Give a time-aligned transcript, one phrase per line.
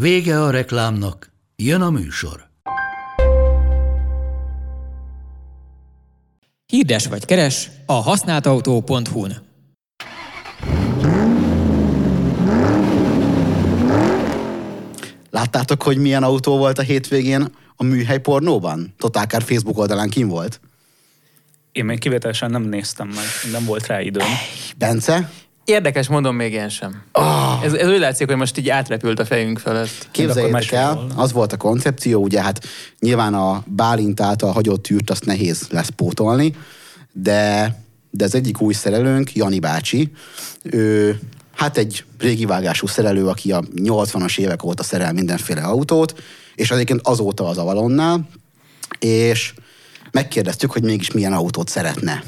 [0.00, 2.48] Vége a reklámnak, jön a műsor.
[6.66, 9.32] Hirdes vagy keres a használtautó.hu-n.
[15.30, 18.94] Láttátok, hogy milyen autó volt a hétvégén a műhely pornóban?
[18.98, 20.60] Totálkár Facebook oldalán kim volt.
[21.72, 24.26] Én még kivételesen nem néztem meg, nem volt rá időm.
[24.76, 25.30] Bence?
[25.64, 27.02] Érdekes, mondom még én sem.
[27.12, 27.64] Oh.
[27.64, 30.08] Ez, ez úgy látszik, hogy most így átrepült a fejünk felett.
[30.10, 32.66] Képzeljétek el, az volt a koncepció, ugye hát
[32.98, 36.54] nyilván a Bálint által hagyott űrt azt nehéz lesz pótolni,
[37.12, 37.74] de,
[38.10, 40.12] de az egyik új szerelőnk, Jani bácsi,
[40.62, 41.18] ő
[41.54, 46.22] hát egy régi vágású szerelő, aki a 80-as évek óta szerel mindenféle autót,
[46.54, 48.28] és egyébként azóta az Avalonnál,
[48.98, 49.54] és
[50.10, 52.22] megkérdeztük, hogy mégis milyen autót szeretne.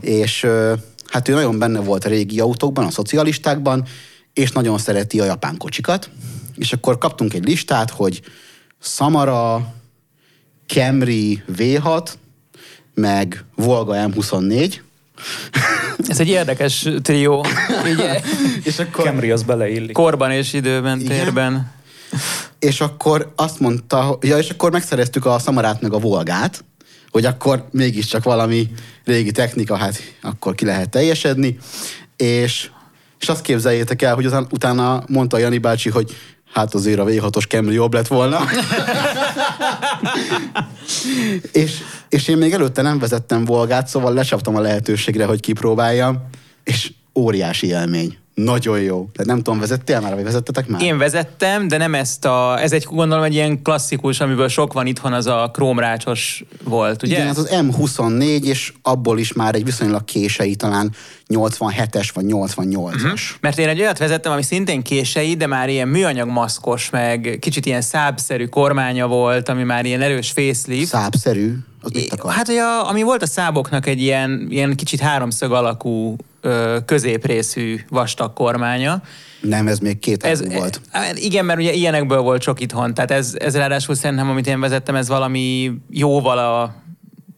[0.00, 0.74] És ö,
[1.10, 3.84] hát ő nagyon benne volt a régi autókban, a szocialistákban,
[4.32, 6.10] és nagyon szereti a japán kocsikat.
[6.54, 8.20] És akkor kaptunk egy listát, hogy
[8.80, 9.74] Samara,
[10.66, 12.08] Camry V6,
[12.94, 14.74] meg Volga M24,
[16.08, 17.46] Ez egy érdekes trió.
[18.64, 19.92] És akkor, Camry az beleillik.
[19.92, 21.16] korban és időben, Igen.
[21.16, 21.72] térben.
[22.58, 26.64] és akkor azt mondta, ja, és akkor megszereztük a Samarát meg a Volgát,
[27.16, 28.70] hogy akkor mégiscsak valami
[29.04, 31.58] régi technika, hát akkor ki lehet teljesedni,
[32.16, 32.70] és,
[33.20, 36.16] és azt képzeljétek el, hogy aztán, utána mondta Jani bácsi, hogy
[36.52, 38.40] hát azért a V6-os Camry jobb lett volna.
[41.52, 41.78] és,
[42.08, 46.28] és én még előtte nem vezettem Volgát, szóval lecsaptam a lehetőségre, hogy kipróbáljam,
[46.64, 48.18] és óriási élmény.
[48.44, 49.08] Nagyon jó.
[49.12, 50.82] Tehát nem tudom, vezettél már, vagy vezettetek már?
[50.82, 52.60] Én vezettem, de nem ezt a...
[52.60, 57.14] Ez egy gondolom egy ilyen klasszikus, amiből sok van itthon, az a krómrácsos volt, ugye?
[57.14, 60.94] Igen, hát az M24, és abból is már egy viszonylag kései, talán
[61.28, 62.94] 87-es vagy 88-as.
[62.94, 63.18] Uh-huh.
[63.40, 67.66] Mert én egy olyat vezettem, ami szintén kései, de már ilyen műanyag maszkos, meg kicsit
[67.66, 70.86] ilyen szábszerű kormánya volt, ami már ilyen erős facelift.
[70.86, 71.54] Szábszerű.
[72.28, 76.16] Hát, hogy a, ami volt a száboknak egy ilyen, ilyen kicsit háromszög alakú
[76.84, 79.02] középrészű vastag kormánya.
[79.40, 80.80] Nem, ez még két ez, volt.
[80.92, 84.60] hát Igen, mert ugye ilyenekből volt sok itthon, tehát ez, ez ráadásul szerintem, amit én
[84.60, 86.74] vezettem, ez valami jóval a,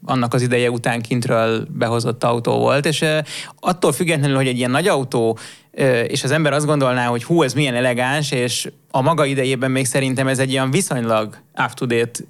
[0.04, 3.18] annak az ideje után kintről behozott autó volt, és ö,
[3.60, 5.38] attól függetlenül, hogy egy ilyen nagy autó,
[5.70, 9.70] ö, és az ember azt gondolná, hogy hú, ez milyen elegáns, és a maga idejében
[9.70, 12.20] még szerintem ez egy ilyen viszonylag up-to-date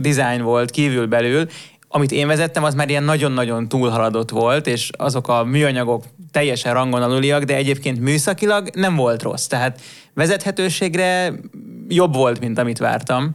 [0.00, 1.46] design volt kívül-belül,
[1.96, 7.02] amit én vezettem, az már ilyen nagyon-nagyon túlhaladott volt, és azok a műanyagok teljesen rangon
[7.02, 9.46] aluliak, de egyébként műszakilag nem volt rossz.
[9.46, 9.80] Tehát
[10.14, 11.32] vezethetőségre
[11.88, 13.34] jobb volt, mint amit vártam.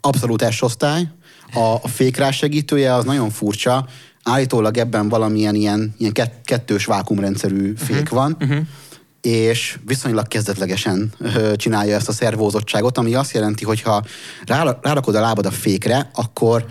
[0.00, 1.08] Abszolút S-osztály.
[1.54, 3.86] A, fékrás segítője az nagyon furcsa.
[4.22, 8.18] Állítólag ebben valamilyen ilyen, ilyen kett- kettős vákumrendszerű fék uh-huh.
[8.18, 8.58] van, uh-huh.
[9.20, 11.12] és viszonylag kezdetlegesen
[11.56, 14.04] csinálja ezt a szervózottságot, ami azt jelenti, hogy ha
[14.46, 16.66] rá, rárakod a lábad a fékre, akkor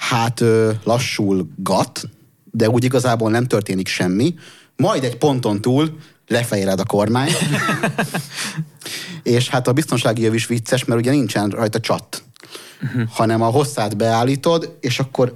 [0.00, 0.42] hát
[0.84, 2.02] lassul gat,
[2.50, 4.34] de úgy igazából nem történik semmi,
[4.76, 5.96] majd egy ponton túl
[6.26, 7.30] lefejeled a kormány,
[9.22, 12.22] és hát a biztonsági jöv is vicces, mert ugye nincsen rajta csat,
[12.82, 13.02] uh-huh.
[13.10, 15.34] hanem a hosszát beállítod, és akkor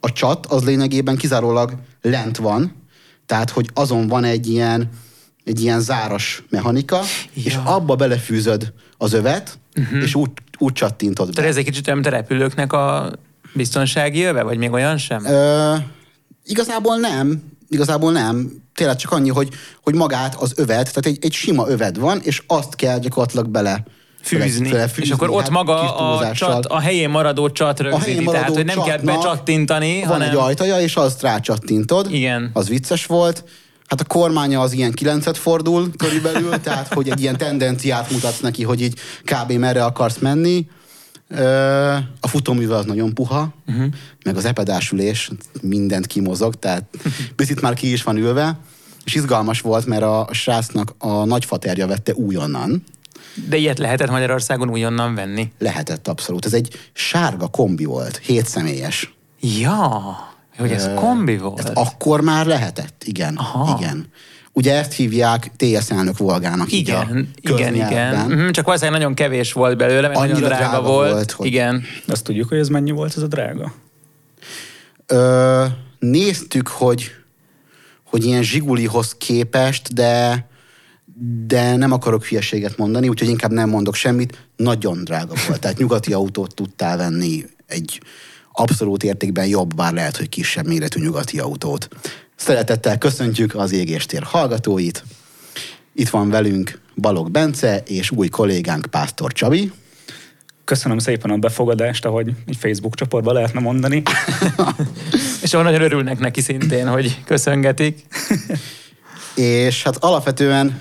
[0.00, 1.72] a csat az lényegében kizárólag
[2.02, 2.72] lent van,
[3.26, 4.88] tehát hogy azon van egy ilyen,
[5.44, 6.96] egy ilyen záras mechanika,
[7.34, 7.42] ja.
[7.44, 10.02] és abba belefűzöd az övet, uh-huh.
[10.02, 11.32] és úgy, úgy csattintod be.
[11.32, 13.12] Tehát ez egy kicsit olyan, mint a repülőknek a
[13.56, 15.24] biztonsági jöve, vagy még olyan sem?
[15.24, 15.74] Ö,
[16.44, 18.64] igazából nem, igazából nem.
[18.74, 19.48] Tényleg csak annyi, hogy,
[19.82, 23.84] hogy magát az övet, tehát egy, egy sima öved van, és azt kell gyakorlatilag bele
[24.22, 24.70] fűzni.
[24.70, 28.64] bele és akkor ott hát maga a, csat, a helyén maradó csat rögzíti, tehát hogy
[28.64, 30.28] nem kell becsattintani, Van hanem...
[30.28, 32.12] egy ajtaja, és azt rácsattintod.
[32.12, 32.50] Igen.
[32.52, 33.44] Az vicces volt.
[33.86, 38.64] Hát a kormánya az ilyen kilencet fordul körülbelül, tehát hogy egy ilyen tendenciát mutatsz neki,
[38.64, 39.52] hogy így kb.
[39.52, 40.66] merre akarsz menni.
[42.20, 43.86] A futóműve az nagyon puha, uh-huh.
[44.24, 45.30] meg az epedásülés
[45.60, 46.84] mindent kimozog, tehát
[47.36, 48.58] picit már ki is van ülve,
[49.04, 52.84] és izgalmas volt, mert a srácnak a nagyfaterja vette újonnan,
[53.48, 55.52] De ilyet lehetett Magyarországon újonnan venni.
[55.58, 56.46] lehetett abszolút.
[56.46, 59.14] Ez egy sárga kombi volt, hét személyes.
[59.40, 60.16] Ja,
[60.56, 61.58] hogy ez kombi volt.
[61.58, 63.36] Ezt akkor már lehetett, igen.
[63.36, 63.78] Aha.
[63.78, 64.06] igen.
[64.58, 66.72] Ugye ezt hívják TS elnök Volgának.
[66.72, 68.14] Igen, igen, igen.
[68.30, 71.12] Mhm, Csak valószínűleg nagyon kevés volt belőle, mert Annyira nagyon drága, drága volt.
[71.12, 71.82] volt, hogy- Igen.
[72.06, 73.74] Azt tudjuk, hogy ez mennyi volt ez a drága?
[75.06, 75.64] Ö,
[75.98, 77.10] néztük, hogy,
[78.04, 80.46] hogy ilyen Zsigulihoz képest, de
[81.46, 84.46] de nem akarok hülyeséget mondani, úgyhogy inkább nem mondok semmit.
[84.56, 85.60] Nagyon drága volt.
[85.60, 88.00] Tehát nyugati autót tudtál venni egy
[88.52, 91.88] abszolút értékben jobb, bár lehet, hogy kisebb méretű nyugati autót.
[92.36, 95.04] Szeretettel köszöntjük az égéstér hallgatóit.
[95.94, 99.72] Itt van velünk Balog Bence és új kollégánk Pásztor Csabi.
[100.64, 104.02] Köszönöm szépen a befogadást, ahogy egy Facebook csoportban lehetne mondani.
[105.42, 108.06] És ahol nagyon örülnek neki szintén, hogy köszöngetik.
[109.34, 110.80] És hát alapvetően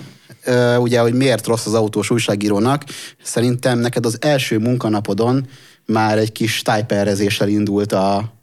[0.78, 2.84] ugye, hogy miért rossz az autós újságírónak,
[3.24, 5.48] szerintem neked az első munkanapodon
[5.86, 8.34] már egy kis tájperrezéssel indult a,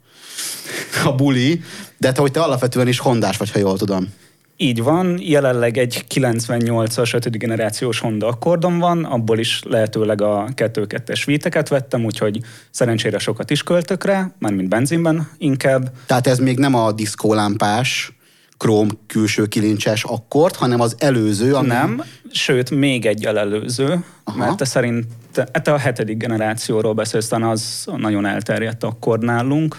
[1.05, 1.61] a buli,
[1.97, 4.13] de te, hogy te alapvetően is hondás vagy, ha jól tudom.
[4.57, 7.37] Így van, jelenleg egy 98-as 5.
[7.37, 12.39] generációs Honda Accordon van, abból is lehetőleg a 2.2-es víteket vettem, úgyhogy
[12.69, 15.91] szerencsére sokat is költök rá, mármint benzinben inkább.
[16.05, 18.17] Tehát ez még nem a diszkólámpás,
[18.57, 21.67] króm külső kilincses akkord, hanem az előző, ami...
[21.67, 24.37] Nem, sőt, még egy előző, Aha.
[24.37, 29.77] Mert te szerint, te, te a hetedik generációról beszélsz, az nagyon elterjedt akkor nálunk.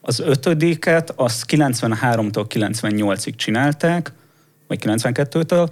[0.00, 4.12] Az ötödiket, azt 93-tól 98-ig csinálták,
[4.66, 5.68] vagy 92-től,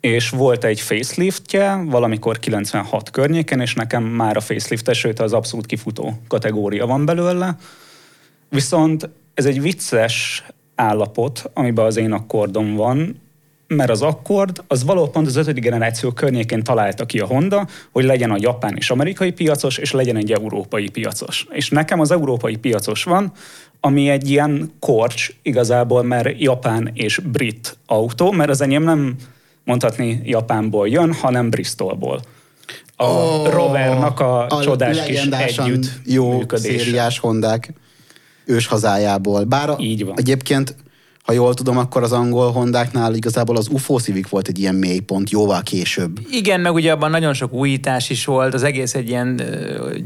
[0.00, 5.66] és volt egy faceliftje valamikor 96 környéken, és nekem már a faceliftes, sőt az abszolút
[5.66, 7.56] kifutó kategória van belőle.
[8.48, 13.22] Viszont ez egy vicces állapot, amiben az én akkordom van,
[13.66, 18.04] mert az akkord, az valahol pont az ötödik generáció környékén találta ki a Honda, hogy
[18.04, 21.46] legyen a japán és amerikai piacos, és legyen egy európai piacos.
[21.50, 23.32] És nekem az európai piacos van,
[23.80, 29.16] ami egy ilyen korcs igazából, mert japán és brit autó, mert az enyém nem
[29.64, 32.20] mondhatni Japánból jön, hanem Bristolból.
[32.96, 36.84] A oh, Rovernak a, a csodás kis együtt jó működése.
[36.84, 37.72] szériás hondák
[38.44, 39.44] ős hazájából.
[39.44, 40.14] Bár a, Így van.
[40.18, 40.76] egyébként,
[41.24, 45.30] ha jól tudom, akkor az angol hondáknál igazából az UFO Civic volt egy ilyen mélypont
[45.30, 46.18] jóval később.
[46.30, 49.40] Igen, meg ugye abban nagyon sok újítás is volt, az egész egy ilyen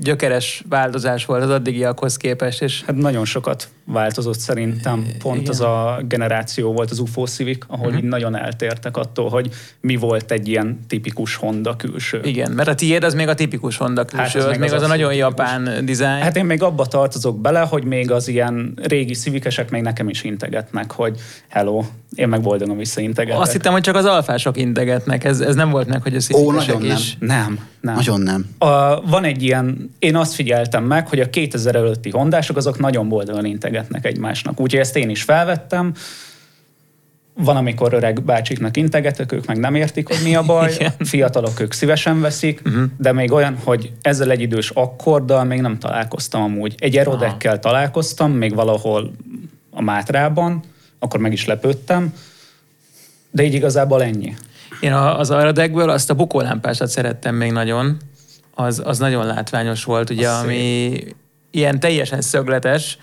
[0.01, 5.07] gyökeres változás volt az addigiakhoz képest, és Hát nagyon sokat változott szerintem.
[5.19, 5.51] Pont Igen.
[5.51, 8.03] az a generáció volt az UFO Civic, ahol uh-huh.
[8.03, 9.49] így nagyon eltértek attól, hogy
[9.81, 12.21] mi volt egy ilyen tipikus Honda külső.
[12.25, 14.73] igen, mert a tiéd az még a tipikus Honda külső, Hát ez az még még
[14.73, 16.23] az az, a nagyon abszolút japán dizájn.
[16.23, 20.25] Hát én még abba tartozok bele, hogy még az ilyen régi civikesek még nekem is
[20.25, 21.08] integetnek, hogy
[21.49, 21.85] hello,
[22.15, 23.41] én meg boldogan visszaintegetek.
[23.41, 26.53] Azt hittem, hogy csak az alfások integetnek, ez, ez nem volt meg, hogy a Ó,
[26.53, 26.97] nagyon nem.
[26.97, 27.17] is.
[27.21, 27.95] Nem, nem.
[27.95, 28.47] Nagyon nem.
[28.59, 33.09] A, van egy ilyen, én azt figyeltem meg, hogy a 2000 előtti hondások azok nagyon
[33.09, 34.61] boldogan integetnek egymásnak.
[34.61, 35.93] Úgyhogy ezt én is felvettem.
[37.35, 40.73] Van, amikor öreg bácsiknak integetek, ők meg nem értik, hogy mi a baj.
[40.75, 40.93] Igen.
[40.99, 42.83] Fiatalok ők szívesen veszik, uh-huh.
[42.97, 46.75] de még olyan, hogy ezzel egy idős akkorddal még nem találkoztam amúgy.
[46.79, 49.13] Egy erodekkel találkoztam, még valahol
[49.71, 50.63] a Mátrában,
[50.99, 52.15] akkor meg is lepődtem,
[53.31, 54.35] de így igazából ennyi.
[54.81, 57.97] Én az Aradekből azt a bukólámpásat szerettem még nagyon.
[58.55, 61.01] Az, az nagyon látványos volt, ugye, Az ami
[61.51, 62.99] ilyen teljesen szögletes,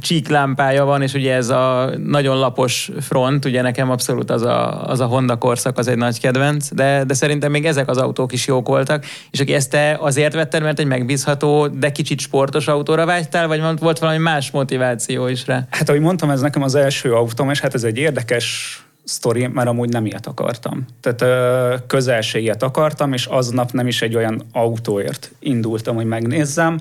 [0.00, 5.00] csíklámpája van, és ugye ez a nagyon lapos front, ugye nekem abszolút az a, az
[5.00, 8.46] a Honda korszak az egy nagy kedvenc, de, de szerintem még ezek az autók is
[8.46, 13.06] jók voltak, és aki ezt te azért vetted, mert egy megbízható, de kicsit sportos autóra
[13.06, 15.66] vágytál, vagy volt valami más motiváció is rá?
[15.70, 19.68] Hát, ahogy mondtam, ez nekem az első autóm, és hát ez egy érdekes sztori, mert
[19.68, 20.84] amúgy nem ilyet akartam.
[21.00, 26.06] Tehát ö, közel se ilyet akartam, és aznap nem is egy olyan autóért indultam, hogy
[26.06, 26.78] megnézzem.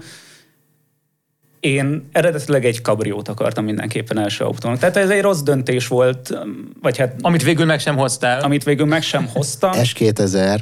[1.66, 4.80] Én eredetileg egy kabriót akartam mindenképpen első autónak.
[4.80, 6.38] Tehát ez egy rossz döntés volt,
[6.82, 8.40] vagy hát Amit végül meg sem hoztál.
[8.40, 9.72] amit végül meg sem hoztam.
[9.84, 10.60] S2000.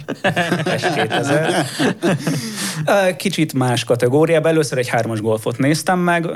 [0.65, 1.65] S2000.
[3.07, 4.51] Ö, Kicsit más kategóriában.
[4.51, 6.29] Először egy hármas golfot néztem meg,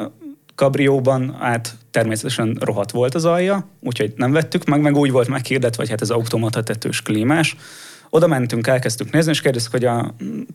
[0.55, 5.81] kabrióban, hát természetesen rohadt volt az alja, úgyhogy nem vettük meg, meg úgy volt meghirdetve,
[5.81, 7.55] hogy hát ez automata tetős klímás.
[8.09, 10.13] Oda mentünk, elkezdtük nézni, és kérdeztük, hogy a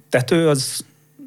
[0.09, 0.85] tető az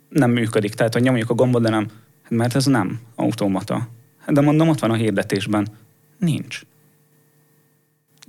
[0.09, 1.87] nem működik, tehát hogy nyomjuk a gombot, de nem.
[2.25, 3.87] Hát mert ez nem automata.
[4.27, 5.67] De mondom, ott van a hirdetésben.
[6.19, 6.61] Nincs.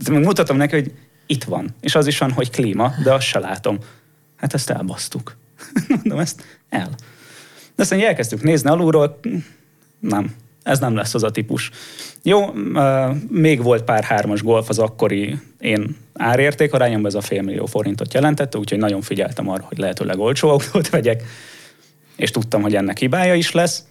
[0.04, 0.92] De meg mutatom neki, hogy
[1.26, 1.74] itt van.
[1.80, 3.78] És az is van, hogy klíma, de azt se látom.
[4.36, 5.36] Hát ezt elbasztuk.
[5.88, 6.88] Mondom, ezt el.
[7.74, 9.20] De aztán elkezdtük nézni alulról,
[9.98, 11.70] nem, ez nem lesz az a típus.
[12.22, 12.52] Jó,
[13.28, 18.58] még volt pár hármas golf az akkori én árérték arányomban, ez a félmillió forintot jelentette,
[18.58, 21.22] úgyhogy nagyon figyeltem arra, hogy lehetőleg olcsó autót vegyek,
[22.16, 23.84] és tudtam, hogy ennek hibája is lesz.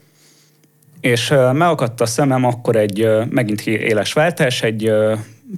[1.02, 4.92] És megakadt a szemem akkor egy megint éles váltás, egy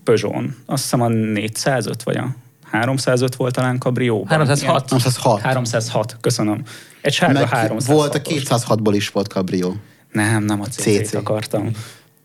[0.04, 0.56] Peugeot-on.
[0.66, 2.28] Azt hiszem a 405 vagy a
[2.72, 4.28] 305 volt talán kabrióban.
[4.28, 4.90] 306.
[4.90, 5.42] 306.
[5.42, 6.64] 306, köszönöm.
[7.02, 9.76] Egy sárga Meg 306 volt a 206-ból is volt kabrió.
[10.12, 11.14] Nem, nem a CC-t CC.
[11.14, 11.72] akartam.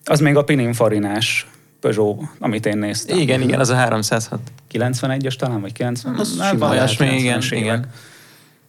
[0.05, 1.47] Az még a Pininfarinás
[1.81, 3.19] Peugeot, amit én néztem.
[3.19, 4.41] Igen, igen, az a 306.
[4.73, 6.15] 91-es talán, vagy 90?
[6.15, 7.53] Az Nem, simán valami 90-es igen, évek.
[7.53, 7.91] igen.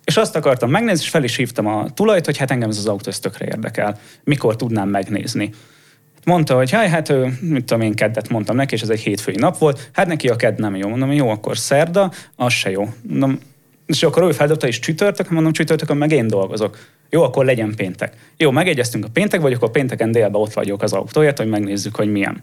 [0.04, 2.88] És azt akartam megnézni, és fel is hívtam a tulajt, hogy hát engem ez az
[2.88, 4.00] autó ez tökre érdekel.
[4.24, 5.50] Mikor tudnám megnézni.
[6.26, 9.36] Mondta, hogy hát, hát ő, mit tudom én, keddet mondtam neki, és ez egy hétfői
[9.36, 9.90] nap volt.
[9.94, 10.88] Hát neki a kedd nem jó.
[10.88, 12.88] Mondom, jó, akkor szerda, az se jó.
[13.02, 13.40] Mondom,
[13.86, 16.78] és akkor ő feldobta is csütörtök, mondom, csütörtökön meg én dolgozok.
[17.10, 18.14] Jó, akkor legyen péntek.
[18.38, 22.12] Jó, megegyeztünk a péntek, vagy akkor pénteken délben ott vagyok az autóért, hogy megnézzük, hogy
[22.12, 22.42] milyen.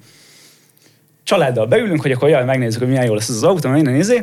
[1.22, 4.22] Családdal beülünk, hogy akkor jaj, megnézzük, hogy milyen jó lesz az autó, minden nézi.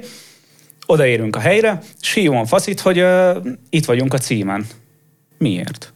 [0.89, 4.65] Odaérünk a helyre, és hívom faszit, hogy uh, itt vagyunk a címen.
[5.37, 5.93] Miért?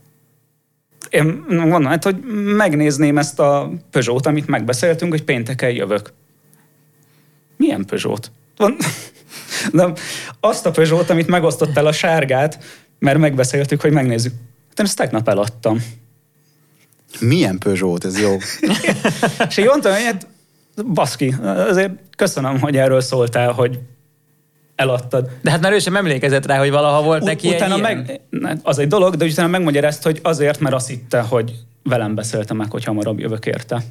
[1.10, 2.20] Én mondom, hát, hogy
[2.56, 6.14] megnézném ezt a Peugeot, amit megbeszéltünk, hogy pénteken jövök.
[7.58, 8.32] Milyen Peugeot?
[9.72, 9.94] Nem,
[10.40, 12.64] azt a Peugeot, amit megosztott el a sárgát,
[13.00, 14.34] mert megbeszéltük, hogy megnézzük.
[14.70, 15.84] Hát Én ezt tegnap eladtam.
[17.20, 18.38] Milyen Peugeot, ez jó.
[19.50, 20.28] És így mondtam, hogy hát
[20.86, 23.80] baszki, azért köszönöm, hogy erről szóltál, hogy
[24.82, 25.30] eladtad.
[25.42, 28.20] De hát már ő sem emlékezett rá, hogy valaha volt neki U- utána egy ilyen.
[28.30, 32.58] meg, az egy dolog, de utána megmagyarázt, hogy azért, mert azt hitte, hogy velem beszéltem
[32.58, 33.84] meg, hogy hamarabb jövök érte.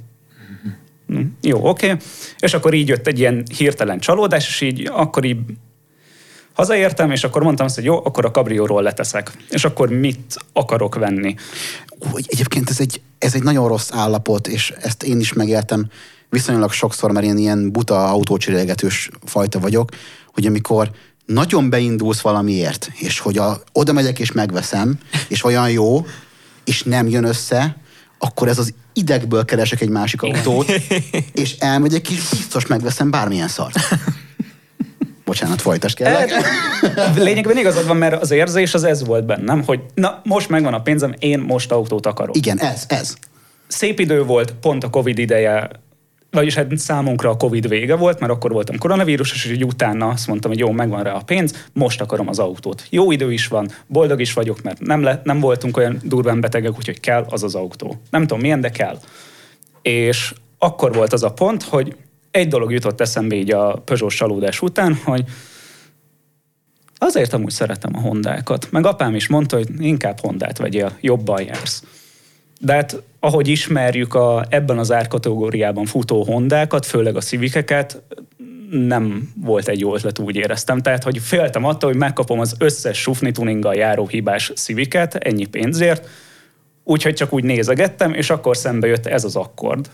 [1.07, 1.97] Hm, Jó, oké.
[2.39, 5.39] És akkor így jött egy ilyen hirtelen csalódás, és így akkor így
[6.53, 9.31] hazaértem, és akkor mondtam azt, hogy jó, akkor a kabrióról leteszek.
[9.51, 11.35] És akkor mit akarok venni?
[11.99, 15.89] Ú, egyébként ez egy, ez egy nagyon rossz állapot, és ezt én is megéltem
[16.29, 19.91] viszonylag sokszor, mert én ilyen buta autócserélgetős fajta vagyok,
[20.33, 20.91] hogy amikor
[21.27, 26.07] nagyon beindulsz valamiért, és hogy a, oda megyek és megveszem, és olyan jó,
[26.65, 27.77] és nem jön össze,
[28.19, 30.73] akkor ez az idegből keresek egy másik autót,
[31.33, 33.77] és elmegyek, és biztos megveszem bármilyen szart.
[35.25, 36.31] Bocsánat, folytasd kérlek.
[37.17, 40.83] Lényegben igazad van, mert az érzés az ez volt bennem, hogy na, most megvan a
[40.83, 42.37] pénzem, én most autót akarok.
[42.37, 43.15] Igen, ez, ez.
[43.67, 45.71] szép idő volt, pont a Covid ideje,
[46.31, 50.27] vagyis hát számunkra a Covid vége volt, mert akkor voltam koronavírus, és így utána azt
[50.27, 52.87] mondtam, hogy jó, megvan rá a pénz, most akarom az autót.
[52.91, 56.77] Jó idő is van, boldog is vagyok, mert nem, le, nem voltunk olyan durván betegek,
[56.77, 58.01] úgyhogy kell az az autó.
[58.11, 58.99] Nem tudom milyen, de kell.
[59.83, 61.97] És akkor volt az a pont, hogy
[62.31, 65.25] egy dolog jutott eszembe így a Peugeot csalódás után, hogy
[66.99, 68.71] azért amúgy szeretem a hondákat.
[68.71, 71.83] Meg apám is mondta, hogy inkább hondát vegyél, jobban jársz.
[72.62, 78.02] De hát ahogy ismerjük a, ebben az árkategóriában futó hondákat, főleg a civikeket,
[78.71, 80.81] nem volt egy jó ötlet, úgy éreztem.
[80.81, 86.09] Tehát, hogy féltem attól, hogy megkapom az összes sufni tuninggal járó hibás civiket ennyi pénzért,
[86.85, 89.90] úgyhogy csak úgy nézegettem, és akkor szembe jött ez az akkord.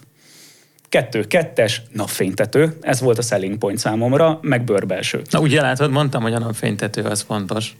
[0.88, 5.22] Kettő, kettes, napfénytető, ez volt a selling point számomra, meg bőrbelső.
[5.30, 7.76] Na ugye látod, mondtam, hogy a napfénytető az fontos.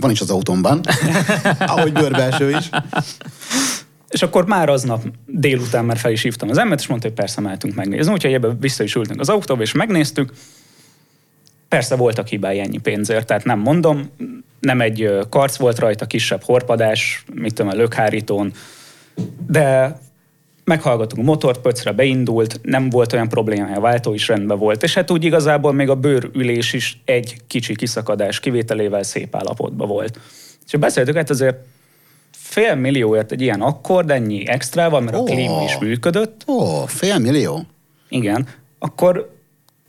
[0.00, 0.80] Van is az autómban,
[1.58, 2.68] ahogy bőrbelső is.
[4.16, 7.40] És akkor már aznap délután már fel is hívtam az emmet, és mondta, hogy persze
[7.40, 8.12] mehetünk megnézni.
[8.12, 10.32] Úgyhogy ebbe vissza is ültünk az autóba, és megnéztük.
[11.68, 14.10] Persze voltak hibái ennyi pénzért, tehát nem mondom,
[14.60, 18.52] nem egy karc volt rajta, kisebb horpadás, mit tudom, a lökhárítón,
[19.46, 19.98] de
[20.64, 24.94] meghallgattunk a motort, pöcre beindult, nem volt olyan problémája, a váltó is rendben volt, és
[24.94, 30.18] hát úgy igazából még a bőrülés is egy kicsi kiszakadás kivételével szép állapotban volt.
[30.66, 31.56] És beszéltük, hát azért
[32.56, 35.24] fél millióért egy ilyen akkord, ennyi extrával, mert a Ó.
[35.24, 37.64] klíma is működött, Ó, fél millió?
[38.08, 38.46] igen,
[38.78, 39.34] akkor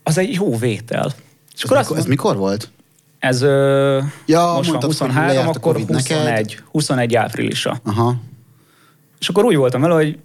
[0.03, 1.05] az egy jó vétel.
[1.55, 2.69] És Ez akkor mikor, ez mond- mikor volt?
[3.19, 6.17] ez ö, Ja, most van mondtad, hogy 23, lejárt a akkor Covid neked.
[6.17, 7.79] 21, 21 áprilisa.
[7.83, 8.15] Aha.
[9.19, 10.19] És akkor úgy voltam vele, hogy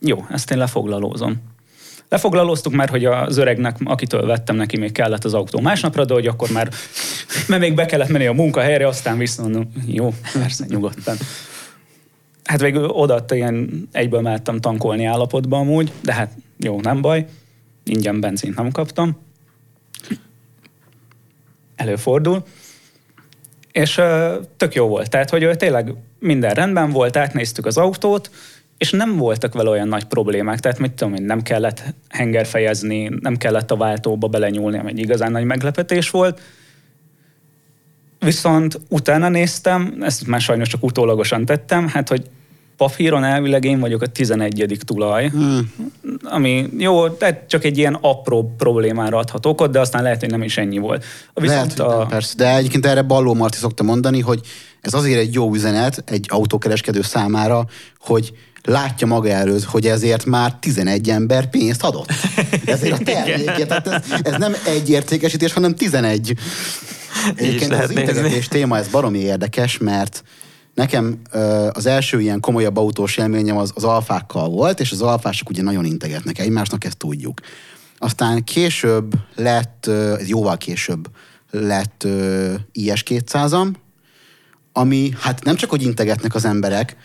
[0.00, 1.36] jó, ezt én lefoglalózom.
[2.08, 6.26] Lefoglalóztuk már, hogy az öregnek, akitől vettem neki, még kellett az autó másnapra, de hogy
[6.26, 6.70] akkor már,
[7.48, 11.16] mert még be kellett menni a munkahelyre, aztán viszont jó, persze, nyugodtan.
[12.44, 17.26] Hát végül odaadta ilyen egyből mehettem tankolni állapotban amúgy, de hát jó, nem baj,
[17.84, 19.24] ingyen benzint nem kaptam.
[21.76, 22.44] Előfordul.
[23.72, 24.00] És
[24.56, 25.10] tök jó volt.
[25.10, 28.30] Tehát, hogy tényleg minden rendben volt, átnéztük az autót,
[28.78, 30.60] és nem voltak vele olyan nagy problémák.
[30.60, 35.32] Tehát mit tudom én, nem kellett hengerfejezni, nem kellett a váltóba belenyúlni, ami egy igazán
[35.32, 36.40] nagy meglepetés volt.
[38.18, 42.30] Viszont utána néztem, ezt már sajnos csak utólagosan tettem, hát hogy
[42.76, 44.78] papíron elvileg én vagyok a 11.
[44.84, 45.72] tulaj, Hmm.
[46.24, 50.42] ami jó, tehát csak egy ilyen apró problémára adhat okot, de aztán lehet, hogy nem
[50.42, 51.04] is ennyi volt.
[51.34, 52.34] Viszont Lehet, hogy nem, persze.
[52.36, 54.40] De egyébként erre Balló Marti szokta mondani, hogy
[54.80, 57.66] ez azért egy jó üzenet egy autókereskedő számára,
[57.98, 58.32] hogy
[58.66, 62.12] látja maga előtt, hogy ezért már 11 ember pénzt adott.
[62.64, 63.68] Ezért a termékért.
[63.68, 66.36] Tehát ez, ez nem egy értékesítés, hanem 11.
[67.34, 70.22] Egyébként az integetés téma, ez baromi érdekes, mert
[70.74, 71.18] nekem
[71.70, 75.84] az első ilyen komolyabb autós élményem az, az alfákkal volt, és az alfások ugye nagyon
[75.84, 77.40] integetnek egymásnak, ezt tudjuk.
[77.98, 81.08] Aztán később lett, ez jóval később
[81.50, 83.68] lett ö, IS-200-am,
[84.72, 86.96] ami hát nem csak, hogy integetnek az emberek,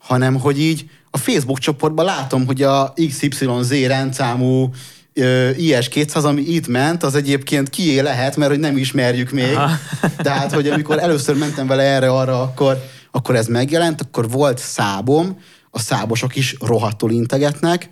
[0.00, 4.70] hanem, hogy így a Facebook csoportban látom, hogy a XYZ rendszámú
[5.12, 9.54] ö, IS-200, ami itt ment, az egyébként kié lehet, mert hogy nem ismerjük még.
[9.54, 9.76] Aha.
[10.16, 12.78] Tehát, hogy amikor először mentem vele erre-arra, akkor,
[13.10, 15.38] akkor ez megjelent, akkor volt szábom,
[15.70, 17.90] a szábosok is rohadtul integetnek,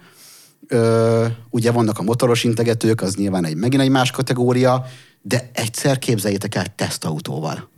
[0.70, 4.86] Ö, ugye vannak a motoros integetők, az nyilván egy megint egy más kategória,
[5.22, 7.68] de egyszer képzeljétek el tesztautóval.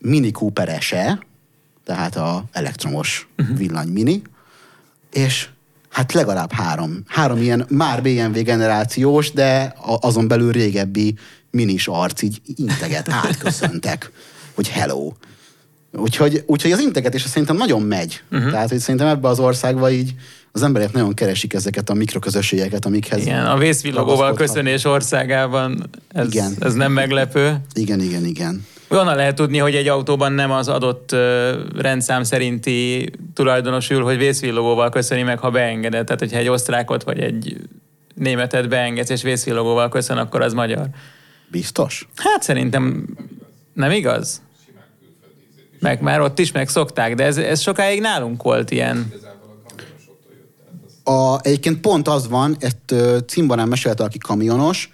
[0.00, 1.18] Mini Cooper SE,
[1.84, 3.56] tehát a elektromos uh-huh.
[3.56, 4.22] villany mini,
[5.12, 5.48] és
[5.90, 11.14] hát legalább három, három ilyen már BMW generációs, de azon belül régebbi
[11.50, 14.10] minis arc így integet, átköszöntek,
[14.54, 15.12] hogy hello.
[15.92, 18.22] Úgyhogy, úgyhogy az integetés szerintem nagyon megy.
[18.30, 18.50] Uh-huh.
[18.50, 20.14] Tehát, hogy szerintem ebbe az országba így
[20.52, 23.20] az emberek nagyon keresik ezeket a mikroközösségeket, amikhez...
[23.20, 26.56] Igen, a vészvillogóval köszönés országában ez, Igen.
[26.60, 27.56] ez nem meglepő.
[27.72, 28.66] Igen, igen, igen.
[28.88, 31.16] Honnan lehet tudni, hogy egy autóban nem az adott
[31.76, 36.04] rendszám szerinti tulajdonos ül, hogy vészvillogóval köszöni meg, ha beengedett.
[36.04, 37.56] Tehát, hogyha egy osztrákot vagy egy
[38.14, 40.86] németet beengedsz és vészvillogóval köszön, akkor az magyar.
[41.50, 42.08] Biztos?
[42.16, 43.06] Hát szerintem
[43.72, 44.42] nem igaz?
[45.80, 49.12] Meg már ott is megszokták, de ez, ez sokáig nálunk volt ilyen.
[51.04, 54.90] A, egyébként pont az van, ezt ö, Cimborán mesélte, aki kamionos,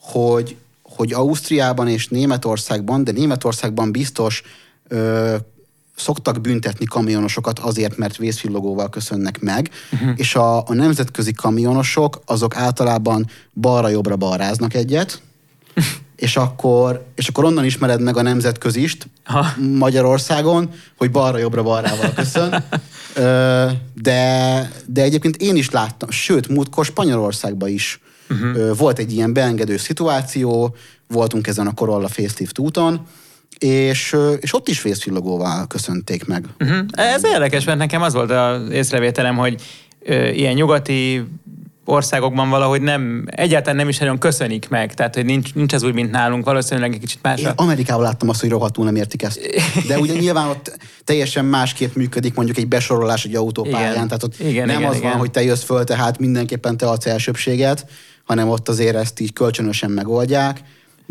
[0.00, 0.56] hogy,
[1.00, 4.42] hogy Ausztriában és Németországban, de Németországban biztos
[4.88, 5.36] ö,
[5.96, 10.10] szoktak büntetni kamionosokat azért, mert vészvillogóval köszönnek meg, uh-huh.
[10.16, 15.22] és a, a nemzetközi kamionosok azok általában balra-jobbra balráznak egyet,
[16.16, 19.46] és akkor, és akkor onnan ismered meg a nemzetközist Ha.
[19.78, 22.54] Magyarországon, hogy balra-jobbra balrával köszön.
[23.14, 23.66] Ö,
[24.02, 28.76] de, de egyébként én is láttam, sőt, múltkor Spanyolországban is uh-huh.
[28.76, 30.74] volt egy ilyen beengedő szituáció,
[31.08, 33.06] voltunk ezen a Corolla Facelift úton,
[33.58, 36.44] és, és ott is vészvillogóval köszönték meg.
[36.60, 36.78] Uh-huh.
[36.92, 39.62] Ez érdekes, mert nekem az volt az észrevételem, hogy
[40.02, 41.24] ö, ilyen nyugati
[41.90, 45.94] országokban valahogy nem, egyáltalán nem is nagyon köszönik meg, tehát hogy nincs, nincs ez úgy,
[45.94, 47.40] mint nálunk, valószínűleg egy kicsit más.
[47.40, 49.40] Én Amerikában láttam azt, hogy rohadtul nem értik ezt.
[49.86, 54.06] De ugye nyilván ott teljesen másképp működik mondjuk egy besorolás egy autópályán, Igen.
[54.06, 55.10] tehát ott Igen, nem igen, az igen.
[55.10, 57.86] van, hogy te jössz föl, tehát mindenképpen te adsz elsőbséget,
[58.24, 60.60] hanem ott azért ezt így kölcsönösen megoldják,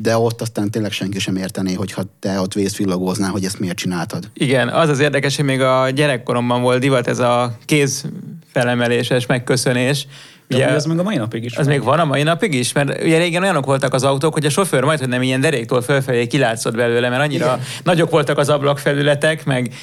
[0.01, 4.29] de ott aztán tényleg senki sem értené, hogyha te ott vészvillogóznál, hogy ezt miért csináltad.
[4.33, 8.05] Igen, az az érdekes, hogy még a gyerekkoromban volt divat ez a kéz
[8.53, 10.07] felemeléses megköszönés.
[10.51, 11.75] Ugye, ez még a mai napig is Az van.
[11.75, 12.71] még van a mai napig is?
[12.73, 15.81] Mert ugye régen olyanok voltak az autók, hogy a sofőr majd, hogy nem ilyen deréktól
[15.81, 17.59] fölfelé kilátszott belőle, mert annyira Igen.
[17.83, 19.73] nagyok voltak az ablakfelületek, meg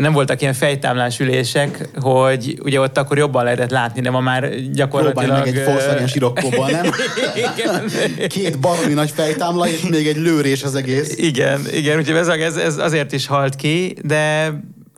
[0.00, 4.40] nem voltak ilyen fejtámlás ülések, hogy ugye ott akkor jobban lehetett látni, de ma már
[4.40, 5.44] Próbálj gyakorlatilag...
[5.44, 6.84] meg egy Volkswagen sirokkóban, nem?
[7.56, 7.90] Igen.
[8.28, 11.16] Két baromi nagy fejtámla, és még egy lőrés az egész.
[11.16, 14.52] Igen, igen, úgyhogy ez, ez, ez azért is halt ki, de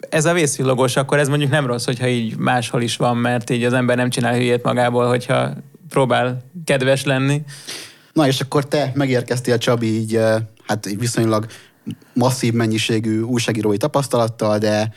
[0.08, 3.64] ez a vészvillogós, akkor ez mondjuk nem rossz, hogyha így máshol is van, mert így
[3.64, 5.52] az ember nem csinál hülyét magából, hogyha
[5.88, 7.42] próbál kedves lenni.
[8.12, 10.18] Na és akkor te megérkeztél, Csabi, így
[10.66, 11.46] hát viszonylag
[12.12, 14.92] masszív mennyiségű újságírói tapasztalattal, de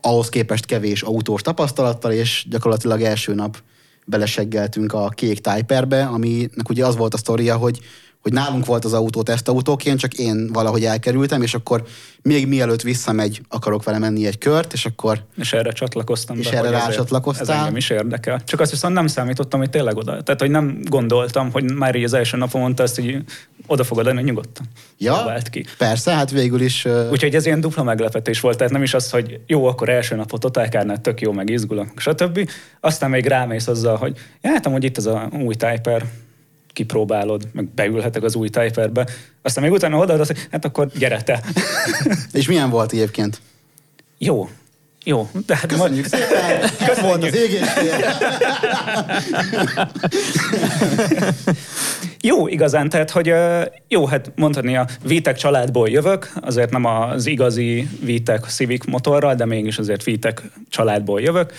[0.00, 3.62] ahhoz képest kevés autós tapasztalattal, és gyakorlatilag első nap
[4.04, 7.80] beleseggeltünk a kék Typerbe, aminek ugye az volt a sztoria, hogy
[8.26, 11.84] hogy nálunk volt az autó tesztautóként, csak én valahogy elkerültem, és akkor
[12.22, 16.56] még mielőtt visszamegy, akarok vele menni egy kört, és akkor És erre csatlakoztam És be,
[16.56, 17.56] erre rácsatlakoztál?
[17.56, 18.40] Ez engem is érdekel.
[18.44, 20.22] Csak azt viszont nem számítottam, hogy tényleg oda.
[20.22, 23.18] Tehát, hogy nem gondoltam, hogy már így az első napon mondta ezt, hogy
[23.66, 24.66] oda fogod adni nyugodtan.
[24.98, 25.64] ja, Vált ki.
[25.78, 29.10] persze, hát végül is uh, Úgyhogy ez ilyen dupla meglepetés volt, tehát nem is az,
[29.10, 32.50] hogy jó, akkor első napot totálkárnál tök jó, meg izgulok, stb.
[32.80, 36.04] Aztán még rámész azzal, hogy ja, hát hogy itt az a új Typer,
[36.76, 39.06] kipróbálod, meg beülhetek az új Typerbe.
[39.42, 41.42] Aztán még utána odaadod, hogy hát akkor gyere te.
[42.32, 43.40] és milyen volt egyébként?
[44.18, 44.48] jó,
[45.04, 45.30] jó.
[45.46, 46.62] De hát Köszönjük szépen!
[46.90, 47.38] Ez volt az!
[52.20, 53.32] Jó, igazán, tehát, hogy
[53.88, 59.44] jó, hát mondhatni a Vitek családból jövök, azért nem az igazi Vitek Civic motorral, de
[59.44, 61.52] mégis azért Vitek családból jövök.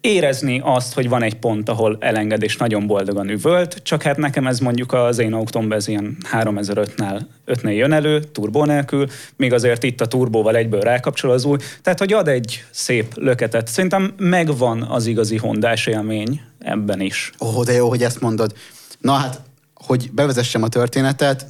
[0.00, 4.46] Érezni azt, hogy van egy pont, ahol elenged és nagyon boldogan üvölt, csak hát nekem
[4.46, 9.82] ez mondjuk az én autómban ez ilyen 3005-nál 5 jön elő, turbó nélkül, még azért
[9.82, 11.56] itt a turbóval egyből rákapcsol az új.
[11.82, 13.68] Tehát, hogy ad egy szép löketet.
[13.68, 17.32] Szerintem megvan az igazi hondás élmény ebben is.
[17.40, 18.54] Ó, oh, de jó, hogy ezt mondod.
[19.00, 19.40] Na hát,
[19.74, 21.46] hogy bevezessem a történetet,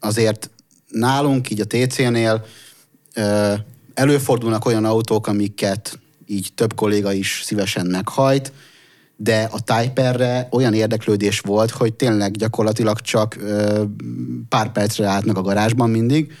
[0.00, 0.50] azért
[0.88, 2.44] nálunk, így a TC-nél
[3.94, 5.98] előfordulnak olyan autók, amiket
[6.30, 8.52] így több kolléga is szívesen meghajt,
[9.16, 13.84] de a Typerre olyan érdeklődés volt, hogy tényleg gyakorlatilag csak ö,
[14.48, 16.32] pár percre állnak a garázsban mindig,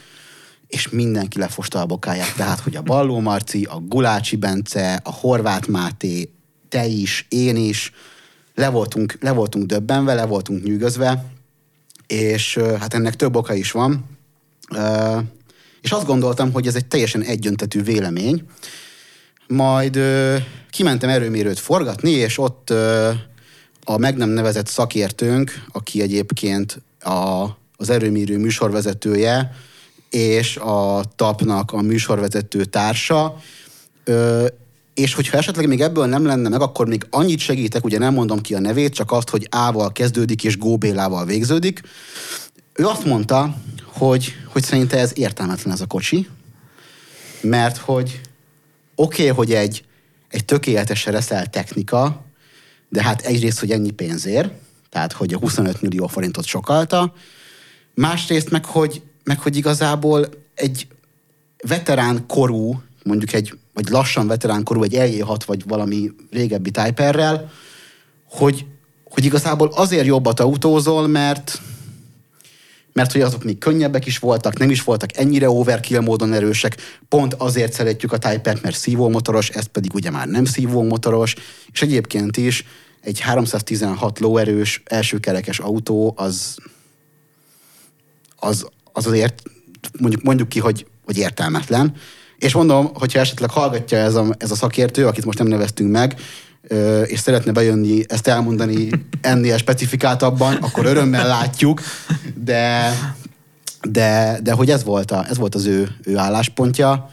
[0.66, 2.34] és mindenki lefosta a bokáját.
[2.36, 6.30] Tehát, hogy a Balló Marci, a Gulácsi Bence, a Horváth Máté,
[6.68, 7.92] te is, én is,
[8.54, 11.24] le voltunk, le voltunk döbbenve, le voltunk nyűgözve,
[12.06, 14.04] és hát ennek több oka is van.
[15.80, 18.44] És azt gondoltam, hogy ez egy teljesen egyöntetű vélemény,
[19.50, 20.36] majd ö,
[20.70, 23.10] kimentem erőmérőt forgatni, és ott ö,
[23.84, 29.52] a meg nem nevezett szakértőnk, aki egyébként a, az erőmérő műsorvezetője,
[30.10, 33.36] és a TAP-nak a műsorvezető társa,
[34.04, 34.46] ö,
[34.94, 38.40] és hogyha esetleg még ebből nem lenne meg, akkor még annyit segítek, ugye nem mondom
[38.40, 41.80] ki a nevét, csak azt, hogy A-val kezdődik és Góbélával végződik.
[42.72, 46.28] Ő azt mondta, hogy, hogy szerinte ez értelmetlen ez a kocsi,
[47.40, 48.20] mert hogy
[49.00, 49.84] oké, okay, hogy egy,
[50.28, 52.24] egy tökéletesen reszel technika,
[52.88, 54.52] de hát egyrészt, hogy ennyi pénzért,
[54.90, 57.12] tehát hogy a 25 millió forintot sokalta,
[57.94, 60.86] másrészt meg, hogy, meg, hogy igazából egy
[61.66, 67.50] veterán korú, mondjuk egy, vagy lassan veterán korú, egy LJ6 vagy valami régebbi Typerrel,
[68.24, 68.66] hogy,
[69.04, 71.60] hogy igazából azért jobbat autózol, mert,
[73.00, 76.76] mert hogy azok még könnyebbek is voltak, nem is voltak ennyire overkill módon erősek,
[77.08, 81.34] pont azért szeretjük a type mert szívómotoros, ez pedig ugye már nem szívómotoros,
[81.72, 82.64] és egyébként is
[83.00, 86.56] egy 316 lóerős elsőkerekes autó az,
[88.36, 89.42] az, az azért
[90.00, 91.94] mondjuk, mondjuk ki, hogy, hogy értelmetlen.
[92.38, 96.20] És mondom, hogyha esetleg hallgatja ez a, ez a szakértő, akit most nem neveztünk meg,
[97.06, 98.88] és szeretne bejönni, ezt elmondani
[99.20, 101.80] ennél specifikáltabban, akkor örömmel látjuk,
[102.34, 102.92] de,
[103.82, 107.10] de, de hogy ez volt, a, ez volt az ő, ő álláspontja,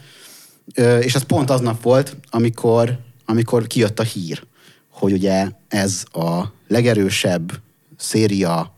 [1.00, 4.46] és ez pont aznap volt, amikor, amikor kijött a hír,
[4.90, 7.52] hogy ugye ez a legerősebb
[7.96, 8.74] széria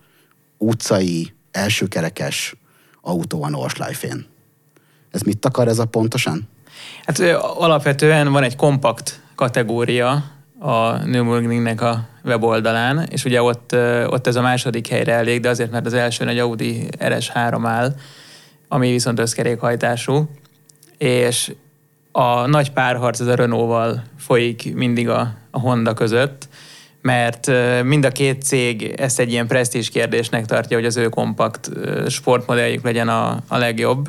[0.59, 2.55] utcai elsőkerekes
[3.01, 4.27] autó a Nordschleife-én.
[5.11, 6.49] Ez mit akar ez a pontosan?
[7.05, 10.25] Hát alapvetően van egy kompakt kategória,
[10.63, 15.71] a Nürburgringnek a weboldalán, és ugye ott, ott ez a második helyre elég, de azért,
[15.71, 17.95] mert az első egy Audi RS3 áll,
[18.69, 20.29] ami viszont összkerékhajtású,
[20.99, 21.53] és
[22.13, 26.49] a nagy párharc az a Renault-val folyik mindig a, a Honda között,
[27.03, 27.51] mert
[27.83, 31.71] mind a két cég ezt egy ilyen presztízs kérdésnek tartja, hogy az ő kompakt
[32.09, 34.07] sportmodelljük legyen a, a legjobb,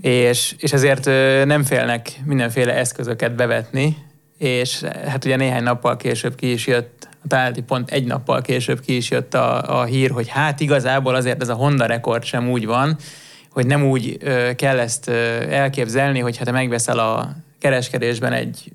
[0.00, 1.04] és, és ezért
[1.46, 3.96] nem félnek mindenféle eszközöket bevetni,
[4.38, 8.80] és hát ugye néhány nappal később ki is jött, a találati pont egy nappal később
[8.80, 12.50] ki is jött a, a hír, hogy hát igazából azért ez a Honda rekord sem
[12.50, 12.96] úgy van,
[13.50, 15.12] hogy nem úgy ö, kell ezt ö,
[15.50, 18.72] elképzelni, hogy ha te megveszel a kereskedésben egy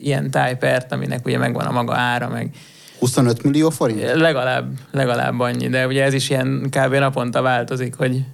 [0.00, 2.50] ilyen Type-ert, aminek ugye megvan a maga ára, meg
[2.98, 4.14] 25 millió forint?
[4.14, 6.94] Legalább, legalább annyi, de ugye ez is ilyen kb.
[6.94, 8.24] naponta változik, hogy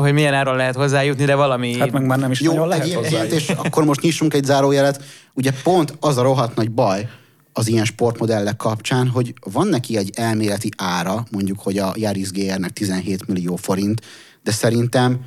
[0.00, 1.78] hogy milyen áron lehet hozzájutni, de valami...
[1.78, 3.36] Hát meg már nem is Jó, nagyon lehet hozzájutni.
[3.36, 5.02] És akkor most nyissunk egy zárójelet.
[5.34, 7.08] Ugye pont az a rohadt nagy baj
[7.52, 12.70] az ilyen sportmodellek kapcsán, hogy van neki egy elméleti ára, mondjuk, hogy a Yaris GR-nek
[12.70, 14.00] 17 millió forint,
[14.42, 15.20] de szerintem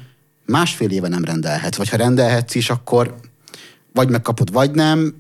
[0.46, 1.76] másfél éve nem rendelhet.
[1.76, 3.16] Vagy ha rendelhetsz is, akkor
[3.94, 5.16] vagy megkapod, vagy nem,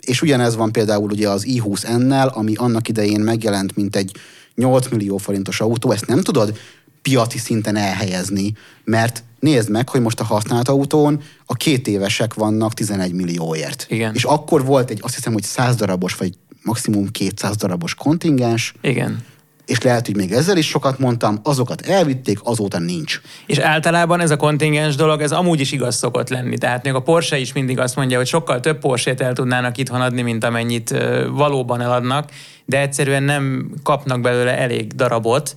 [0.00, 4.16] és ugyanez van például ugye az i20N-nel, ami annak idején megjelent, mint egy
[4.54, 6.58] 8 millió forintos autó, ezt nem tudod
[7.08, 8.52] piaci szinten elhelyezni,
[8.84, 13.86] mert nézd meg, hogy most a használt autón a két évesek vannak 11 millióért.
[13.88, 14.14] Igen.
[14.14, 18.74] És akkor volt egy, azt hiszem, hogy 100 darabos, vagy maximum 200 darabos kontingens.
[18.80, 19.24] Igen
[19.66, 23.20] és lehet, hogy még ezzel is sokat mondtam, azokat elvitték, azóta nincs.
[23.46, 26.58] És általában ez a kontingens dolog, ez amúgy is igaz szokott lenni.
[26.58, 30.00] Tehát még a Porsche is mindig azt mondja, hogy sokkal több Porsche-t el tudnának itthon
[30.00, 30.94] adni, mint amennyit
[31.30, 32.30] valóban eladnak,
[32.64, 35.56] de egyszerűen nem kapnak belőle elég darabot,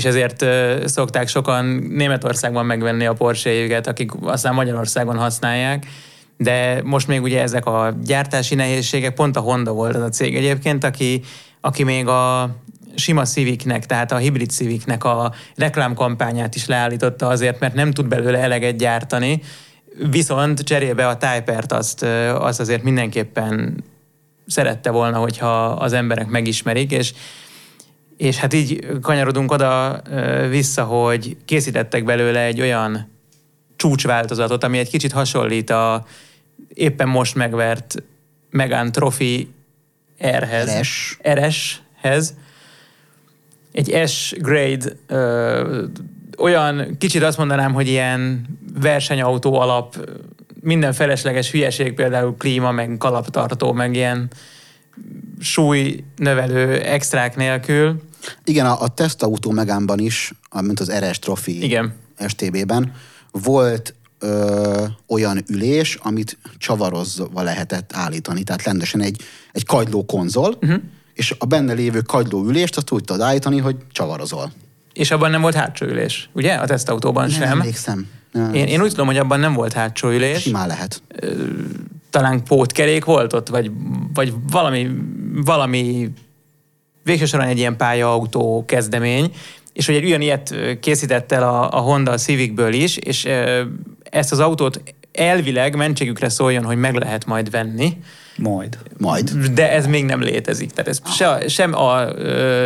[0.00, 0.44] és ezért
[0.88, 5.86] szokták sokan Németországban megvenni a porsche akik aztán Magyarországon használják,
[6.36, 10.36] de most még ugye ezek a gyártási nehézségek, pont a Honda volt az a cég
[10.36, 11.22] egyébként, aki,
[11.60, 12.50] aki még a
[12.94, 18.38] sima Civicnek, tehát a hibrid Civicnek a reklámkampányát is leállította azért, mert nem tud belőle
[18.38, 19.42] eleget gyártani,
[20.10, 22.02] viszont cserébe a Typert azt,
[22.34, 23.84] azt azért mindenképpen
[24.46, 27.12] szerette volna, hogyha az emberek megismerik, és
[28.20, 30.02] és hát így kanyarodunk oda
[30.48, 33.10] vissza, hogy készítettek belőle egy olyan
[33.76, 36.04] csúcsváltozatot, ami egy kicsit hasonlít a
[36.74, 38.02] éppen most megvert
[38.50, 39.52] Megan Trophy
[40.38, 40.80] R-hez.
[40.80, 41.18] RS.
[41.32, 42.34] RS-hez.
[43.72, 45.84] Egy S-grade ö,
[46.38, 48.46] olyan, kicsit azt mondanám, hogy ilyen
[48.80, 50.08] versenyautó alap,
[50.60, 54.30] minden felesleges hülyeség, például klíma, meg kalaptartó, meg ilyen
[55.38, 58.08] súlynövelő extrák nélkül.
[58.44, 61.92] Igen, a, a tesztautó Megánban is, mint az RS Trophy Igen.
[62.26, 62.92] STB-ben,
[63.30, 68.42] volt ö, olyan ülés, amit csavarozva lehetett állítani.
[68.42, 70.82] Tehát rendesen egy, egy kagyló konzol, uh-huh.
[71.14, 74.52] és a benne lévő kagyló ülést azt úgy tudod állítani, hogy csavarozol.
[74.92, 76.54] És abban nem volt hátsó ülés, ugye?
[76.54, 77.50] A tesztautóban Nem sem.
[77.50, 78.08] emlékszem.
[78.32, 80.42] Nem, Én, én úgy tudom, hogy abban nem volt hátsó ülés.
[80.42, 81.02] Simán lehet.
[82.10, 83.70] talán pótkerék volt ott, vagy,
[84.14, 84.90] vagy valami,
[85.44, 86.10] valami
[87.04, 89.32] végső soron egy ilyen pályautó kezdemény,
[89.72, 93.28] és hogy egy ugyanilyet készített el a, a Honda a Civicből is, és
[94.02, 94.82] ezt az autót
[95.12, 97.96] elvileg mentségükre szóljon, hogy meg lehet majd venni,
[98.36, 98.78] Majd.
[98.98, 99.30] Majd.
[99.30, 100.70] de ez még nem létezik.
[100.70, 102.04] Tehát ez se, sem a,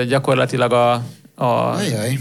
[0.09, 0.93] gyakorlatilag a,
[1.35, 2.19] a Ajaj.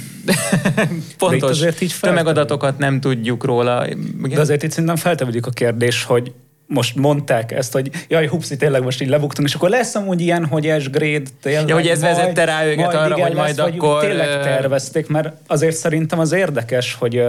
[1.18, 3.88] pontos azért így tömegadatokat nem tudjuk róla.
[3.88, 4.30] Igen?
[4.30, 6.32] De azért itt szerintem feltevődik a kérdés, hogy
[6.68, 10.46] most mondták ezt, hogy jaj, hupszi, tényleg most így lebuktunk, és akkor lesz amúgy ilyen,
[10.46, 11.68] hogy S-grade tényleg.
[11.68, 15.34] Ja, hogy ez vezette rá őket arra, hogy majd vagy akkor, Tényleg ö, tervezték, mert
[15.48, 17.24] azért szerintem az érdekes, hogy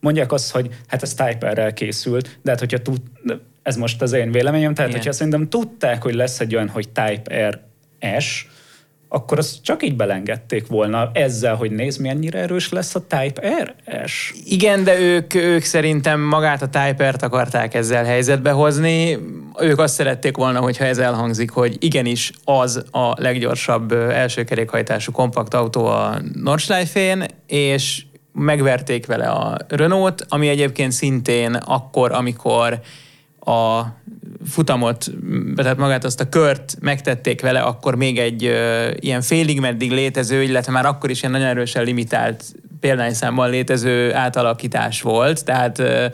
[0.00, 2.98] mondják azt, hogy hát ez Type-rel készült, de hát hogyha tud,
[3.62, 5.00] ez most az én véleményem, tehát Igen.
[5.00, 7.60] hogyha szerintem tudták, hogy lesz egy olyan, hogy Type R
[8.18, 8.46] S,
[9.14, 13.74] akkor azt csak így belengedték volna ezzel, hogy nézd, mennyire erős lesz a Type R
[14.06, 14.34] S.
[14.44, 19.18] Igen, de ők, ők szerintem magát a Typert akarták ezzel helyzetbe hozni.
[19.60, 25.54] Ők azt szerették volna, hogyha ez elhangzik, hogy igenis az a leggyorsabb első kerékhajtású kompakt
[25.54, 32.80] autó a Nordschleife-én, és megverték vele a Renault, ami egyébként szintén akkor, amikor
[33.44, 33.94] a
[34.46, 35.10] futamot,
[35.56, 40.42] tehát magát azt a kört megtették vele, akkor még egy ö, ilyen félig meddig létező,
[40.42, 42.44] illetve már akkor is ilyen nagyon erősen limitált
[42.80, 46.06] példányszámban létező átalakítás volt, tehát ö,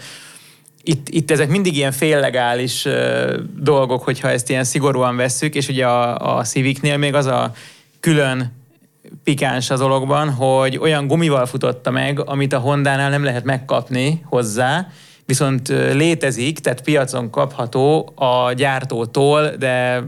[0.83, 5.87] itt, itt ezek mindig ilyen féllegális ö, dolgok, hogyha ezt ilyen szigorúan vesszük, és ugye
[5.87, 7.53] a, a Civicnél még az a
[8.01, 8.59] külön
[9.25, 14.87] pikáns az dologban, hogy olyan gumival futotta meg, amit a Hondánál nem lehet megkapni hozzá,
[15.31, 20.03] viszont létezik, tehát piacon kapható a gyártótól, de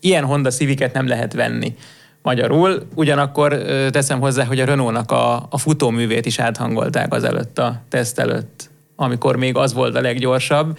[0.00, 1.74] ilyen Honda Civicet nem lehet venni
[2.22, 2.86] magyarul.
[2.94, 8.18] Ugyanakkor teszem hozzá, hogy a Renault-nak a, a futóművét is áthangolták az előtt, a teszt
[8.18, 10.78] előtt, amikor még az volt a leggyorsabb.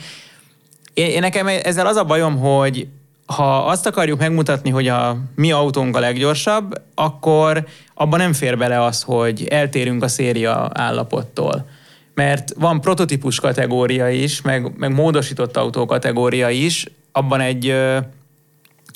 [0.94, 2.88] Én, én nekem ezzel az a bajom, hogy
[3.26, 8.84] ha azt akarjuk megmutatni, hogy a mi autónk a leggyorsabb, akkor abban nem fér bele
[8.84, 11.66] az, hogy eltérünk a széria állapottól.
[12.14, 17.70] Mert van prototípus kategória is, meg, meg módosított autó kategória is, abban egy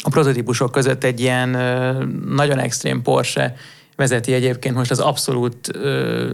[0.04, 1.50] a prototípusok között egy ilyen
[2.28, 3.56] nagyon extrém Porsche
[3.96, 6.30] vezeti egyébként most az abszolút ö,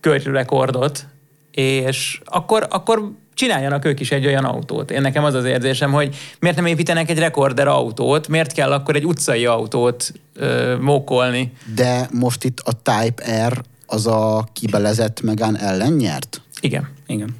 [0.00, 1.06] költségrekordot,
[1.50, 4.90] és akkor, akkor csináljanak ők is egy olyan autót.
[4.90, 8.96] Én nekem az az érzésem, hogy miért nem építenek egy rekorder autót, miért kell akkor
[8.96, 11.52] egy utcai autót ö, mókolni.
[11.74, 16.42] De most itt a Type R az a kibelezett Megán ellen nyert?
[16.60, 16.88] Igen.
[17.06, 17.36] Igen.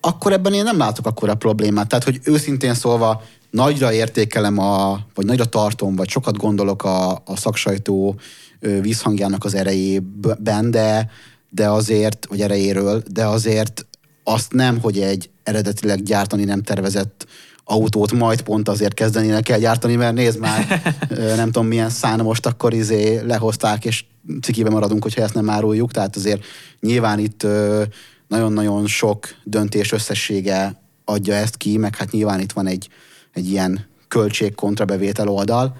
[0.00, 1.88] akkor ebben én nem látok akkora problémát.
[1.88, 7.36] Tehát, hogy őszintén szólva nagyra értékelem, a, vagy nagyra tartom, vagy sokat gondolok a, a
[7.36, 8.16] szaksajtó
[8.80, 11.10] vízhangjának az erejében, de,
[11.50, 13.86] de azért, vagy erejéről, de azért
[14.24, 17.26] azt nem, hogy egy eredetileg gyártani nem tervezett
[17.64, 20.82] autót majd pont azért kezdenének el gyártani, mert nézd már,
[21.36, 24.04] nem tudom milyen szán most akkor izé lehozták, és
[24.42, 26.44] cikibe maradunk, hogyha ezt nem áruljuk, tehát azért
[26.80, 27.46] nyilván itt
[28.28, 32.88] nagyon-nagyon sok döntés összessége adja ezt ki, meg hát nyilván itt van egy,
[33.32, 35.76] egy ilyen költség kontrabevétel oldal,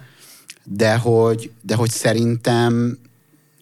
[0.64, 2.98] de hogy, de hogy szerintem,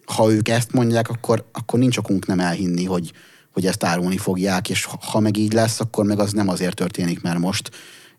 [0.05, 3.11] ha ők ezt mondják, akkor, akkor nincs okunk nem elhinni, hogy,
[3.53, 7.21] hogy ezt árulni fogják, és ha meg így lesz, akkor meg az nem azért történik,
[7.21, 7.71] mert most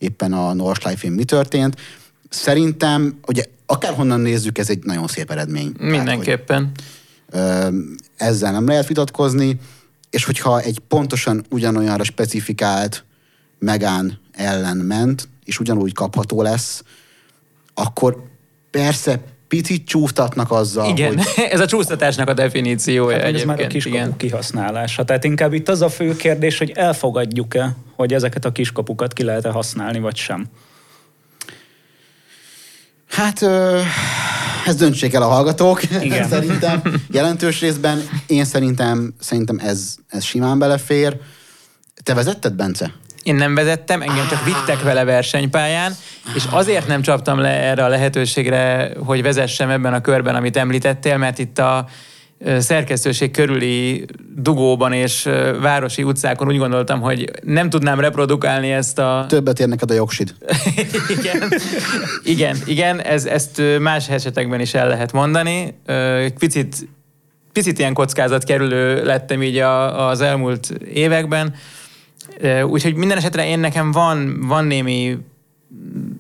[0.03, 1.77] éppen a Nordschleife-én mi történt.
[2.29, 5.73] Szerintem, ugye akárhonnan nézzük, ez egy nagyon szép eredmény.
[5.73, 6.71] Tehát, hogy- Mindenképpen.
[7.31, 7.69] Ö,
[8.17, 9.59] ezzel nem lehet vitatkozni,
[10.11, 13.05] és hogyha egy pontosan ugyanolyanra specifikált
[13.59, 16.83] Megán ellen ment, és ugyanúgy kapható lesz,
[17.75, 18.23] akkor
[18.71, 23.62] persze picit csúsztatnak azzal, Igen, hogy ez a csúsztatásnak a definíciója Hát, ez már a
[23.62, 23.95] egyébként.
[23.95, 24.17] Igen.
[24.17, 25.05] kihasználása.
[25.05, 29.51] Tehát inkább itt az a fő kérdés, hogy elfogadjuk-e, hogy ezeket a kiskapukat ki lehet-e
[29.51, 30.47] használni, vagy sem.
[33.09, 33.81] Hát ö,
[34.67, 36.29] ezt döntsék el a hallgatók, Igen.
[36.29, 36.83] szerintem.
[37.11, 41.17] Jelentős részben én szerintem, szerintem ez, ez simán belefér.
[42.03, 42.93] Te vezetted, Bence?
[43.23, 45.93] Én nem vezettem, engem csak vittek vele versenypályán,
[46.35, 51.17] és azért nem csaptam le erre a lehetőségre, hogy vezessem ebben a körben, amit említettél,
[51.17, 51.88] mert itt a
[52.59, 55.28] szerkesztőség körüli dugóban és
[55.61, 59.24] városi utcákon úgy gondoltam, hogy nem tudnám reprodukálni ezt a...
[59.28, 60.35] Többet ér neked a jogsid.
[61.18, 61.52] igen,
[62.24, 65.74] igen, igen ez, ezt más esetekben is el lehet mondani.
[66.38, 66.88] Picit,
[67.52, 71.55] picit ilyen kockázat kerülő lettem így a, az elmúlt években.
[72.64, 75.18] Úgyhogy minden esetre én nekem van, van némi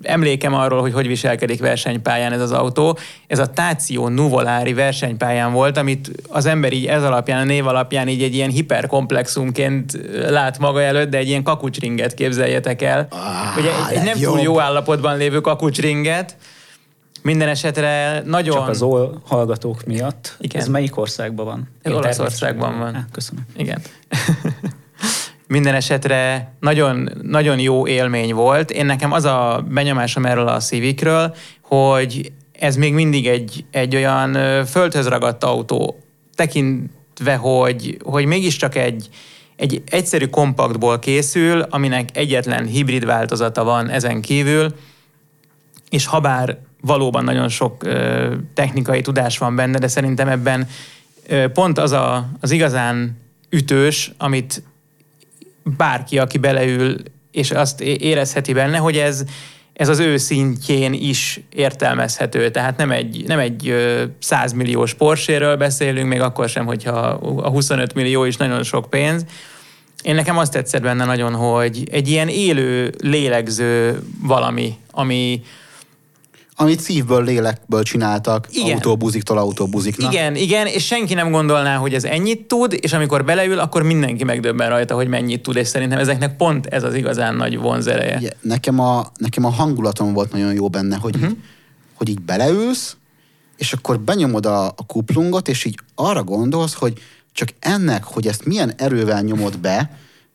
[0.02, 2.98] emlékem arról, hogy hogy viselkedik versenypályán ez az autó.
[3.26, 8.08] Ez a Táció Nuvolári versenypályán volt, amit az ember így ez alapján, a név alapján
[8.08, 13.06] így egy ilyen hiperkomplexumként lát maga előtt, de egy ilyen kakucsringet képzeljetek el.
[13.10, 16.36] Ah, Ugye egy, egy nem túl jó állapotban lévő kakucsringet.
[17.22, 18.56] Minden esetre nagyon...
[18.56, 20.36] Csak az OL hallgatók miatt.
[20.38, 20.60] Igen.
[20.60, 21.94] Ez melyik országban van?
[21.94, 23.06] Olaszországban van.
[23.12, 23.44] Köszönöm.
[23.56, 23.82] Igen.
[25.52, 28.70] Minden esetre nagyon, nagyon jó élmény volt.
[28.70, 34.64] Én nekem az a benyomásom erről a Civicről, hogy ez még mindig egy, egy olyan
[34.64, 35.98] földhöz ragadt autó,
[36.34, 39.08] tekintve, hogy, hogy mégiscsak egy,
[39.56, 44.74] egy egyszerű kompaktból készül, aminek egyetlen hibrid változata van ezen kívül,
[45.90, 50.68] és habár valóban nagyon sok ö, technikai tudás van benne, de szerintem ebben
[51.26, 54.62] ö, pont az a, az igazán ütős, amit
[55.64, 56.96] bárki, aki beleül,
[57.30, 59.24] és azt érezheti benne, hogy ez,
[59.72, 62.50] ez az ő szintjén is értelmezhető.
[62.50, 66.98] Tehát nem egy, nem egy ö, 100 milliós Porsche-ről beszélünk, még akkor sem, hogyha
[67.36, 69.24] a 25 millió is nagyon sok pénz.
[70.02, 75.42] Én nekem azt tetszett benne nagyon, hogy egy ilyen élő, lélegző valami, ami,
[76.62, 78.74] Amit szívből, lélekből csináltak, Igen.
[78.74, 80.12] autóbuziktól autóbuziknak.
[80.12, 84.24] Igen, igen, és senki nem gondolná, hogy ez ennyit tud, és amikor beleül, akkor mindenki
[84.24, 88.16] megdöbben rajta, hogy mennyit tud, és szerintem ezeknek pont ez az igazán nagy vonzereje.
[88.16, 91.30] Ugye, nekem, a, nekem a hangulatom volt nagyon jó benne, hogy, uh-huh.
[91.30, 91.36] így,
[91.94, 92.96] hogy így beleülsz,
[93.56, 96.92] és akkor benyomod a, a kuplungot, és így arra gondolsz, hogy
[97.32, 99.90] csak ennek, hogy ezt milyen erővel nyomod be,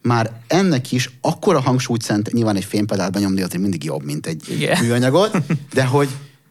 [0.08, 4.43] már ennek is akkora hangsúlyt szent, nyilván egy fémpedált benyomni azért mindig jobb, mint egy
[4.50, 4.84] Igen.
[4.84, 5.38] műanyagot,
[5.74, 6.10] de hogy,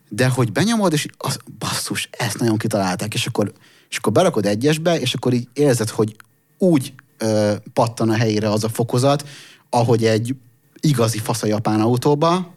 [0.09, 3.53] de hogy benyomod, és az, basszus, ezt nagyon kitalálták, és akkor,
[3.90, 6.16] és akkor berakod egyesbe, és akkor így érzed, hogy
[6.59, 9.29] úgy ö, pattan a helyére az a fokozat,
[9.71, 10.35] ahogy egy
[10.81, 12.55] igazi fasz a japán autóba,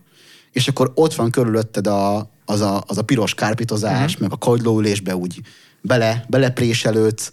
[0.52, 5.16] és akkor ott van körülötted a, az, a, az a piros kárpitozás, meg a kagylóülésbe
[5.16, 5.42] úgy
[5.82, 7.32] bele, belepréselődsz,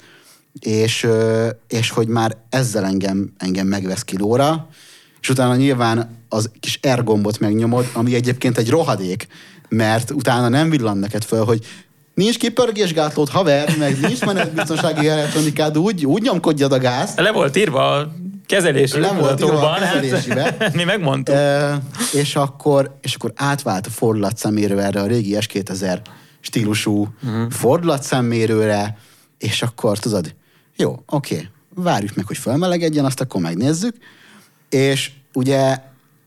[0.61, 1.07] és,
[1.69, 4.69] és hogy már ezzel engem, engem megvesz kilóra,
[5.21, 9.27] és utána nyilván az kis R gombot megnyomod, ami egyébként egy rohadék,
[9.69, 11.67] mert utána nem villan neked föl, hogy
[12.15, 17.21] nincs kipörgésgátlód, haver, meg nincs menetbiztonsági elektronikád, úgy, úgy nyomkodjad a gázt.
[17.21, 18.13] Le volt írva a
[18.47, 20.57] kezelési Le volt írva a mutatóban, kezelésibe.
[20.59, 21.35] Hát, mi megmondtuk.
[21.35, 21.79] E,
[22.13, 25.99] és, akkor, és akkor átvált a fordulatszemérő erre a régi S2000
[26.41, 27.51] stílusú uh-huh.
[27.51, 28.99] fordulatszemmérőre,
[29.39, 30.35] és akkor tudod,
[30.77, 33.97] jó, oké, várjuk meg, hogy felmelegedjen, azt akkor megnézzük,
[34.69, 35.79] és ugye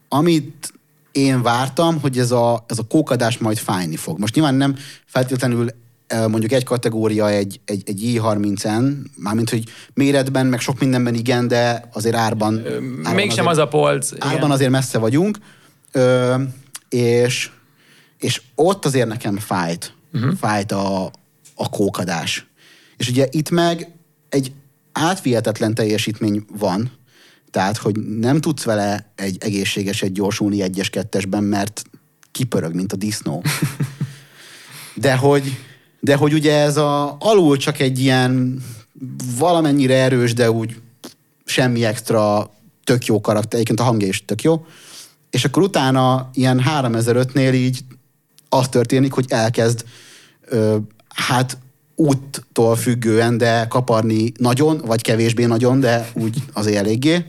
[0.10, 0.74] amit
[1.12, 4.20] én vártam, hogy ez a, ez a kókadás majd fájni fog.
[4.20, 5.70] Most nyilván nem feltétlenül
[6.08, 11.48] eh, mondjuk egy kategória egy, egy, egy i30-en, mármint hogy méretben, meg sok mindenben igen,
[11.48, 12.62] de azért árban...
[12.66, 14.12] árban Mégsem az a polc.
[14.12, 14.28] igen.
[14.28, 15.38] Árban azért messze vagyunk,
[15.92, 16.36] ö,
[16.90, 17.50] és,
[18.18, 20.34] és ott azért nekem fájt, uh-huh.
[20.40, 21.12] fájt a,
[21.56, 22.48] a kókadás.
[22.98, 23.99] És ugye itt meg
[24.30, 24.52] egy
[24.92, 26.92] átvihetetlen teljesítmény van,
[27.52, 31.82] tehát, hogy nem tudsz vele egy egészségeset gyorsulni egyes kettesben, mert
[32.32, 33.44] kipörög, mint a disznó.
[34.96, 35.58] De hogy,
[36.00, 38.64] de hogy ugye ez a alul csak egy ilyen
[39.38, 40.76] valamennyire erős, de úgy
[41.46, 42.52] semmi extra,
[42.84, 44.66] tök jó karakter, egyébként a hangja is tök jó,
[45.30, 47.80] és akkor utána ilyen 3005-nél így
[48.50, 49.86] az történik, hogy elkezd
[50.46, 51.58] ö, hát
[52.00, 57.26] úttól függően, de kaparni nagyon, vagy kevésbé nagyon, de úgy azért eléggé.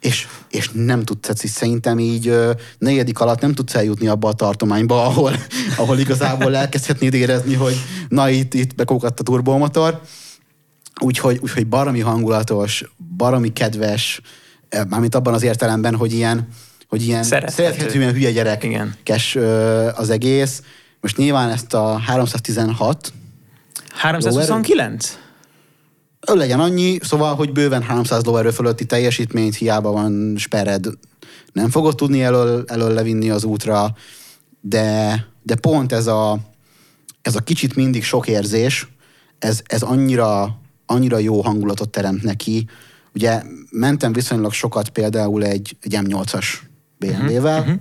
[0.00, 4.32] És, és nem tudsz, tehát szerintem így ö, negyedik alatt nem tudsz eljutni abba a
[4.32, 5.32] tartományba, ahol,
[5.76, 7.76] ahol igazából elkezdhetnéd érezni, hogy
[8.08, 10.00] na itt, itt bekókadt a turbomotor.
[11.00, 12.84] Úgyhogy, úgyhogy baromi hangulatos,
[13.16, 14.20] baromi kedves,
[14.68, 16.48] eh, mármint abban az értelemben, hogy ilyen,
[16.88, 17.62] hogy ilyen Szerethető.
[17.62, 18.94] szerethetően hülye gyerek Igen.
[19.94, 20.62] az egész.
[21.00, 23.12] Most nyilván ezt a 316,
[23.96, 25.18] 329?
[26.32, 30.86] ő legyen annyi, szóval, hogy bőven 300 lóerő fölötti teljesítményt, hiába van sperred,
[31.52, 33.96] nem fogod tudni elől, elől levinni az útra,
[34.60, 36.38] de, de pont ez a,
[37.22, 38.88] ez a kicsit mindig sok érzés,
[39.38, 42.66] ez, ez annyira, annyira jó hangulatot teremt neki.
[43.14, 46.44] Ugye mentem viszonylag sokat például egy, egy M8-as
[46.98, 47.76] BMW-vel, uh-huh.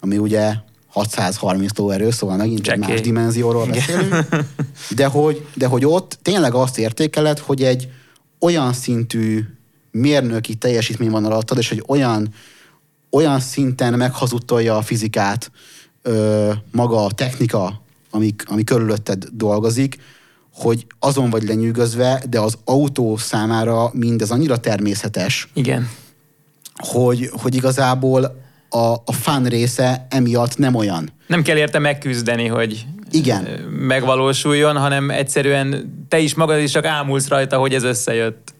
[0.00, 0.54] ami ugye
[0.94, 4.26] 630 lóerő, szóval megint csak más dimenzióról beszélünk.
[4.96, 7.88] De hogy, de hogy ott tényleg azt értékeled, hogy egy
[8.40, 9.44] olyan szintű
[9.90, 12.28] mérnöki teljesítmény van alattad, és egy olyan,
[13.10, 15.50] olyan szinten meghazudtolja a fizikát
[16.02, 19.96] ö, maga a technika, ami, ami körülötted dolgozik,
[20.52, 25.88] hogy azon vagy lenyűgözve, de az autó számára mindez annyira természetes, Igen.
[26.74, 28.43] hogy, hogy igazából
[28.74, 31.10] a, a fán része emiatt nem olyan.
[31.26, 33.42] Nem kell érte megküzdeni, hogy Igen.
[33.70, 38.54] megvalósuljon, hanem egyszerűen te is magad is csak ámulsz rajta, hogy ez összejött.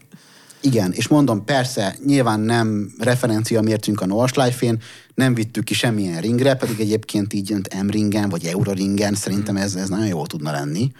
[0.60, 4.82] Igen, és mondom, persze, nyilván nem referencia mértünk a Nordschleife-én,
[5.14, 10.06] nem vittük ki semmilyen ringre, pedig egyébként így M-ringen, vagy Euroringen, szerintem ez, ez nagyon
[10.06, 10.92] jó tudna lenni.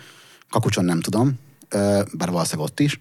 [0.50, 1.32] Kakucson nem tudom,
[2.12, 3.00] bár valószínűleg ott is.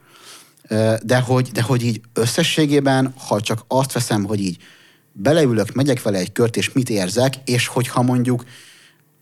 [1.04, 4.58] De hogy, de hogy így összességében, ha csak azt veszem, hogy így
[5.14, 8.44] beleülök, megyek vele egy kört, és mit érzek, és hogyha mondjuk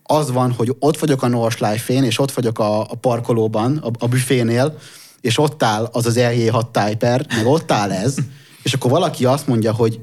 [0.04, 4.08] az van, hogy ott vagyok a Nordschleife-én, és ott vagyok a, a parkolóban, a, a
[4.08, 4.78] büfénél,
[5.22, 8.16] és ott áll az az LJ6 Typer, meg ott áll ez,
[8.64, 10.00] és akkor valaki azt mondja, hogy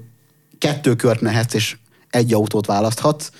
[0.58, 1.76] kettő kört mehetsz, és
[2.10, 3.30] egy autót választhatsz,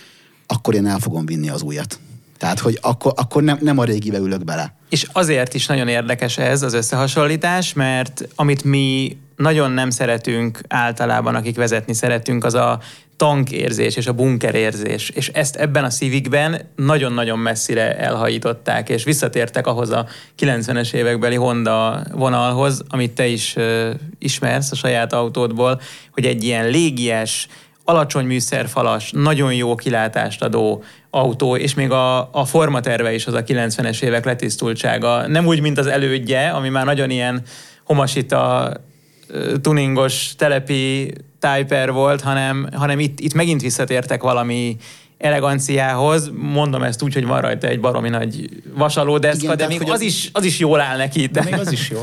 [0.46, 1.98] akkor én el fogom vinni az újat.
[2.38, 4.76] Tehát, hogy akkor, akkor nem, nem a régibe ülök bele.
[4.88, 11.34] És azért is nagyon érdekes ez az összehasonlítás, mert amit mi nagyon nem szeretünk általában,
[11.34, 12.80] akik vezetni szeretünk, az a
[13.16, 15.10] tankérzés és a bunkerérzés.
[15.10, 20.06] És ezt ebben a Civicben nagyon-nagyon messzire elhajították, és visszatértek ahhoz a
[20.38, 25.80] 90-es évekbeli Honda vonalhoz, amit te is uh, ismersz a saját autódból,
[26.12, 27.48] hogy egy ilyen légies,
[27.84, 33.44] alacsony műszerfalas, nagyon jó kilátást adó autó, és még a, a formaterve is az a
[33.44, 35.26] 90-es évek letisztultsága.
[35.26, 37.42] Nem úgy, mint az elődje, ami már nagyon ilyen
[37.84, 38.72] homasita
[39.62, 44.76] tuningos telepi Typer volt, hanem, hanem itt, itt megint visszatértek valami
[45.18, 46.30] eleganciához.
[46.34, 49.94] Mondom ezt úgy, hogy van rajta egy baromi nagy vasalódeszka, Igen, de tehát, még az
[49.94, 51.26] az- is, az is jól áll neki.
[51.26, 52.00] De De még az is jó.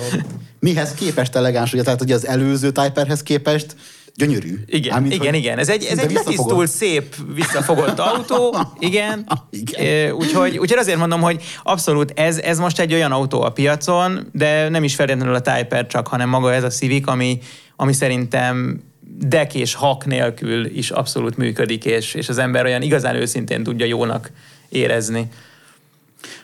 [0.60, 3.76] Mihez képest elegáns, ugye, tehát ugye az előző Typerhez képest
[4.16, 4.60] gyönyörű.
[4.66, 5.58] Igen, Mármint, igen, igen.
[5.58, 8.56] Ez egy, ez egy letisztult, szép, visszafogott autó.
[8.80, 9.28] Igen.
[9.50, 10.12] Igen.
[10.12, 14.70] Úgyhogy, úgyhogy azért mondom, hogy abszolút ez, ez most egy olyan autó a piacon, de
[14.70, 17.40] nem is feltétlenül a Typer csak, hanem maga ez a Civic, ami,
[17.76, 18.84] ami szerintem
[19.18, 23.86] dek és hak nélkül is abszolút működik, és, és az ember olyan igazán őszintén tudja
[23.86, 24.32] jónak
[24.70, 25.28] érezni.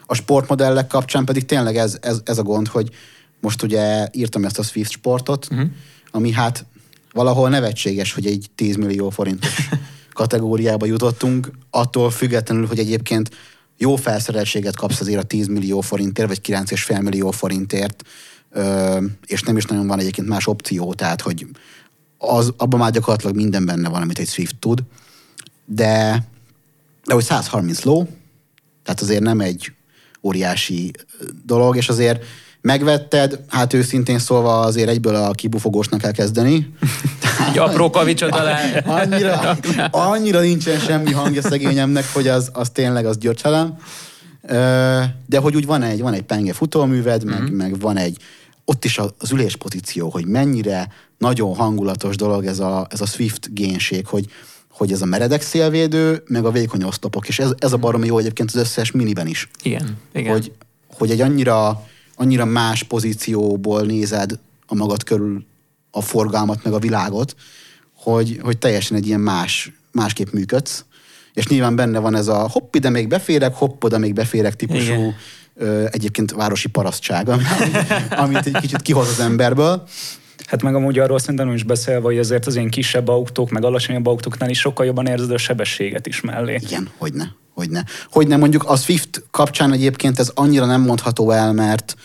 [0.06, 2.88] A sportmodellek kapcsán pedig tényleg ez, ez, ez a gond, hogy
[3.40, 5.68] most ugye írtam ezt a Swift sportot, uh-huh.
[6.10, 6.66] ami hát
[7.12, 9.68] valahol nevetséges, hogy egy 10 millió forintos
[10.12, 13.30] kategóriába jutottunk, attól függetlenül, hogy egyébként
[13.76, 18.02] jó felszereltséget kapsz azért a 10 millió forintért, vagy 9,5 millió forintért,
[19.26, 21.46] és nem is nagyon van egyébként más opció, tehát hogy
[22.18, 24.82] az, abban már gyakorlatilag minden benne van, amit egy Swift tud,
[25.64, 26.24] de,
[27.04, 28.08] de hogy 130 ló,
[28.82, 29.72] tehát azért nem egy
[30.22, 30.92] óriási
[31.44, 32.24] dolog, és azért
[32.62, 36.74] megvetted, hát őszintén szólva azért egyből a kibufogósnak kell kezdeni.
[37.50, 38.60] Egy apró kavicsot alá.
[39.00, 39.56] annyira,
[39.90, 43.76] annyira nincsen semmi hangja szegényemnek, hogy az, az tényleg az györcselem.
[45.26, 47.52] De hogy úgy van egy, van egy penge futóműved, meg, Mhm.
[47.54, 48.16] meg van egy,
[48.64, 50.88] ott is az üléspozíció, hogy mennyire
[51.18, 54.26] nagyon hangulatos dolog ez a, ez a Swift génség, hogy,
[54.70, 58.18] hogy ez a meredek szélvédő, meg a vékony oszlopok, és ez, ez a baromi jó
[58.18, 59.48] egyébként az összes miniben is.
[59.62, 60.32] Igen, igen.
[60.32, 60.52] Hogy,
[60.98, 61.86] hogy egy annyira,
[62.22, 65.44] annyira más pozícióból nézed a magad körül
[65.90, 67.34] a forgalmat, meg a világot,
[67.96, 70.84] hogy, hogy teljesen egy ilyen más, másképp működsz.
[71.32, 74.92] És nyilván benne van ez a hopp, ide még beférek, hopp, oda még beférek típusú
[74.92, 75.14] Igen.
[75.54, 77.42] ö, egyébként városi parasztság, ami-
[78.10, 79.88] amit egy kicsit kihoz az emberből.
[80.46, 84.06] Hát meg amúgy arról szerintem is beszélve, hogy azért az ilyen kisebb autók, meg alacsonyabb
[84.06, 86.58] autóknál is sokkal jobban érzed a sebességet is mellé.
[86.62, 87.84] Igen, hogyne, hogyne.
[88.10, 91.96] Hogyne mondjuk a Swift kapcsán egyébként ez annyira nem mondható el, mert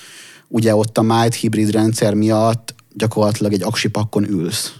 [0.48, 4.74] ugye ott a Might hibrid rendszer miatt gyakorlatilag egy aksipakkon ülsz.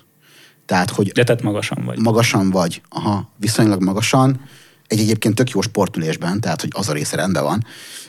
[0.66, 2.00] Tehát, hogy De tehát magasan vagy.
[2.00, 4.42] magasan vagy, aha, viszonylag magasan,
[4.88, 7.66] egy egyébként tök jó sportülésben, tehát, hogy az a része rendben van,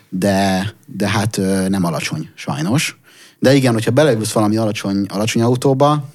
[0.08, 3.00] de, de hát nem alacsony, sajnos.
[3.38, 6.08] De igen, hogyha beleülsz valami alacsony, alacsony autóba,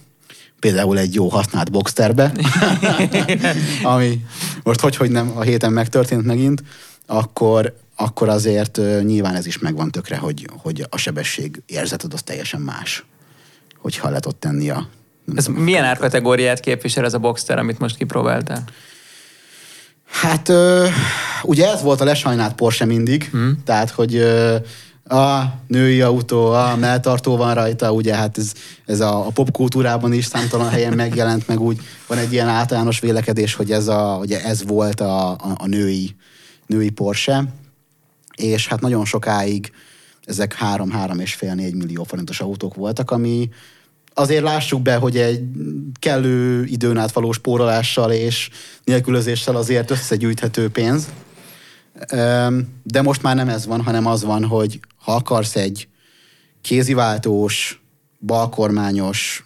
[0.64, 2.32] például egy jó használt Boxsterbe,
[3.94, 4.26] ami
[4.64, 6.64] most hogy, hogy nem a héten megtörtént megint,
[7.06, 12.62] akkor, akkor azért nyilván ez is megvan tökre, hogy, hogy a sebesség érzeted az teljesen
[12.62, 13.06] más,
[13.78, 14.88] hogyha le tudod tenni a...
[15.36, 18.64] Ez tudom, milyen árkategóriát képvisel ez a Boxster, amit most kipróbáltál?
[20.06, 20.88] Hát ö,
[21.44, 23.62] ugye ez volt a lesajnált Porsche mindig, hmm.
[23.66, 24.56] tehát hogy ö,
[25.04, 28.54] a női autó, a melltartó van rajta, ugye hát ez,
[28.86, 33.54] ez a, a popkultúrában is számtalan helyen megjelent, meg úgy van egy ilyen általános vélekedés,
[33.54, 36.16] hogy ez, a, ugye ez volt a, a, a női,
[36.66, 37.44] női Porsche,
[38.36, 39.72] és hát nagyon sokáig
[40.26, 43.50] ezek 3-3,5-4 millió forintos autók voltak, ami
[44.14, 45.42] azért lássuk be, hogy egy
[46.00, 48.50] kellő időn át való spórolással és
[48.84, 51.08] nélkülözéssel azért összegyűjthető pénz.
[52.84, 55.88] De most már nem ez van, hanem az van, hogy ha akarsz egy
[56.62, 57.82] kéziváltós,
[58.20, 59.46] balkormányos,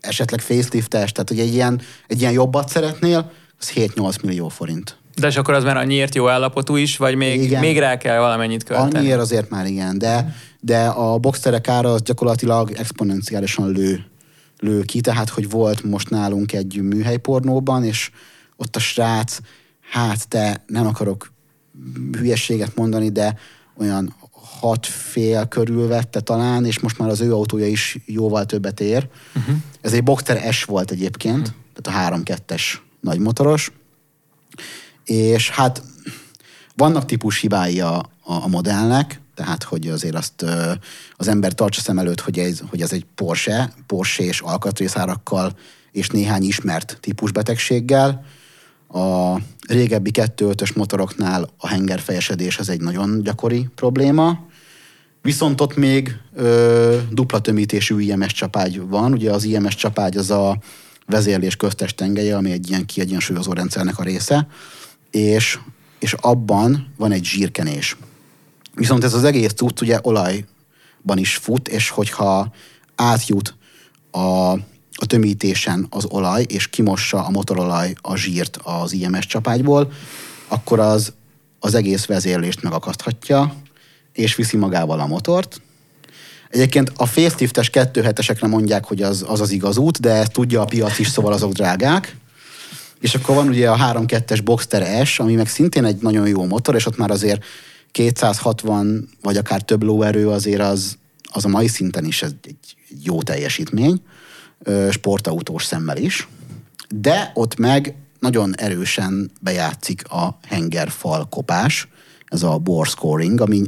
[0.00, 4.98] esetleg faceliftes, tehát hogy egy ilyen, egy ilyen jobbat szeretnél, az 7-8 millió forint.
[5.16, 7.60] De és akkor az már annyiért jó állapotú is, vagy még, igen.
[7.60, 8.96] még rá kell valamennyit költeni?
[8.96, 14.04] Annyiért azért már igen, de, de a boxterek ára az gyakorlatilag exponenciálisan lő,
[14.58, 18.10] lő ki, tehát hogy volt most nálunk egy műhelypornóban, és
[18.56, 19.38] ott a srác,
[19.90, 21.32] hát te nem akarok
[22.12, 23.38] hülyességet mondani, de
[23.76, 24.14] olyan
[24.60, 29.08] hat fél körül vette talán, és most már az ő autója is jóval többet ér.
[29.36, 29.56] Uh-huh.
[29.80, 31.82] Ez egy Boxster S volt egyébként, uh-huh.
[31.82, 32.62] tehát a 3-2-es
[33.00, 33.72] nagymotoros.
[35.04, 35.82] És hát
[36.74, 40.44] vannak típus hibái a, a, a modellnek, tehát hogy azért azt
[41.16, 45.56] az ember tartsa szem előtt, hogy ez, hogy ez egy Porsche, Porsche és alkatrészárakkal
[45.92, 48.24] és néhány ismert típusbetegséggel,
[48.92, 49.36] a
[49.68, 54.46] régebbi 2.5-ös motoroknál a hengerfejesedés az egy nagyon gyakori probléma,
[55.22, 59.12] viszont ott még ö, dupla tömítésű IMS csapágy van.
[59.12, 60.58] Ugye az IMS csapágy az a
[61.06, 64.46] vezérlés köztes tengelye, ami egy ilyen kiegyensúlyozó rendszernek a része,
[65.10, 65.58] és,
[65.98, 67.96] és abban van egy zsírkenés.
[68.74, 72.52] Viszont ez az egész tud ugye olajban is fut, és hogyha
[72.94, 73.54] átjut
[74.10, 74.54] a
[75.00, 79.92] a tömítésen az olaj, és kimossa a motorolaj a zsírt az IMS csapágyból,
[80.48, 81.12] akkor az
[81.58, 83.54] az egész vezérlést megakaszthatja,
[84.12, 85.60] és viszi magával a motort.
[86.50, 90.98] Egyébként a faceliftes 2.7-esekre mondják, hogy az, az az igaz út, de tudja a piac
[90.98, 92.16] is, szóval azok drágák.
[93.00, 96.74] És akkor van ugye a 3.2-es Boxster S, ami meg szintén egy nagyon jó motor,
[96.74, 97.44] és ott már azért
[97.90, 100.96] 260 vagy akár több lóerő azért az,
[101.32, 104.02] az a mai szinten is egy, egy jó teljesítmény
[104.90, 106.28] sportautós szemmel is,
[106.88, 111.88] de ott meg nagyon erősen bejátszik a hengerfal kopás,
[112.26, 113.62] ez a bore scoring, ami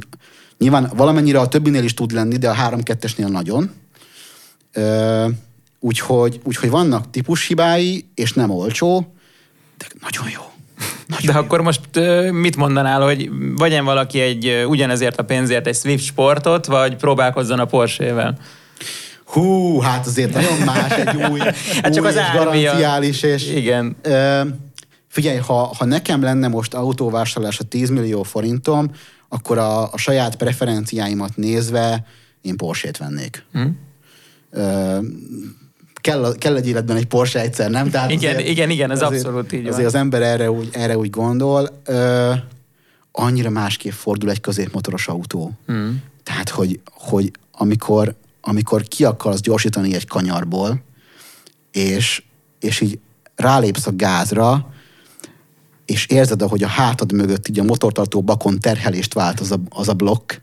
[0.57, 3.71] nyilván valamennyire a többinél is tud lenni, de a 3-2-esnél nagyon.
[5.79, 9.13] Úgyhogy, úgyhogy vannak típushibái, és nem olcsó,
[9.77, 10.41] de nagyon jó.
[11.07, 11.39] Nagyon de jó.
[11.39, 11.81] akkor most
[12.31, 17.65] mit mondanál, hogy vegyen valaki egy ugyanezért a pénzért egy Swift sportot, vagy próbálkozzon a
[17.65, 18.37] Porsche-vel?
[19.33, 21.39] Hú, hát azért nagyon más egy új,
[21.81, 23.23] hát csak új az és garanciális.
[23.23, 23.95] És, Igen.
[24.01, 24.41] Ö,
[25.07, 28.91] figyelj, ha, ha nekem lenne most autóvásárlás a 10 millió forintom,
[29.29, 32.05] akkor a, a saját preferenciáimat nézve
[32.41, 33.45] én Porsche-t vennék.
[33.51, 33.79] Hmm.
[34.51, 34.97] Ö,
[36.01, 37.89] kell, kell egy életben egy Porsche egyszer, nem?
[37.89, 40.97] Tehát igen, azért, igen, igen, ez azért, abszolút így Azért az ember erre úgy, erre
[40.97, 41.81] úgy gondol.
[41.85, 42.31] Ö,
[43.11, 45.51] annyira másképp fordul egy középmotoros autó.
[45.65, 46.03] Hmm.
[46.23, 48.15] Tehát, hogy, hogy amikor
[48.45, 50.83] amikor ki akarsz gyorsítani egy kanyarból,
[51.71, 52.23] és,
[52.59, 52.99] és így
[53.35, 54.73] rálépsz a gázra,
[55.85, 59.87] és érzed, hogy a hátad mögött így a motortartó bakon terhelést vált az a, az
[59.87, 60.33] a blokk,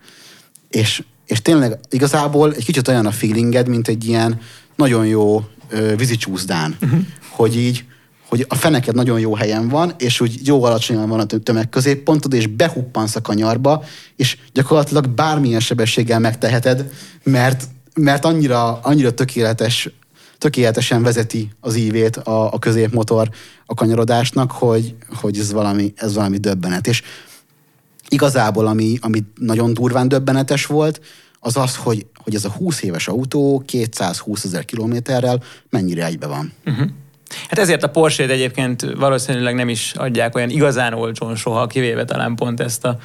[0.70, 4.40] és, és tényleg igazából egy kicsit olyan a feelinged, mint egy ilyen
[4.76, 7.00] nagyon jó ö, vízicsúszdán, uh-huh.
[7.28, 7.84] hogy így
[8.28, 12.32] hogy a feneked nagyon jó helyen van, és úgy jó alacsonyan van a tömeg középpontod,
[12.32, 13.84] és behuppansz a kanyarba,
[14.16, 16.92] és gyakorlatilag bármilyen sebességgel megteheted,
[17.22, 17.64] mert
[17.94, 19.90] mert annyira, annyira tökéletes,
[20.38, 23.28] tökéletesen vezeti az ívét a, a középmotor
[23.66, 26.86] a kanyarodásnak, hogy, hogy ez, valami, ez valami döbbenet.
[26.86, 27.02] És
[28.08, 31.00] igazából, ami, ami nagyon durván döbbenetes volt,
[31.40, 36.52] az az, hogy, hogy ez a 20 éves autó 220 ezer kilométerrel mennyire egybe van.
[36.66, 36.88] Uh-huh.
[37.48, 42.34] Hát ezért a porsche egyébként valószínűleg nem is adják olyan igazán olcsón soha, kivéve talán
[42.34, 42.98] pont ezt a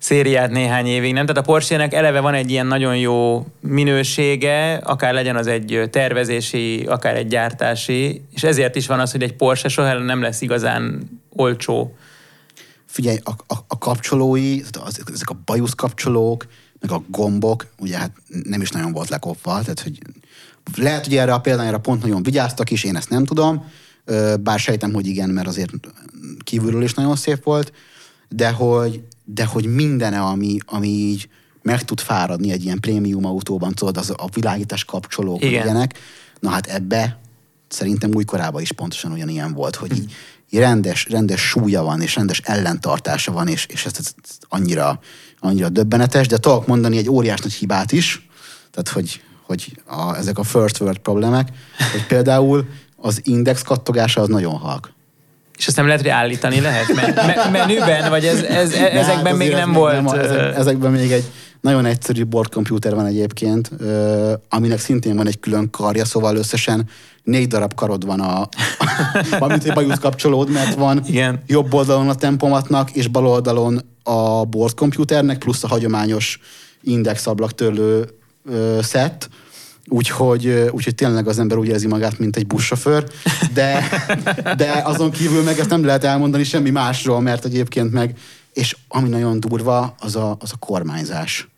[0.00, 1.26] szériát néhány évig, nem?
[1.26, 6.84] Tehát a Porsche-nek eleve van egy ilyen nagyon jó minősége, akár legyen az egy tervezési,
[6.86, 11.10] akár egy gyártási, és ezért is van az, hogy egy Porsche soha nem lesz igazán
[11.28, 11.96] olcsó.
[12.86, 16.46] Figyelj, a, a, a kapcsolói, az, ezek a bajusz kapcsolók,
[16.80, 19.98] meg a gombok, ugye hát nem is nagyon volt lekopva, tehát hogy
[20.76, 23.64] lehet, hogy erre a példájára pont nagyon vigyáztak is, én ezt nem tudom,
[24.40, 25.72] bár sejtem, hogy igen, mert azért
[26.44, 27.72] kívülről is nagyon szép volt,
[28.28, 29.02] de hogy,
[29.34, 31.28] de hogy mindene, ami, ami így
[31.62, 35.98] meg tud fáradni egy ilyen prémium autóban, tudod, az a világítás kapcsolók, ilyenek,
[36.40, 37.20] na hát ebbe
[37.68, 40.12] szerintem újkorában is pontosan ugyanilyen volt, hogy így,
[40.58, 45.00] rendes, rendes súlya van, és rendes ellentartása van, és, és ez, ez, ez annyira,
[45.38, 48.28] annyira döbbenetes, de tudok mondani egy óriás nagy hibát is,
[48.70, 51.48] tehát hogy, hogy a, ezek a first world problémák,
[51.92, 54.92] hogy például az index kattogása az nagyon halk.
[55.60, 59.24] És azt nem lehet, hogy állítani lehet men- me- menüben, vagy ez, ez, Ne, ezekben
[59.24, 59.94] hát még nem ez volt...
[60.02, 61.24] Nem, ezek, ezekben még egy
[61.60, 63.70] nagyon egyszerű bordkomputer van egyébként,
[64.48, 66.88] aminek szintén van egy külön karja, szóval összesen
[67.22, 68.48] négy darab karod van a,
[69.44, 71.42] amit egy bajusz kapcsolód, mert van Igen.
[71.46, 76.40] jobb oldalon a tempomatnak, és bal oldalon a bordkomputernek, plusz a hagyományos
[76.82, 78.08] indexablaktörlő
[78.50, 79.28] ö, szett,
[79.92, 83.04] Úgyhogy, úgyhogy tényleg az ember úgy érzi magát, mint egy buszsofőr,
[83.52, 83.88] de,
[84.56, 88.18] de azon kívül meg ezt nem lehet elmondani semmi másról, mert egyébként meg,
[88.52, 91.48] és ami nagyon durva, az a, az a kormányzás,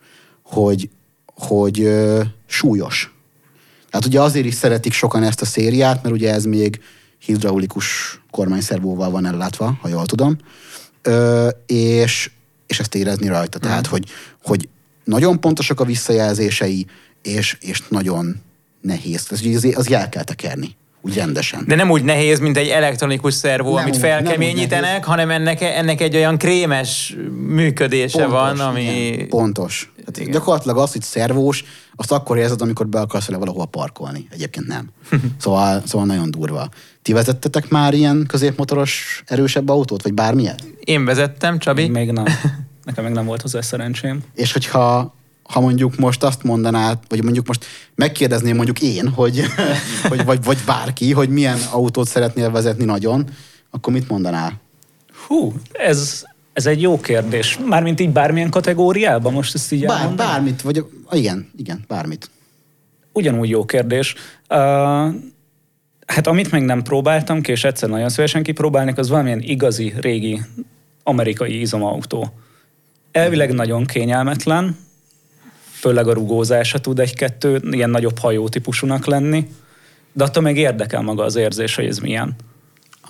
[0.43, 0.91] hogy,
[1.27, 3.15] hogy ö, súlyos.
[3.91, 6.81] Tehát ugye azért is szeretik sokan ezt a szériát, mert ugye ez még
[7.19, 10.37] hidraulikus kormányszervóval van ellátva, ha jól tudom,
[11.03, 12.31] ö, és,
[12.67, 13.59] és ezt érezni rajta.
[13.59, 14.05] Tehát, hogy,
[14.43, 14.69] hogy
[15.05, 16.87] nagyon pontosak a visszajelzései,
[17.23, 18.41] és, és nagyon
[18.81, 19.27] nehéz.
[19.31, 21.65] Ez, az, az el kell tekerni, úgy rendesen.
[21.67, 26.17] De nem úgy nehéz, mint egy elektronikus szervó, Nem amit felkeményítenek, hanem ennek, ennek egy
[26.17, 27.17] olyan krémes
[27.47, 28.83] működése van, ami...
[28.83, 29.93] igen, pontos.
[30.07, 30.31] Hát Igen.
[30.31, 31.65] gyakorlatilag az, hogy szervós,
[31.97, 34.27] azt akkor érzed, amikor be akarsz vele valahol parkolni.
[34.31, 34.91] Egyébként nem.
[35.41, 36.69] Szóval, szóval nagyon durva.
[37.03, 40.57] Ti vezettetek már ilyen középmotoros erősebb autót, vagy bármilyen?
[40.85, 41.89] Én vezettem, Csabi.
[41.89, 42.25] Még nem.
[42.85, 44.23] Nekem még nem volt hozzá szerencsém.
[44.35, 47.65] És hogyha ha mondjuk most azt mondanád, vagy mondjuk most
[47.95, 49.43] megkérdezném mondjuk én, hogy,
[50.09, 53.29] hogy vagy, vagy bárki, hogy milyen autót szeretnél vezetni nagyon,
[53.71, 54.61] akkor mit mondanál?
[55.27, 57.59] Hú, ez, ez egy jó kérdés.
[57.67, 62.31] Mármint így bármilyen kategóriában, most ezt így Bár, bármit, vagy igen, igen, bármit.
[63.13, 64.15] Ugyanúgy jó kérdés.
[64.49, 64.59] Uh,
[66.07, 70.41] hát amit még nem próbáltam ki, és egyszer nagyon szívesen kipróbálnék, az valamilyen igazi, régi
[71.03, 72.33] amerikai izomautó.
[73.13, 74.77] Elvileg nagyon kényelmetlen,
[75.83, 79.47] főleg a rugózása tud egy-kettő, ilyen nagyobb hajó típusúnak lenni,
[80.13, 82.35] de attól még érdekel maga az érzés, hogy ez milyen.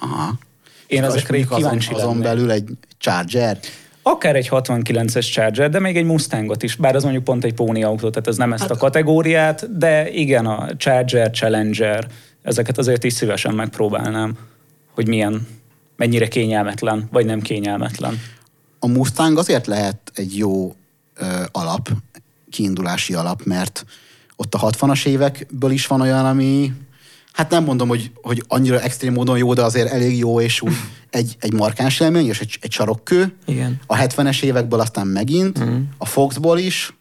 [0.00, 0.38] Aha.
[0.86, 2.22] Én ezekre így azon, kíváncsi azon lennék.
[2.22, 3.58] belül egy Charger.
[4.02, 7.82] Akár egy 69-es Charger, de még egy Mustangot is, bár az mondjuk pont egy póni
[7.82, 12.06] autó, tehát ez nem ezt Hát- a kategóriát, de igen, a Charger, Challenger,
[12.42, 14.36] ezeket azért is szívesen megpróbálnám,
[14.94, 15.46] hogy milyen,
[15.96, 18.20] mennyire kényelmetlen, vagy nem kényelmetlen.
[18.78, 20.74] A Mustang azért lehet egy jó
[21.16, 21.88] ö, alap,
[22.52, 23.84] kiindulási alap, mert
[24.36, 26.72] ott a 60-as évekből is van olyan, ami
[27.32, 30.72] hát nem mondom, hogy, hogy annyira extrém módon jó, de azért elég jó, és úgy
[31.10, 33.36] egy, egy markáns élmény, és egy, egy sarokkő.
[33.46, 33.80] Igen.
[33.86, 35.80] A 70-es évekből aztán megint, mm.
[35.98, 36.94] a Foxból is,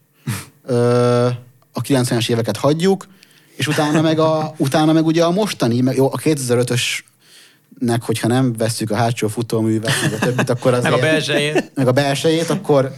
[0.65, 1.27] ö,
[1.73, 3.07] a 90-es éveket hagyjuk,
[3.55, 8.53] és utána meg, a, utána meg ugye a mostani, meg, jó, a 2005-ösnek, hogyha nem
[8.53, 10.91] vesszük a hátsó futóművet, meg a többit, akkor azért...
[10.91, 11.71] Meg a belsejét.
[11.75, 12.93] Meg a belsejét, akkor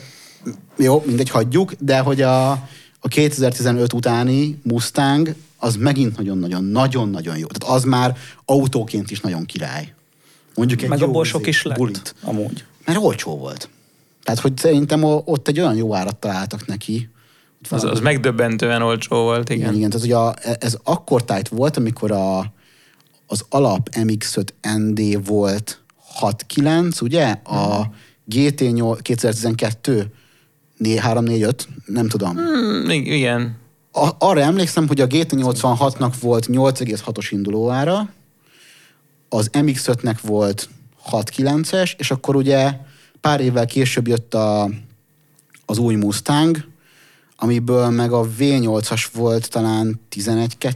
[0.78, 2.52] jó, mindegy, hagyjuk, de hogy a,
[3.00, 7.48] a 2015 utáni Mustang, az megint nagyon-nagyon, nagyon-nagyon jó.
[7.48, 9.94] Tehát az már autóként is nagyon király.
[10.56, 12.16] Mondjuk egy Meg jó abból sok izé, is lett, Bulit.
[12.22, 12.64] amúgy.
[12.86, 13.70] Mert olcsó volt.
[14.24, 17.10] Tehát, hogy szerintem ott egy olyan jó árat találtak neki.
[17.70, 19.62] Az, az megdöbbentően olcsó volt, igen.
[19.62, 19.90] igen, igen.
[19.90, 20.34] Tehát, hogy a,
[20.66, 22.54] ez akkor tájt volt, amikor a,
[23.28, 25.82] az alap MX-5 ND volt
[26.22, 27.26] 6.9, ugye?
[27.32, 27.90] A
[28.32, 30.12] GT8 2012
[30.90, 32.36] 345, nem tudom.
[32.36, 33.58] Hmm, ig- igen.
[33.92, 38.10] A, arra emlékszem, hogy a GT86-nak volt 8,6-os indulóára,
[39.30, 40.70] az MX-5-nek volt
[41.12, 42.72] 6.9-es, és akkor ugye
[43.22, 44.70] pár évvel később jött a,
[45.66, 46.58] az új Mustang,
[47.38, 50.76] amiből meg a V8-as volt talán 11-2.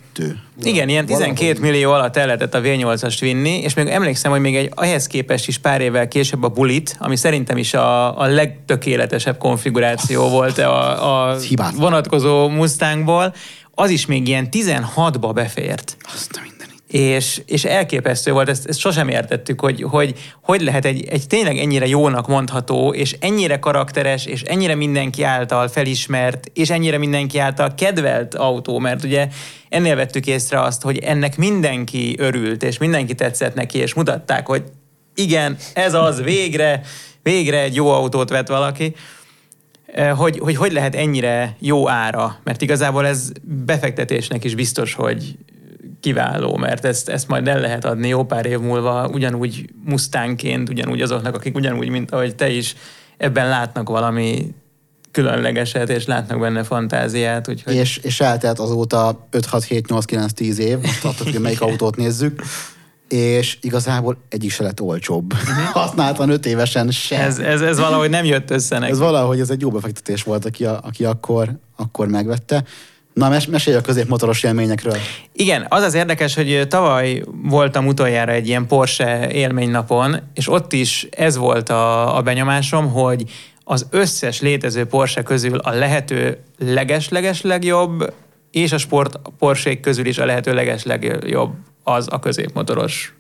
[0.64, 4.56] Igen, ilyen 12 millió alatt el lehetett a V8-ast vinni, és még emlékszem, hogy még
[4.56, 9.38] egy ehhez képest is pár évvel később a Bulit, ami szerintem is a, a legtökéletesebb
[9.38, 11.82] konfiguráció volt a, a hibátlan.
[11.82, 13.34] vonatkozó Mustangból,
[13.72, 15.98] az is még ilyen 16-ba befért.
[16.14, 16.57] Azt a.
[16.88, 21.58] És, és elképesztő volt, ezt, ezt sosem értettük, hogy, hogy hogy lehet egy, egy tényleg
[21.58, 27.74] ennyire jónak mondható, és ennyire karakteres, és ennyire mindenki által felismert, és ennyire mindenki által
[27.76, 29.28] kedvelt autó, mert ugye
[29.70, 34.64] ennél vettük észre azt, hogy ennek mindenki örült, és mindenki tetszett neki, és mutatták, hogy
[35.16, 36.82] igen, ez az, végre,
[37.24, 38.96] végre egy jó autót vett valaki.
[39.86, 43.32] Eh, hogy, hogy hogy lehet ennyire jó ára, mert igazából ez
[43.66, 45.38] befektetésnek is biztos, hogy
[46.00, 51.02] kiváló, mert ezt, ezt majd el lehet adni jó pár év múlva ugyanúgy Mustangként, ugyanúgy
[51.02, 52.76] azoknak, akik ugyanúgy, mint ahogy te is
[53.18, 54.56] ebben látnak valami
[55.12, 57.50] különlegeset, és látnak benne fantáziát.
[57.50, 57.76] Úgyhogy...
[57.76, 61.62] És, és eltelt azóta 5, 6, 7, 8, 9, 10 év, most attól, hogy melyik
[61.62, 62.42] autót nézzük,
[63.08, 65.34] és igazából egyik se lett olcsóbb.
[65.74, 67.20] Használtan 5 évesen se.
[67.20, 68.92] Ez, ez, ez valahogy nem jött össze neki.
[68.92, 72.64] Ez valahogy ez egy jó befektetés volt, aki, a, aki akkor, akkor megvette.
[73.18, 74.98] Na, mes, mesélj a középmotoros élményekről.
[75.34, 81.08] Igen, az az érdekes, hogy tavaly voltam utoljára egy ilyen Porsche élménynapon, és ott is
[81.12, 83.24] ez volt a, a benyomásom, hogy
[83.64, 88.14] az összes létező Porsche közül a lehető leges-leges legjobb,
[88.52, 91.54] és a sport Porsche közül is a lehető leges legjobb
[91.84, 93.14] az a középmotoros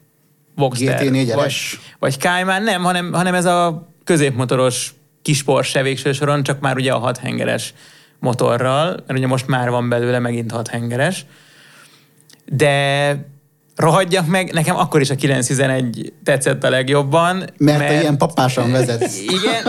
[0.55, 1.01] Boxster.
[1.03, 1.53] GT4 vagy,
[1.99, 6.93] vagy Cayman, nem, hanem, hanem ez a középmotoros kis Porsche végső soron, csak már ugye
[6.93, 7.73] a hat hengeres
[8.20, 11.26] motorral, mert ugye most már van belőle megint hat hengeres.
[12.45, 13.15] De
[13.78, 17.38] rohadjak meg, nekem akkor is a 911 tetszett a legjobban.
[17.57, 19.09] Mert, mert ilyen papásan vezet.
[19.22, 19.63] Igen,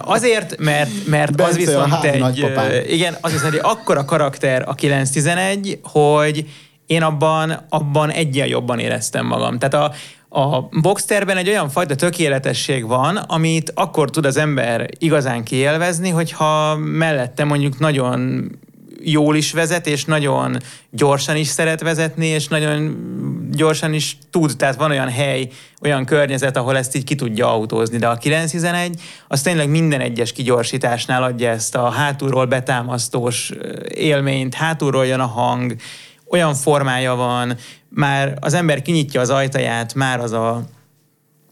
[0.00, 2.46] azért, mert, mert az viszont egy...
[2.88, 6.46] Igen, az viszont egy akkora karakter a 911, hogy
[6.86, 9.58] én abban, abban egyen jobban éreztem magam.
[9.58, 9.94] Tehát a,
[10.36, 16.76] a Boxsterben egy olyan fajta tökéletesség van, amit akkor tud az ember igazán kielvezni, hogyha
[16.76, 18.50] mellette mondjuk nagyon
[19.02, 20.56] jól is vezet, és nagyon
[20.90, 22.96] gyorsan is szeret vezetni, és nagyon
[23.50, 25.48] gyorsan is tud, tehát van olyan hely,
[25.82, 27.98] olyan környezet, ahol ezt így ki tudja autózni.
[27.98, 33.52] De a 911 az tényleg minden egyes kigyorsításnál adja ezt a hátulról betámasztós
[33.94, 35.74] élményt, hátulról jön a hang,
[36.34, 37.56] olyan formája van,
[37.88, 40.64] már az ember kinyitja az ajtaját, már az a,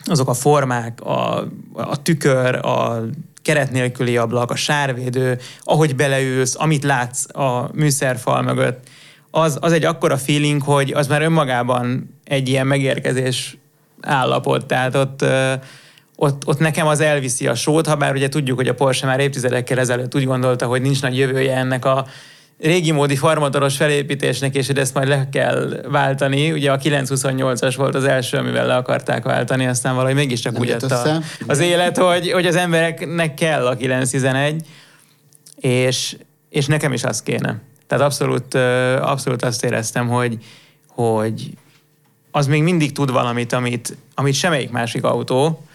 [0.05, 1.39] azok a formák, a,
[1.73, 3.03] a tükör, a
[3.43, 8.89] keret nélküli ablak, a sárvédő, ahogy beleülsz, amit látsz a műszerfal mögött,
[9.31, 13.57] az, az egy akkora feeling, hogy az már önmagában egy ilyen megérkezés
[14.01, 14.67] állapot.
[14.67, 15.25] Tehát ott,
[16.17, 19.21] ott, ott nekem az elviszi a sót, ha bár ugye tudjuk, hogy a Porsche már
[19.21, 22.07] évtizedekkel ezelőtt úgy gondolta, hogy nincs nagy jövője ennek a
[22.63, 26.53] régi módi farmatoros felépítésnek, és ezt majd le kell váltani.
[26.53, 30.69] Ugye a 928-as volt az első, amivel le akarták váltani, aztán valahogy mégiscsak Nem úgy
[30.69, 34.67] jött a, az élet, hogy, hogy az embereknek kell a 911,
[35.57, 36.17] és,
[36.49, 37.61] és nekem is az kéne.
[37.87, 38.55] Tehát abszolút,
[39.01, 40.39] abszolút azt éreztem, hogy,
[40.87, 41.51] hogy
[42.31, 45.67] az még mindig tud valamit, amit, amit semmelyik másik autó.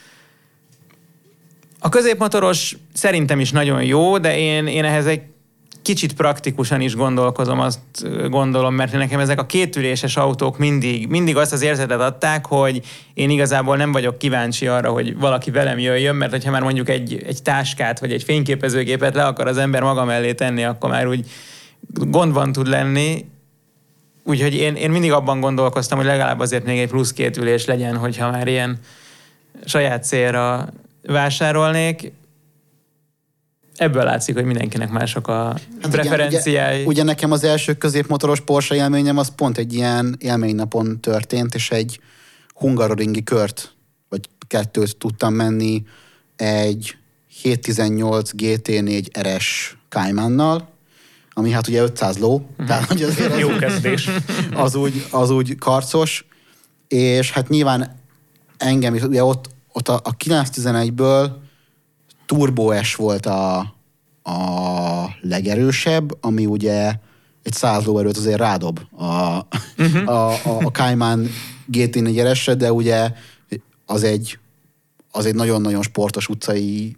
[1.79, 5.21] A középmotoros szerintem is nagyon jó, de én, én ehhez egy
[5.87, 7.79] kicsit praktikusan is gondolkozom, azt
[8.29, 12.81] gondolom, mert nekem ezek a kétüléses autók mindig, mindig azt az érzetet adták, hogy
[13.13, 17.23] én igazából nem vagyok kíváncsi arra, hogy valaki velem jöjjön, mert hogyha már mondjuk egy,
[17.27, 21.25] egy táskát vagy egy fényképezőgépet le akar az ember maga mellé tenni, akkor már úgy
[21.93, 23.25] gondban tud lenni,
[24.23, 27.97] Úgyhogy én, én mindig abban gondolkoztam, hogy legalább azért még egy plusz két ülés legyen,
[27.97, 28.79] hogyha már ilyen
[29.65, 30.67] saját célra
[31.03, 32.11] vásárolnék
[33.77, 36.75] ebből látszik, hogy mindenkinek mások a hát preferenciái.
[36.75, 41.71] Ugye, ugye nekem az első középmotoros Porsche élményem az pont egy ilyen élménynapon történt, és
[41.71, 41.99] egy
[42.53, 43.71] hungaroringi kört,
[44.09, 45.83] vagy kettőt tudtam menni
[46.35, 46.97] egy
[47.41, 50.69] 718 GT4 RS Caymannal,
[51.33, 52.67] ami hát ugye 500 ló, uh-huh.
[52.67, 54.09] tehát hogy azért az, Jó kezdés.
[54.53, 56.25] Az úgy, az úgy karcos,
[56.87, 57.95] és hát nyilván
[58.57, 61.29] engem is, ugye ott, ott a, a 911-ből
[62.27, 63.57] Turbo S volt a,
[64.23, 64.35] a
[65.21, 66.93] legerősebb, ami ugye
[67.43, 69.45] egy száz lóerőt azért rádob a,
[69.77, 70.09] uh-huh.
[70.09, 71.27] a, a, a Cayman
[71.71, 73.11] GT4 de ugye
[73.85, 74.39] az egy,
[75.11, 76.95] az egy nagyon-nagyon sportos utcai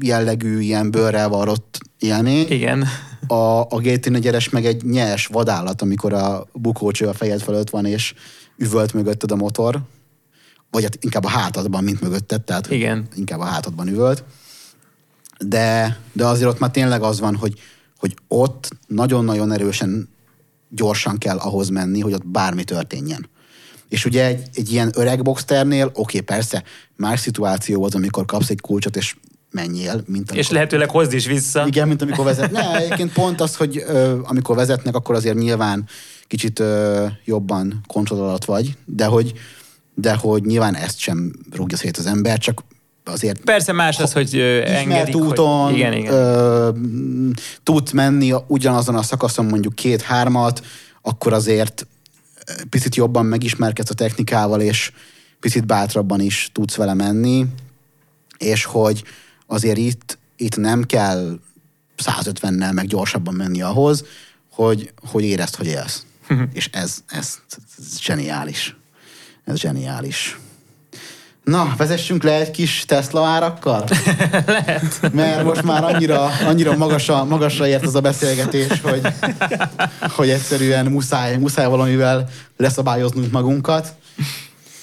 [0.00, 2.46] jellegű, ilyen bőrrel varrott élmény.
[2.48, 2.84] Igen.
[3.26, 8.14] A, a GT4 meg egy nyers vadállat, amikor a bukócső a fejed fölött van, és
[8.56, 9.80] üvölt mögötted a motor
[10.72, 13.06] vagy hát inkább a hátadban, mint mögötted, tehát Igen.
[13.14, 14.24] inkább a hátadban üvölt.
[15.38, 17.60] De, de azért ott már tényleg az van, hogy,
[17.98, 20.08] hogy ott nagyon-nagyon erősen
[20.68, 23.28] gyorsan kell ahhoz menni, hogy ott bármi történjen.
[23.88, 26.62] És ugye egy, egy ilyen öreg boxternél, oké, okay, persze,
[26.96, 29.16] más szituáció az, amikor kapsz egy kulcsot, és
[29.50, 29.92] menjél.
[29.92, 31.66] Mint amikor, és lehetőleg hozd is vissza.
[31.66, 32.50] Igen, mint amikor vezet.
[32.50, 35.88] Ne, egyébként pont az, hogy ö, amikor vezetnek, akkor azért nyilván
[36.26, 39.32] kicsit ö, jobban kontroll alatt vagy, de hogy
[39.94, 42.62] de hogy nyilván ezt sem rúgja szét az ember, csak
[43.04, 43.40] azért...
[43.40, 45.74] Persze más az, hogy engedik, úton hogy...
[45.74, 46.12] Igen, igen.
[46.12, 46.70] Ö,
[47.62, 50.64] tudsz menni ugyanazon a szakaszon mondjuk két-hármat,
[51.02, 51.86] akkor azért
[52.70, 54.92] picit jobban megismerkedsz a technikával, és
[55.40, 57.46] picit bátrabban is tudsz vele menni,
[58.38, 59.04] és hogy
[59.46, 61.38] azért itt, itt nem kell
[62.04, 64.04] 150-nel meg gyorsabban menni ahhoz,
[64.50, 66.04] hogy, hogy érezd, hogy élsz.
[66.52, 67.38] és ez, ez,
[67.78, 68.76] ez zseniális
[69.44, 70.38] ez zseniális.
[71.44, 73.84] Na, vezessünk le egy kis Tesla árakkal?
[74.46, 75.12] Lehet.
[75.12, 79.00] Mert most már annyira, annyira magasra, magasra ért az a beszélgetés, hogy,
[80.16, 83.94] hogy egyszerűen muszáj, muszáj valamivel leszabályoznunk magunkat.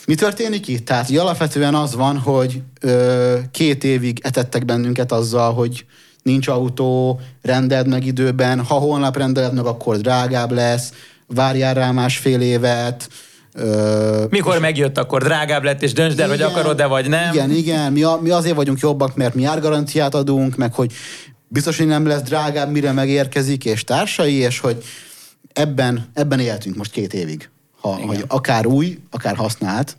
[0.05, 0.85] Mi történik itt?
[0.85, 5.85] Tehát ugye alapvetően az van, hogy ö, két évig etettek bennünket azzal, hogy
[6.23, 10.93] nincs autó, rendeld meg időben, ha holnap rendeled meg, akkor drágább lesz,
[11.27, 13.09] várjál rá másfél évet,
[13.59, 17.33] Ö, Mikor megjött, akkor drágább lett, és döntsd el, igen, hogy akarod-e, vagy nem.
[17.33, 17.91] Igen, igen.
[17.91, 20.93] Mi, a, mi azért vagyunk jobbak, mert mi árgaranciát adunk, meg hogy
[21.47, 24.83] biztos, hogy nem lesz drágább, mire megérkezik, és társai, és hogy
[25.53, 27.49] ebben, ebben éltünk most két évig.
[27.81, 29.97] Ha, hogy akár új, akár használt.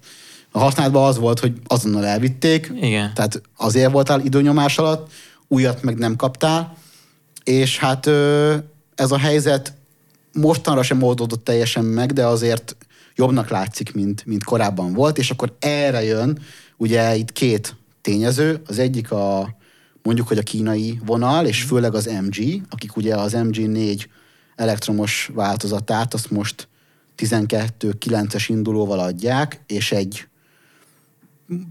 [0.52, 2.72] A használatban az volt, hogy azonnal elvitték.
[2.80, 3.14] Igen.
[3.14, 5.10] Tehát azért voltál időnyomás alatt,
[5.48, 6.76] újat meg nem kaptál.
[7.44, 8.06] És hát
[8.94, 9.72] ez a helyzet
[10.32, 12.76] mostanra sem oldódott teljesen meg, de azért
[13.20, 16.38] jobbnak látszik, mint, mint korábban volt, és akkor erre jön
[16.76, 19.56] ugye itt két tényező, az egyik a
[20.02, 24.04] mondjuk, hogy a kínai vonal, és főleg az MG, akik ugye az MG4
[24.56, 26.68] elektromos változatát azt most
[27.18, 30.28] 12-9-es indulóval adják, és egy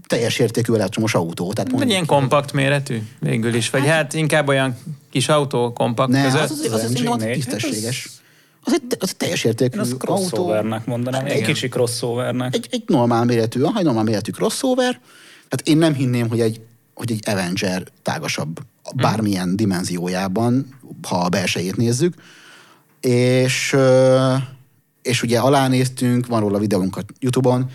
[0.06, 1.52] teljes értékű elektromos autó.
[1.52, 4.76] Tehát mondjuk, ilyen kompakt méretű végül is, vagy hát, hát inkább olyan
[5.10, 6.40] kis autó kompakt ne, között?
[6.40, 8.02] Az, az, az, az, az, az tisztességes.
[8.02, 8.19] Hát az
[8.64, 12.54] egy, az egy teljes értékű Én azt crossovernek mondanám, hát, egy kicsi crossovernek.
[12.54, 15.00] Egy, egy normál méretű, egy normál méretű crossover.
[15.50, 16.60] Hát én nem hinném, hogy egy,
[16.94, 18.60] hogy egy Avenger tágasabb
[18.94, 19.56] bármilyen hmm.
[19.56, 22.14] dimenziójában, ha a belsejét nézzük.
[23.00, 23.76] És,
[25.02, 27.70] és ugye alánéztünk, van róla videónk a Youtube-on,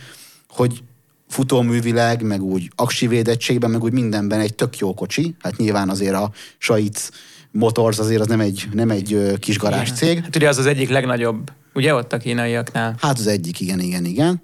[0.49, 0.83] hogy
[1.27, 5.35] futóművileg, meg úgy aksi védettségben, meg úgy mindenben egy tök jó kocsi.
[5.41, 7.09] Hát nyilván azért a Saic
[7.55, 10.21] Motors azért az nem egy, nem egy kis garázs cég.
[10.23, 12.95] Hát ugye az az egyik legnagyobb, ugye ott a kínaiaknál?
[12.99, 14.41] Hát az egyik, igen, igen, igen.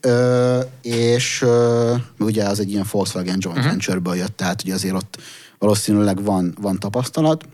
[0.00, 3.64] Ö, és ö, ugye az egy ilyen Volkswagen joint uh-huh.
[3.64, 5.18] venture-ből jött, tehát ugye azért ott
[5.58, 7.44] valószínűleg van, van tapasztalat.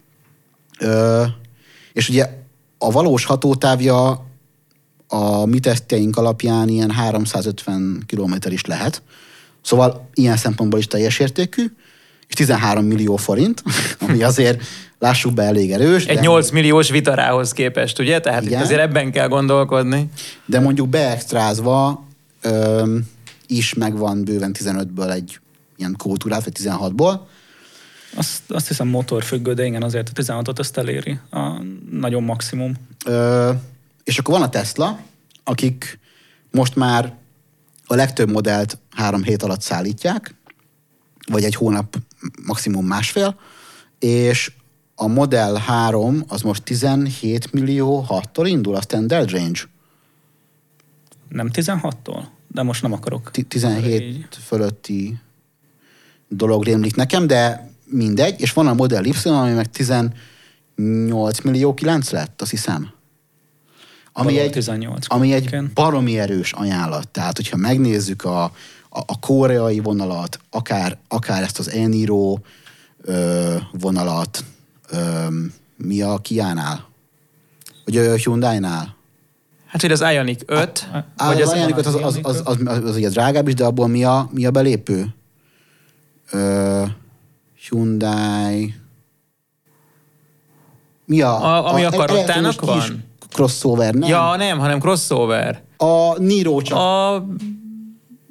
[0.79, 1.25] Ö,
[1.93, 2.29] és ugye
[2.79, 4.27] a valós hatótávja
[5.09, 9.03] a mi tesztjeink alapján ilyen 350 km is lehet.
[9.63, 11.65] Szóval ilyen szempontból is teljes értékű,
[12.35, 13.63] és 13 millió forint,
[14.01, 14.63] ami azért
[14.99, 16.07] lássuk be elég erős.
[16.07, 16.21] Egy de...
[16.21, 18.21] 8 milliós vitarához képest, ugye?
[18.21, 18.59] Tehát Igen.
[18.59, 20.09] itt azért ebben kell gondolkodni.
[20.47, 22.07] De mondjuk beextrázva
[22.41, 23.09] öm,
[23.47, 25.39] is megvan bőven 15-ből egy
[25.77, 27.19] ilyen kultúrát, vagy 16-ból.
[28.17, 32.75] Azt, azt hiszem motorfüggő, de igen, azért a 16-ot azt eléri a nagyon maximum.
[33.05, 33.51] Ö,
[34.05, 34.99] és akkor van a Tesla,
[35.45, 35.99] akik
[36.51, 37.13] most már
[37.87, 40.35] a legtöbb modellt három hét alatt szállítják,
[41.27, 41.97] vagy egy hónap,
[42.47, 43.39] maximum másfél,
[43.99, 44.53] és
[44.95, 49.61] a Model 3 az most 17 millió 6-tól indul a standard range.
[51.29, 52.25] Nem 16-tól?
[52.49, 53.31] De most nem akarok.
[53.49, 54.27] 17 így.
[54.47, 55.19] fölötti
[56.29, 62.11] dolog rémlik nekem, de mindegy, és van a Model Y, ami meg 18 millió 9
[62.11, 62.93] lett, azt hiszem.
[64.13, 67.09] Ami egy, 18 ami egy baromi erős ajánlat.
[67.09, 68.53] Tehát, hogyha megnézzük a,
[68.95, 72.39] a, a koreai vonalat, akár, akár ezt az Eniro
[73.03, 74.45] ö, vonalat,
[74.91, 75.27] ö,
[75.77, 76.89] mi a Kiánál?
[77.85, 78.97] Vagy a Hyundai-nál?
[79.67, 82.43] Hát, hogy az Ioniq 5, a, vagy az, az Ioniq 5 az, az, az, az,
[82.45, 85.15] az, az, az ugye drágább is, de abból mi a, mi a belépő?
[86.31, 86.83] Ö,
[87.69, 88.75] Hyundai...
[91.07, 91.57] Mi a...
[91.57, 93.05] a ami a, a karottának van?
[93.33, 94.09] crossover, nem?
[94.09, 95.63] Ja, nem, hanem crossover.
[95.77, 96.79] A Niro csak.
[96.79, 97.27] A...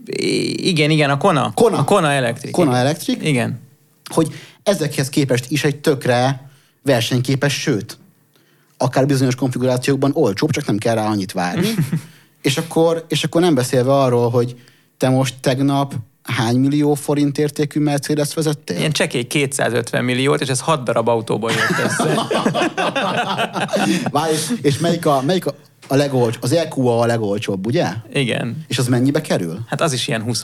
[0.05, 1.51] Igen, igen, a Kona.
[1.53, 1.77] Kona.
[1.77, 2.51] A Kona Electric.
[2.51, 3.23] Kona Electric.
[3.23, 3.59] Igen.
[4.13, 4.33] Hogy
[4.63, 6.49] ezekhez képest is egy tökre
[6.81, 7.97] versenyképes, sőt,
[8.77, 11.67] akár bizonyos konfigurációkban olcsóbb, csak nem kell rá annyit várni.
[12.41, 14.55] és, akkor, és akkor nem beszélve arról, hogy
[14.97, 15.93] te most tegnap
[16.23, 18.77] hány millió forint értékű Mercedes vezettél?
[18.77, 22.15] Ilyen csekély 250 milliót, és ez 6 darab autóból jött össze.
[24.11, 25.55] Várj, és, és melyik a, melyik a,
[25.93, 26.43] a legolcsóbb?
[26.43, 27.87] Az EQA a legolcsóbb, ugye?
[28.13, 28.65] Igen.
[28.67, 29.59] És az mennyibe kerül?
[29.67, 30.43] Hát az is ilyen 20.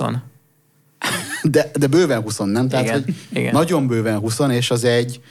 [1.41, 2.69] De, de bőven 20, nem?
[2.69, 3.53] Tehát, igen, hogy igen.
[3.53, 5.21] Nagyon bőven 20, és az egy,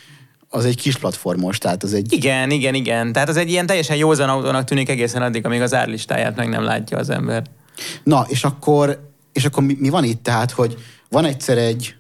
[0.48, 2.12] az egy kis platformos, tehát az egy...
[2.12, 3.12] Igen, igen, igen.
[3.12, 6.62] Tehát az egy ilyen teljesen józan autónak tűnik egészen addig, amíg az árlistáját meg nem
[6.62, 7.42] látja az ember.
[8.02, 10.22] Na, és akkor és akkor mi, mi van itt?
[10.22, 10.76] Tehát, hogy
[11.08, 11.94] van egyszer egy,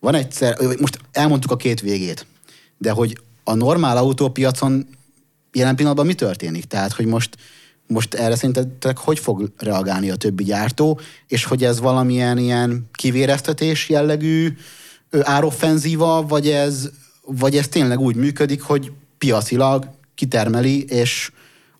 [0.00, 2.26] van egyszer, most elmondtuk a két végét,
[2.78, 4.86] de hogy a normál autópiacon
[5.52, 6.64] jelen pillanatban mi történik?
[6.64, 7.36] Tehát, hogy most,
[7.86, 13.88] most erre szerintetek hogy fog reagálni a többi gyártó, és hogy ez valamilyen ilyen kivéreztetés
[13.88, 14.56] jellegű
[15.20, 16.90] ároffenzíva, vagy ez,
[17.24, 21.30] vagy ez tényleg úgy működik, hogy piacilag kitermeli, és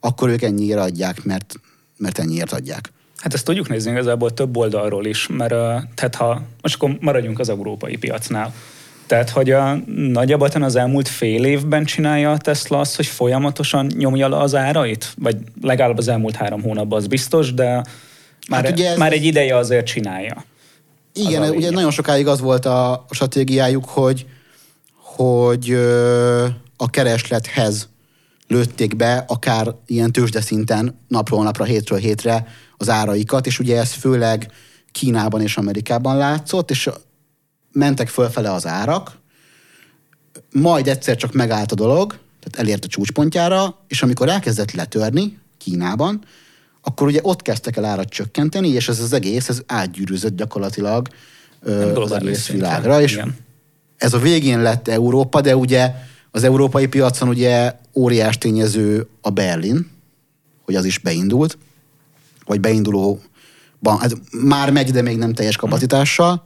[0.01, 1.55] akkor ők ennyiért adják, mert,
[1.97, 2.93] mert ennyiért adják.
[3.17, 5.55] Hát ezt tudjuk nézni igazából több oldalról is, mert
[5.95, 8.55] tehát ha, most akkor maradjunk az európai piacnál.
[9.11, 14.29] Tehát, hogy a nagyjából az elmúlt fél évben csinálja a Tesla azt, hogy folyamatosan nyomja
[14.29, 15.13] le az árait?
[15.19, 17.85] Vagy legalább az elmúlt három hónapban az biztos, de
[18.49, 20.45] már, hát ugye ez már egy ideje azért csinálja.
[21.13, 21.73] Igen, ugye lényeg.
[21.73, 24.27] nagyon sokáig az volt a stratégiájuk, hogy,
[24.95, 25.73] hogy
[26.77, 27.89] a kereslethez
[28.49, 32.47] lőtték be, akár ilyen tőzsdeszinten napról napra, hétről hétre
[32.77, 34.51] az áraikat, és ugye ez főleg
[34.93, 36.89] Kínában és Amerikában látszott, és
[37.73, 39.19] mentek fölfele az árak,
[40.53, 46.25] majd egyszer csak megállt a dolog, tehát elért a csúcspontjára, és amikor elkezdett letörni Kínában,
[46.83, 51.09] akkor ugye ott kezdtek el árat csökkenteni, és ez az egész, ez átgyűrűzött gyakorlatilag
[51.63, 53.37] ö, az egész világra, és igen.
[53.97, 55.93] ez a végén lett Európa, de ugye
[56.31, 59.91] az európai piacon ugye óriás tényező a Berlin,
[60.65, 61.59] hogy az is beindult,
[62.45, 66.45] vagy beindulóban, hát már megy, de még nem teljes kapacitással,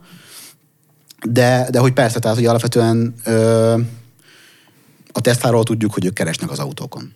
[1.29, 3.77] de, de hogy persze, tehát hogy alapvetően ö,
[5.11, 7.13] a Tesláról tudjuk, hogy ők keresnek az autókon.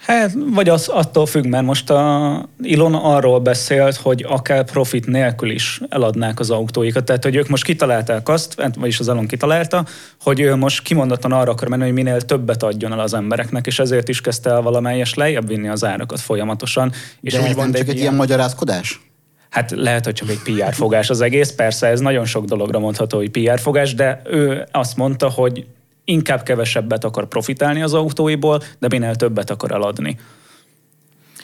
[0.00, 5.50] Hát, vagy az attól függ, mert most a Ilon arról beszélt, hogy akár profit nélkül
[5.50, 7.04] is eladnák az autóikat.
[7.04, 9.84] Tehát, hogy ők most kitalálták azt, hát, vagyis az Elon kitalálta,
[10.20, 13.78] hogy ő most kimondottan arra akar menni, hogy minél többet adjon el az embereknek, és
[13.78, 16.92] ezért is kezdte el valamelyes lejjebb vinni az árakat folyamatosan.
[17.20, 19.09] És De úgy ez van, nem csak egy ilyen, ilyen magyarázkodás?
[19.50, 23.16] Hát lehet, hogy csak egy PR fogás az egész, persze ez nagyon sok dologra mondható,
[23.16, 25.66] hogy PR fogás, de ő azt mondta, hogy
[26.04, 30.18] inkább kevesebbet akar profitálni az autóiból, de minél többet akar eladni.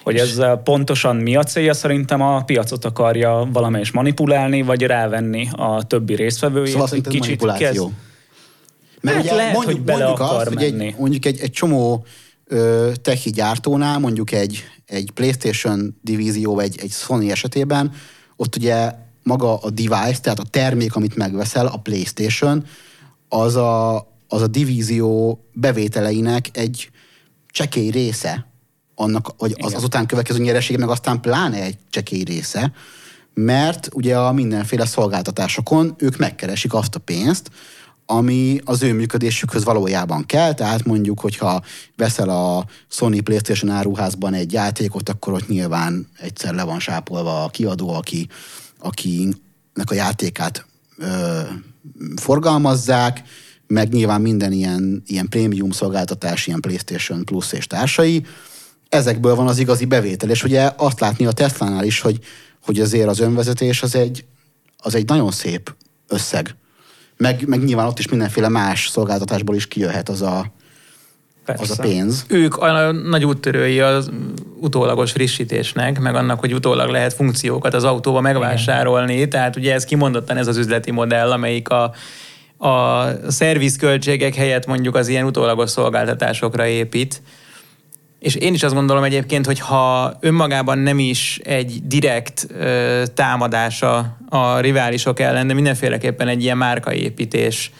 [0.02, 5.82] Hogy ez pontosan mi a célja, szerintem a piacot akarja valamelyes manipulálni, vagy rávenni a
[5.82, 6.72] többi résztvevőjét.
[6.72, 7.84] Szóval hogy kicsit manipuláció.
[7.84, 7.96] Kezd...
[9.00, 10.76] Mert hát ugye lehet, mondjuk, hogy bele mondjuk akar azt, menni.
[10.76, 12.04] Hogy egy, mondjuk egy, egy csomó
[12.46, 17.92] ö, techi gyártónál, mondjuk egy, egy PlayStation divízió, egy, egy Sony esetében,
[18.36, 18.92] ott ugye
[19.22, 22.64] maga a device, tehát a termék, amit megveszel, a PlayStation,
[23.28, 23.96] az a,
[24.28, 26.90] az a divízió bevételeinek egy
[27.48, 28.46] csekély része,
[28.94, 32.72] annak, vagy az, azután következő nyereség, meg aztán pláne egy csekély része,
[33.34, 37.50] mert ugye a mindenféle szolgáltatásokon ők megkeresik azt a pénzt,
[38.06, 41.62] ami az ő működésükhöz valójában kell, tehát mondjuk, hogyha
[41.96, 47.48] veszel a Sony PlayStation áruházban egy játékot, akkor ott nyilván egyszer le van sápolva a
[47.48, 48.28] kiadó, aki,
[48.78, 51.40] akinek a játékát ö,
[52.16, 53.22] forgalmazzák,
[53.66, 58.24] meg nyilván minden ilyen, ilyen prémium szolgáltatás, ilyen PlayStation Plus és társai,
[58.88, 60.30] ezekből van az igazi bevétel.
[60.30, 62.18] És ugye azt látni a Tesla-nál is, hogy,
[62.64, 64.24] hogy azért az önvezetés az egy,
[64.78, 65.74] az egy nagyon szép
[66.08, 66.56] összeg.
[67.16, 70.52] Meg, meg nyilván ott is mindenféle más szolgáltatásból is kijöhet az a,
[71.44, 71.62] Persze.
[71.62, 72.24] az a pénz.
[72.28, 74.10] Ők a nagy úttörői az
[74.60, 79.14] utólagos frissítésnek, meg annak, hogy utólag lehet funkciókat az autóba megvásárolni.
[79.14, 79.28] Igen.
[79.28, 81.94] Tehát ugye ez kimondottan ez az üzleti modell, amelyik a
[82.58, 87.22] a szervizköltségek helyett mondjuk az ilyen utólagos szolgáltatásokra épít.
[88.18, 94.16] És én is azt gondolom egyébként, hogy ha önmagában nem is egy direkt ö, támadása
[94.28, 97.70] a riválisok ellen, de mindenféleképpen egy ilyen márkaépítés,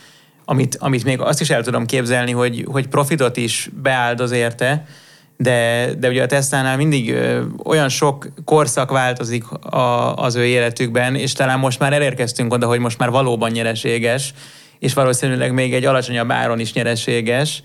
[0.45, 4.87] amit, amit még azt is el tudom képzelni, hogy, hogy profitot is beáldoz érte,
[5.37, 11.15] de, de ugye a Tesla-nál mindig ö, olyan sok korszak változik a, az ő életükben,
[11.15, 14.35] és talán most már elérkeztünk oda, hogy most már valóban nyereséges,
[14.79, 17.63] és valószínűleg még egy alacsonyabb áron is nyereséges.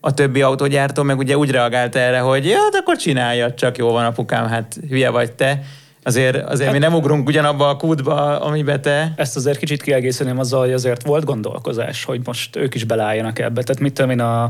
[0.00, 3.90] A többi autógyártó meg ugye úgy reagált erre, hogy ja, hát akkor csinálja, csak jó
[3.90, 5.60] van apukám, hát hülye vagy te.
[6.02, 9.12] Azért, azért hát, mi nem ugrunk ugyanabba a kútba, amibe te.
[9.16, 13.62] Ezt azért kicsit kiegészíteném azzal, hogy azért volt gondolkozás, hogy most ők is belálljanak ebbe.
[13.62, 14.48] Tehát mit tudom én, a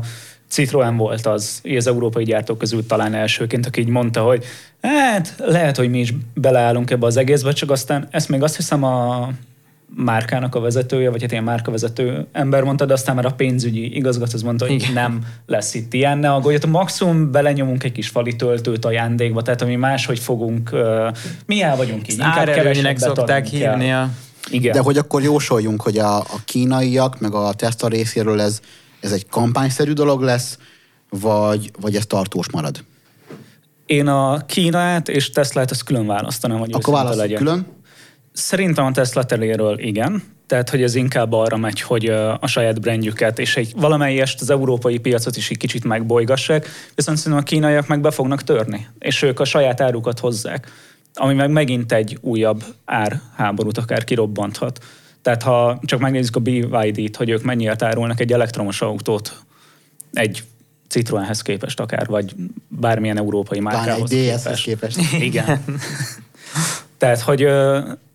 [0.49, 4.45] Citroen volt az, az európai gyártók közül talán elsőként, aki így mondta, hogy
[4.81, 8.83] hát lehet, hogy mi is beleállunk ebbe az egészbe, csak aztán ezt még azt hiszem
[8.83, 9.29] a
[9.95, 14.31] márkának a vezetője, vagy hát ilyen márkavezető ember mondta, de aztán már a pénzügyi igazgató
[14.33, 14.93] az mondta, hogy Igen.
[14.93, 19.61] nem lesz itt ilyen, ne aggódjatok, hát maximum belenyomunk egy kis fali töltőt ajándékba, tehát
[19.61, 21.07] ami máshogy fogunk, uh,
[21.45, 24.09] mi el vagyunk így, inkább kevesebbet szokták hívni a...
[24.51, 24.71] Igen.
[24.71, 28.59] De hogy akkor jósoljunk, hogy a, a kínaiak, meg a Tesla részéről ez,
[28.99, 30.57] ez egy kampányszerű dolog lesz,
[31.09, 32.83] vagy, vagy ez tartós marad?
[33.85, 37.65] Én a Kínát és Teslát ezt külön választanám, hogy Akkor választjuk külön?
[38.39, 42.05] Szerintem a Tesla teléről igen, tehát hogy ez inkább arra megy, hogy
[42.39, 47.41] a saját brandjüket és egy valamelyest az európai piacot is egy kicsit megbolygassák, viszont szerintem
[47.41, 50.71] a kínaiak meg be fognak törni, és ők a saját árukat hozzák,
[51.13, 54.83] ami meg megint egy újabb árháborút akár kirobbanthat.
[55.21, 59.35] Tehát ha csak megnézzük a BYD-t, hogy ők mennyire árulnak egy elektromos autót
[60.13, 60.43] egy
[60.87, 62.35] Citroenhez képest akár, vagy
[62.67, 64.95] bármilyen európai egy márkához DS-hez képest.
[64.95, 65.23] képest.
[65.23, 65.63] Igen.
[66.97, 67.47] Tehát, hogy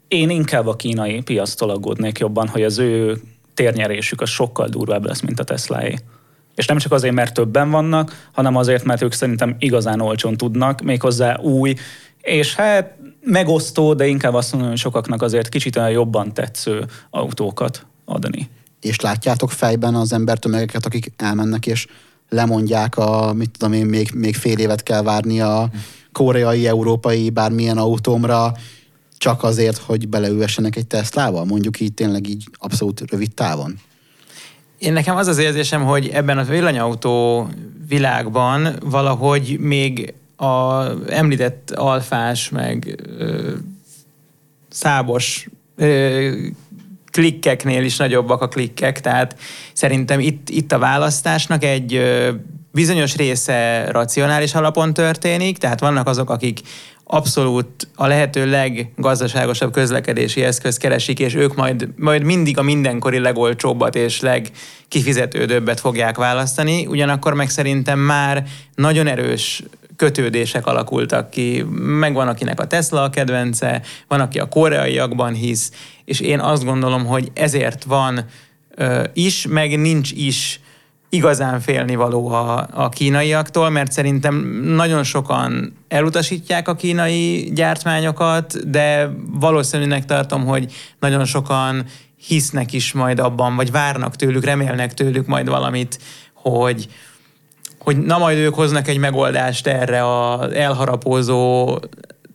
[0.09, 3.21] én inkább a kínai piasztól aggódnék jobban, hogy az ő
[3.55, 5.95] térnyerésük az sokkal durvább lesz, mint a Teslaé.
[6.55, 10.81] És nem csak azért, mert többen vannak, hanem azért, mert ők szerintem igazán olcsón tudnak,
[10.81, 11.75] méghozzá új,
[12.21, 17.87] és hát megosztó, de inkább azt mondom, hogy sokaknak azért kicsit olyan jobban tetsző autókat
[18.05, 18.49] adni.
[18.81, 21.87] És látjátok fejben az embertömegeket, akik elmennek és
[22.29, 25.71] lemondják a, mit tudom én, még, még fél évet kell várni a
[26.13, 28.53] koreai, európai, bármilyen autómra,
[29.25, 31.45] csak azért, hogy beleülhessenek egy Teslába?
[31.45, 33.79] Mondjuk így tényleg így abszolút rövid távon.
[34.79, 37.49] Én nekem az az érzésem, hogy ebben a villanyautó
[37.89, 43.51] világban valahogy még a említett alfás, meg ö,
[44.68, 46.31] szábos ö,
[47.11, 49.37] klikkeknél is nagyobbak a klikkek, tehát
[49.72, 52.31] szerintem itt, itt a választásnak egy ö,
[52.72, 56.61] bizonyos része racionális alapon történik, tehát vannak azok, akik
[57.05, 63.95] abszolút a lehető leggazdaságosabb közlekedési eszköz keresik, és ők majd, majd mindig a mindenkori legolcsóbbat
[63.95, 68.45] és legkifizetődőbbet fogják választani, ugyanakkor meg szerintem már
[68.75, 69.63] nagyon erős
[69.97, 71.65] kötődések alakultak ki.
[71.79, 75.73] Megvan, akinek a Tesla a kedvence, van, aki a koreaiakban hisz,
[76.05, 78.25] és én azt gondolom, hogy ezért van
[78.75, 80.61] ö, is, meg nincs is
[81.15, 84.35] igazán félnivaló a, a kínaiaktól, mert szerintem
[84.65, 91.85] nagyon sokan elutasítják a kínai gyártmányokat, de valószínűnek tartom, hogy nagyon sokan
[92.27, 95.99] hisznek is majd abban, vagy várnak tőlük, remélnek tőlük majd valamit,
[96.33, 96.89] hogy,
[97.79, 101.79] hogy na majd ők hoznak egy megoldást erre az elharapózó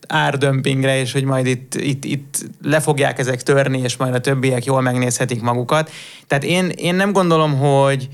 [0.07, 4.65] árdömpingre, és hogy majd itt, itt, itt le fogják ezek törni, és majd a többiek
[4.65, 5.91] jól megnézhetik magukat.
[6.27, 8.09] Tehát én, én nem gondolom, hogy,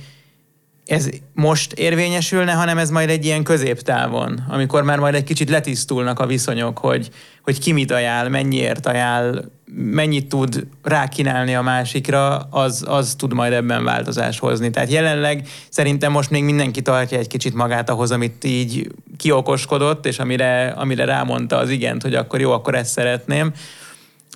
[0.86, 6.19] ez most érvényesülne, hanem ez majd egy ilyen középtávon, amikor már majd egy kicsit letisztulnak
[6.19, 7.09] a viszonyok, hogy,
[7.41, 13.53] hogy ki mit ajánl, mennyiért ajánl, mennyit tud rákínálni a másikra, az, az tud majd
[13.53, 14.69] ebben változást hozni.
[14.69, 20.19] Tehát jelenleg szerintem most még mindenki tartja egy kicsit magát ahhoz, amit így kiokoskodott, és
[20.19, 23.53] amire, amire rámondta az igent, hogy akkor jó, akkor ezt szeretném.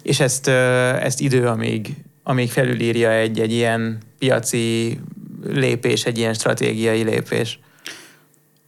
[0.02, 5.00] És ezt, ezt idő, amíg, amíg felülírja egy, egy ilyen piaci
[5.44, 7.60] lépés, egy ilyen stratégiai lépés.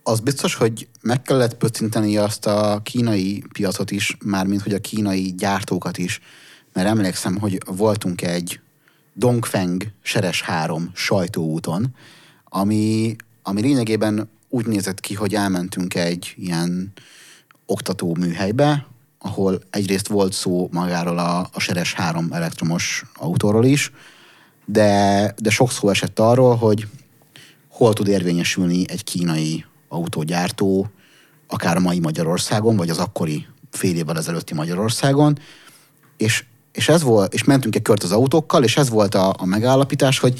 [0.03, 5.33] Az biztos, hogy meg kellett pöccinteni azt a kínai piacot is, mármint hogy a kínai
[5.37, 6.19] gyártókat is,
[6.73, 8.59] mert emlékszem, hogy voltunk egy
[9.13, 11.95] Dongfeng Seres 3 sajtóúton,
[12.43, 16.91] ami, ami lényegében úgy nézett ki, hogy elmentünk egy ilyen
[17.65, 18.87] oktató műhelybe,
[19.19, 23.91] ahol egyrészt volt szó magáról a, a Seres 3 elektromos autóról is,
[24.65, 26.87] de, de sok szó esett arról, hogy
[27.67, 30.91] hol tud érvényesülni egy kínai autógyártó,
[31.47, 35.39] akár a mai Magyarországon, vagy az akkori fél évvel ezelőtti Magyarországon,
[36.17, 39.45] és, és ez volt, és mentünk egy kört az autókkal, és ez volt a, a
[39.45, 40.39] megállapítás, hogy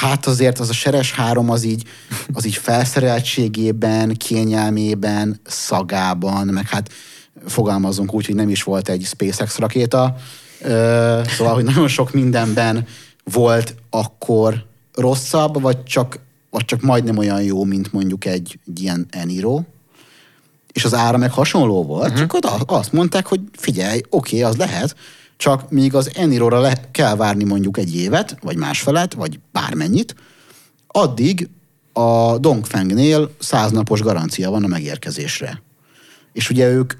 [0.00, 1.84] hát azért az a Seres 3 az így,
[2.32, 6.92] az így felszereltségében, kényelmében, szagában, meg hát
[7.46, 10.16] fogalmazunk úgy, hogy nem is volt egy SpaceX rakéta,
[11.36, 12.86] szóval, hogy nagyon sok mindenben
[13.24, 16.18] volt akkor rosszabb, vagy csak,
[16.50, 19.60] vagy csak majdnem olyan jó, mint mondjuk egy, egy ilyen Eniro.
[20.72, 22.18] És az ára meg hasonló volt, uh-huh.
[22.18, 24.96] csak ott azt mondták, hogy figyelj, oké, okay, az lehet,
[25.36, 30.14] csak míg az Eniro-ra le kell várni mondjuk egy évet, vagy másfelet, vagy bármennyit,
[30.86, 31.48] addig
[31.92, 35.62] a Dongfengnél száznapos garancia van a megérkezésre.
[36.32, 36.92] És ugye ők,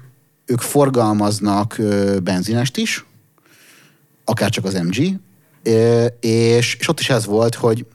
[0.45, 1.79] ők forgalmaznak
[2.23, 3.05] benzinest is,
[4.31, 5.19] akár csak az MG,
[6.19, 7.85] és, és ott is ez volt, hogy,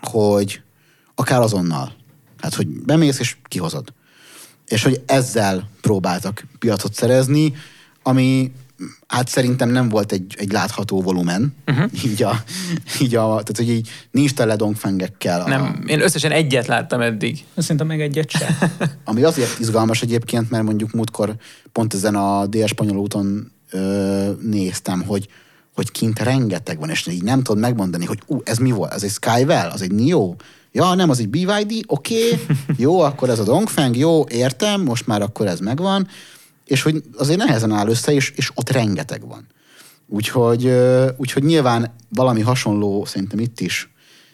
[0.00, 0.62] hogy
[1.14, 1.92] akár azonnal.
[2.40, 3.92] Hát, hogy bemész és kihozod.
[4.66, 7.52] És hogy ezzel próbáltak piacot szerezni,
[8.02, 8.52] ami
[9.06, 11.90] hát szerintem nem volt egy, egy látható volumen, uh-huh.
[12.04, 12.42] így, a,
[13.00, 15.44] így a, tehát hogy így nincs tele dongfengekkel.
[15.46, 17.44] Nem, én összesen egyet láttam eddig.
[17.56, 18.56] Szerintem meg egyet sem.
[19.04, 21.34] Ami azért izgalmas egyébként, mert mondjuk múltkor
[21.72, 25.28] pont ezen a dél spanyol úton ö, néztem, hogy,
[25.80, 28.92] hogy kint rengeteg van, és így nem tudod megmondani, hogy ú, ez mi volt?
[28.92, 29.68] Ez egy Skywell?
[29.70, 30.34] Az egy NIO?
[30.72, 31.84] Ja, nem, az egy BYD?
[31.86, 32.38] Oké, okay.
[32.84, 36.08] jó, akkor ez a Dongfeng, jó, értem, most már akkor ez megvan,
[36.64, 39.46] és hogy azért nehezen áll össze, és, és ott rengeteg van.
[40.06, 40.72] Úgyhogy,
[41.16, 43.90] úgyhogy nyilván valami hasonló szerintem itt is,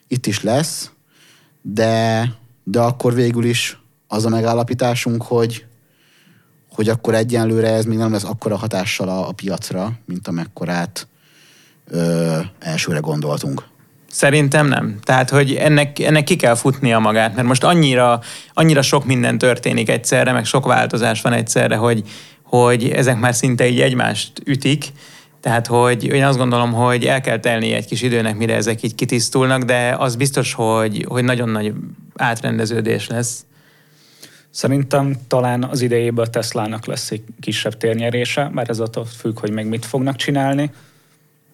[0.08, 0.90] itt is lesz,
[1.62, 2.32] de,
[2.64, 5.64] de akkor végül is az a megállapításunk, hogy,
[6.74, 11.08] hogy akkor egyenlőre ez még nem lesz akkora hatással a, a piacra, mint amekkorát
[11.88, 13.62] ö, elsőre gondoltunk.
[14.10, 14.98] Szerintem nem.
[15.02, 18.20] Tehát, hogy ennek, ennek ki kell futnia magát, mert most annyira,
[18.54, 22.02] annyira sok minden történik egyszerre, meg sok változás van egyszerre, hogy,
[22.42, 24.84] hogy ezek már szinte így egymást ütik.
[25.40, 28.94] Tehát, hogy én azt gondolom, hogy el kell telni egy kis időnek, mire ezek így
[28.94, 31.72] kitisztulnak, de az biztos, hogy, hogy nagyon nagy
[32.14, 33.44] átrendeződés lesz.
[34.50, 39.50] Szerintem talán az idejében a Teslának lesz egy kisebb térnyerése, mert ez attól függ, hogy
[39.50, 40.70] meg mit fognak csinálni.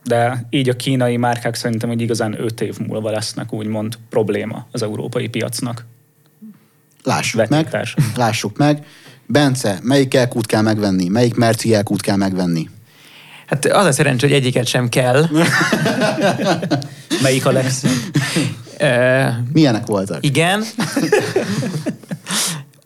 [0.04, 4.82] De így a kínai márkák szerintem egy igazán 5 év múlva lesznek úgymond probléma az
[4.82, 5.84] európai piacnak.
[7.04, 7.94] Lássuk meg, Vetítés.
[8.16, 8.86] lássuk meg.
[9.26, 11.08] Bence, melyik elkút kell megvenni?
[11.08, 12.68] Melyik merci elkút kell megvenni?
[13.46, 15.26] Hát az a szerencsé, hogy egyiket sem kell.
[17.22, 17.90] Melyik a legszebb?
[19.52, 20.24] Milyenek voltak?
[20.24, 20.62] Igen.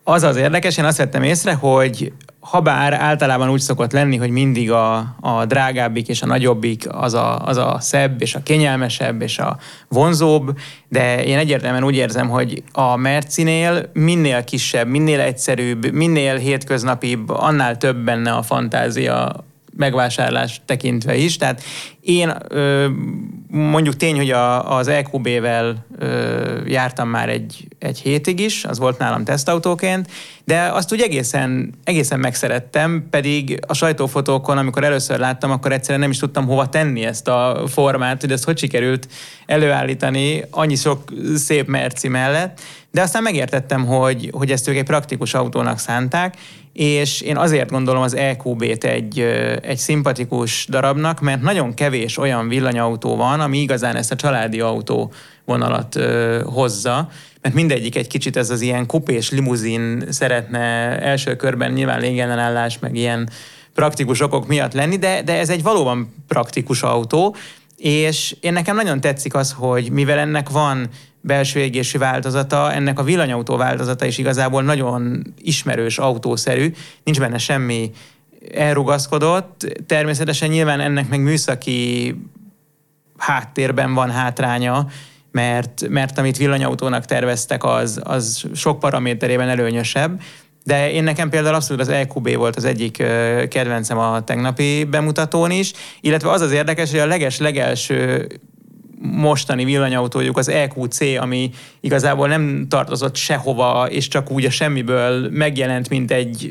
[0.09, 4.31] Az az érdekes, én azt vettem észre, hogy ha bár általában úgy szokott lenni, hogy
[4.31, 9.23] mindig a, a drágábbik és a nagyobbik az a, az a szebb és a kényelmesebb
[9.23, 9.59] és a
[9.89, 10.59] vonzóbb,
[10.89, 17.77] de én egyértelműen úgy érzem, hogy a Mercinél minél kisebb, minél egyszerűbb, minél hétköznapibb, annál
[17.77, 19.45] több benne a fantázia
[19.77, 21.37] megvásárlás tekintve is.
[21.37, 21.63] Tehát
[22.01, 22.33] én
[23.49, 25.87] mondjuk tény, hogy a, az EQB-vel
[26.67, 30.11] jártam már egy, egy hétig is, az volt nálam tesztautóként,
[30.45, 36.11] de azt úgy egészen, egészen megszerettem, pedig a sajtófotókon, amikor először láttam, akkor egyszerűen nem
[36.11, 39.09] is tudtam hova tenni ezt a formát, hogy ezt hogy sikerült
[39.47, 45.35] előállítani annyi sok szép merci mellett, de aztán megértettem, hogy, hogy ezt ők egy praktikus
[45.35, 46.37] autónak szánták,
[46.77, 49.21] és én azért gondolom az EQB-t egy,
[49.63, 55.13] egy szimpatikus darabnak, mert nagyon kevés olyan villanyautó van, ami igazán ezt a családi autó
[55.45, 57.09] vonalat ö, hozza,
[57.41, 60.59] mert mindegyik egy kicsit ez az ilyen kupés limuzin szeretne
[61.01, 63.31] első körben nyilván légellenállás, meg ilyen
[63.75, 67.37] praktikus okok miatt lenni, de, de ez egy valóban praktikus autó,
[67.77, 70.89] és én nekem nagyon tetszik az, hogy mivel ennek van
[71.27, 76.73] belső égésű változata, ennek a villanyautó változata is igazából nagyon ismerős autószerű,
[77.05, 77.91] nincs benne semmi
[78.55, 79.81] elrugaszkodott.
[79.87, 82.15] Természetesen nyilván ennek meg műszaki
[83.17, 84.87] háttérben van hátránya,
[85.31, 90.21] mert, mert amit villanyautónak terveztek, az, az sok paraméterében előnyösebb.
[90.65, 92.97] De én nekem például abszolút az EQB volt az egyik
[93.49, 98.27] kedvencem a tegnapi bemutatón is, illetve az az érdekes, hogy a leges legelső
[99.01, 101.51] mostani villanyautójuk az EQC, ami
[101.81, 106.51] igazából nem tartozott sehova, és csak úgy a semmiből megjelent, mint egy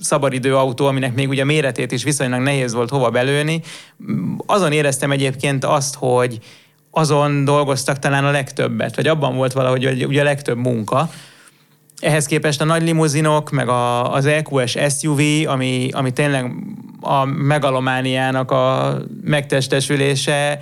[0.00, 3.62] szabadidő autó, aminek még ugye méretét is viszonylag nehéz volt hova belőni.
[4.46, 6.38] Azon éreztem egyébként azt, hogy
[6.90, 11.10] azon dolgoztak talán a legtöbbet, vagy abban volt valahogy hogy ugye a legtöbb munka.
[12.00, 16.52] Ehhez képest a nagy limuzinok, meg a, az EQS SUV, ami, ami tényleg
[17.00, 20.58] a megalomániának a megtestesülése,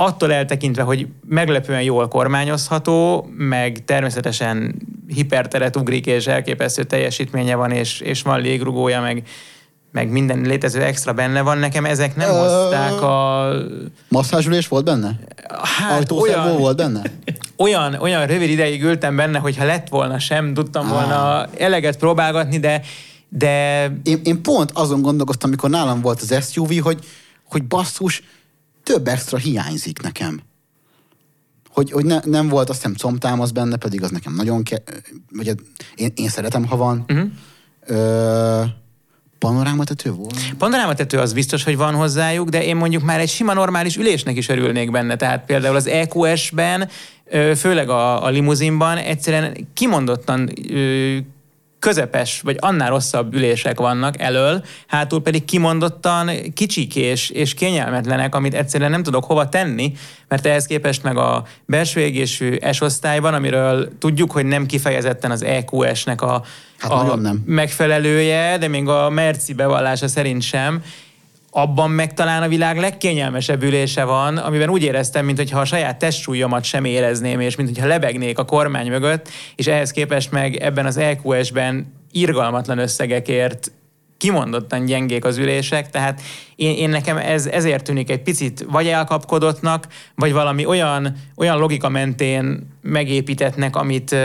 [0.00, 4.74] attól eltekintve, hogy meglepően jól kormányozható, meg természetesen
[5.06, 9.22] hiperteret ugrik, és elképesztő teljesítménye van, és, és van légrugója, meg,
[9.92, 13.48] meg minden létező extra benne van, nekem ezek nem hozták a...
[14.08, 15.18] Masszázsülés volt benne?
[15.62, 17.02] Hát olyan, volt benne?
[17.56, 22.58] olyan, olyan rövid ideig ültem benne, hogy ha lett volna sem, tudtam volna eleget próbálgatni,
[22.58, 22.80] de,
[23.28, 26.98] de Én, én pont azon gondolkoztam, amikor nálam volt az SUV, hogy,
[27.44, 28.22] hogy basszus,
[28.88, 30.40] több extra hiányzik nekem.
[31.70, 34.82] Hogy, hogy ne, nem volt, azt hiszem, combtámasz benne, pedig az nekem nagyon ke...
[35.32, 35.54] Vagy
[35.94, 37.04] én, én szeretem, ha van.
[37.08, 37.30] Uh-huh.
[37.86, 38.62] Ö,
[39.38, 40.54] panorámatető volt?
[40.58, 44.48] Panorámatető az biztos, hogy van hozzájuk, de én mondjuk már egy sima normális ülésnek is
[44.48, 45.16] örülnék benne.
[45.16, 46.88] Tehát például az EQS-ben,
[47.56, 50.52] főleg a, a limuzinban egyszerűen kimondottan
[51.78, 58.54] közepes, vagy annál rosszabb ülések vannak elől, hátul pedig kimondottan kicsik és, és kényelmetlenek, amit
[58.54, 59.92] egyszerűen nem tudok hova tenni,
[60.28, 66.22] mert ehhez képest meg a belső égésű S-osztályban, amiről tudjuk, hogy nem kifejezetten az EQS-nek
[66.22, 66.42] a,
[66.78, 67.42] Hát a nem.
[67.46, 70.82] megfelelője, de még a Merci bevallása szerint sem,
[71.50, 76.64] abban meg talán a világ legkényelmesebb ülése van, amiben úgy éreztem, mintha a saját testsúlyomat
[76.64, 81.94] sem érezném, és mintha lebegnék a kormány mögött, és ehhez képest meg ebben az EQS-ben
[82.12, 83.72] irgalmatlan összegekért
[84.18, 86.20] kimondottan gyengék az ülések, tehát
[86.56, 91.88] én, én nekem ez ezért tűnik egy picit vagy elkapkodottnak, vagy valami olyan, olyan logika
[91.88, 94.16] mentén megépítetnek, amit,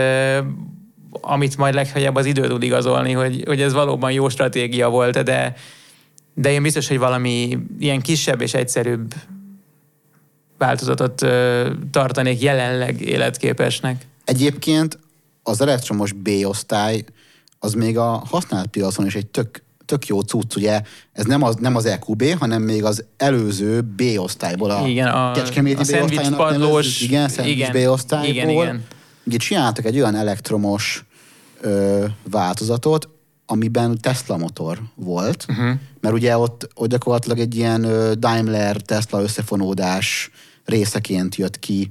[1.10, 5.54] amit majd legfeljebb az idő tud igazolni, hogy, hogy ez valóban jó stratégia volt, de,
[6.34, 9.14] de én biztos, hogy valami ilyen kisebb és egyszerűbb
[10.58, 14.06] változatot ö, tartanék jelenleg életképesnek.
[14.24, 14.98] Egyébként
[15.42, 17.04] az elektromos B-osztály
[17.58, 20.80] az még a használt piacon is egy tök tök jó cucc, ugye,
[21.12, 25.32] ez nem az, nem az EQB, hanem még az előző B osztályból, a Igen, a-
[25.32, 28.28] Kecskeméti a B szendvics osztálynak padlós- nevezzük, igen, igen, B osztályból.
[28.30, 28.84] igen, igen.
[29.24, 31.04] Ugye csináltak egy olyan elektromos
[31.60, 33.08] ö, változatot,
[33.46, 35.72] amiben Tesla motor volt, uh-huh.
[36.00, 37.86] mert ugye ott, ott gyakorlatilag egy ilyen
[38.18, 40.30] Daimler-Tesla összefonódás
[40.64, 41.90] részeként jött ki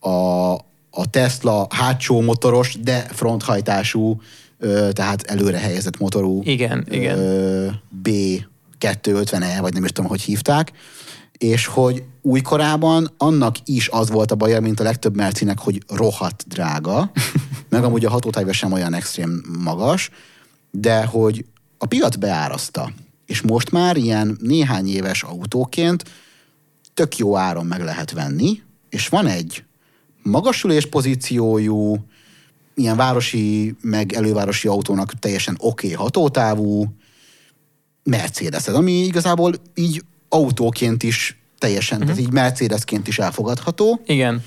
[0.00, 0.52] a,
[0.90, 4.20] a Tesla hátsó motoros, de fronthajtású,
[4.58, 7.18] ö, tehát előre helyezett motorú Igen, igen.
[7.18, 7.68] Ö,
[8.04, 10.72] B250E, vagy nem is tudom, hogy hívták,
[11.38, 16.44] és hogy újkorában annak is az volt a baja, mint a legtöbb Mercinek, hogy rohadt
[16.48, 17.12] drága,
[17.68, 20.10] meg amúgy a hatótájban sem olyan extrém magas,
[20.72, 21.44] de hogy
[21.78, 22.92] a piac beárazta,
[23.26, 26.04] és most már ilyen néhány éves autóként
[26.94, 29.64] tök jó áron meg lehet venni, és van egy
[30.22, 32.04] magasülés pozíciójú,
[32.74, 36.86] ilyen városi, meg elővárosi autónak teljesen oké okay, hatótávú
[38.02, 42.12] mercedes ami igazából így autóként is teljesen, uh-huh.
[42.12, 44.00] tehát így Mercedesként is elfogadható.
[44.06, 44.42] Igen.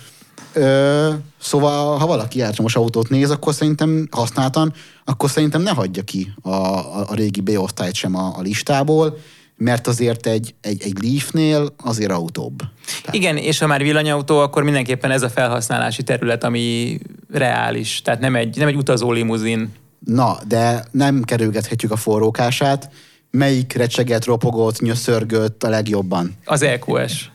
[0.55, 1.09] Ö,
[1.39, 4.73] szóval, ha valaki elektromos autót néz, akkor szerintem használtan,
[5.05, 9.17] akkor szerintem ne hagyja ki a, a, a régi B-osztályt sem a, a listából,
[9.57, 12.57] mert azért egy, egy, egy Leafnél azért autóbb.
[13.01, 16.99] Tehát, Igen, és ha már villanyautó, akkor mindenképpen ez a felhasználási terület, ami
[17.31, 18.01] reális.
[18.01, 19.73] Tehát nem egy, nem egy utazó limuzin.
[20.05, 22.89] Na, de nem kerülgethetjük a forrókását.
[23.31, 26.35] Melyik recseget, ropogott, nyöszörgött a legjobban?
[26.45, 27.31] Az EQS.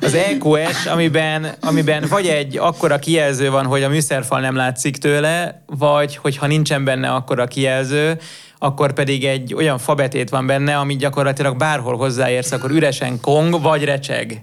[0.00, 5.62] Az EQS, amiben, amiben vagy egy akkora kijelző van, hogy a műszerfal nem látszik tőle,
[5.66, 8.18] vagy hogyha nincsen benne akkora kijelző,
[8.58, 13.84] akkor pedig egy olyan fabetét van benne, ami gyakorlatilag bárhol hozzáérsz, akkor üresen kong vagy
[13.84, 14.42] recseg.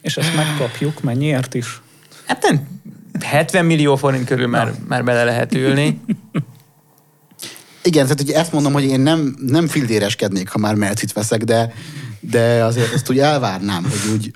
[0.00, 1.80] És ezt megkapjuk, mennyiért is?
[2.26, 2.68] Hát nem
[3.24, 6.00] 70 millió forint körül már, már bele lehet ülni.
[7.82, 11.72] Igen, tehát ugye ezt mondom, hogy én nem, nem fildéreskednék, ha már Mercit veszek, de,
[12.20, 14.30] de azért ezt úgy elvárnám, hogy úgy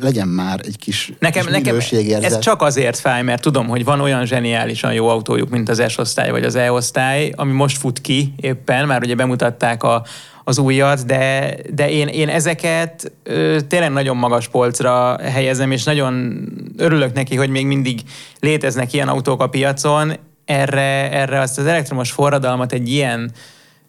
[0.00, 1.78] legyen már egy kis, Nekem, kis nekem
[2.22, 6.30] ez csak azért fáj, mert tudom, hogy van olyan zseniálisan jó autójuk, mint az S-osztály
[6.30, 10.04] vagy az E-osztály, ami most fut ki éppen, már ugye bemutatták a,
[10.44, 16.44] az újat, de, de én, én ezeket ö, tényleg nagyon magas polcra helyezem, és nagyon
[16.76, 18.00] örülök neki, hogy még mindig
[18.40, 20.12] léteznek ilyen autók a piacon.
[20.50, 23.32] Erre, erre azt az elektromos forradalmat egy ilyen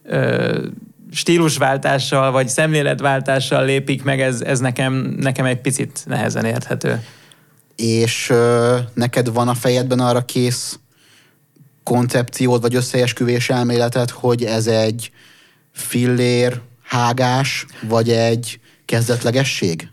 [0.04, 0.66] ö,
[1.12, 7.04] stílusváltással, vagy szemléletváltással lépik meg, ez, ez nekem, nekem egy picit nehezen érthető.
[7.76, 10.80] És ö, neked van a fejedben arra kész
[11.84, 15.12] koncepciód, vagy összeesküvés elméleted, hogy ez egy
[15.72, 19.90] fillér, hágás, vagy egy kezdetlegesség?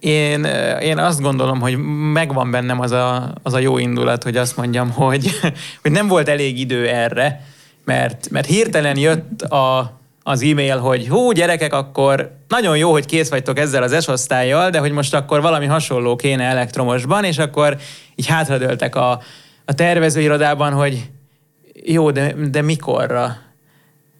[0.00, 0.44] Én,
[0.82, 1.76] én azt gondolom, hogy
[2.12, 5.30] megvan bennem az a, az a jó indulat, hogy azt mondjam, hogy,
[5.82, 7.44] hogy nem volt elég idő erre,
[7.84, 13.30] mert, mert hirtelen jött a, az e-mail, hogy hú, gyerekek, akkor nagyon jó, hogy kész
[13.30, 17.76] vagytok ezzel az S-osztályjal, de hogy most akkor valami hasonló kéne elektromosban, és akkor
[18.14, 19.20] így hátradőltek a,
[19.64, 21.10] a tervezőirodában, hogy
[21.84, 23.36] jó, de, de mikorra?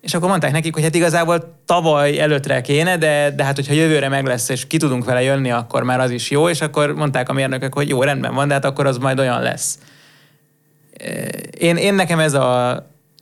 [0.00, 4.08] És akkor mondták nekik, hogy hát igazából tavaly előttre kéne, de, de hát hogyha jövőre
[4.08, 7.28] meg lesz, és ki tudunk vele jönni, akkor már az is jó, és akkor mondták
[7.28, 9.78] a mérnökök, hogy jó, rendben van, de hát akkor az majd olyan lesz.
[11.58, 12.74] Én, én nekem ez a,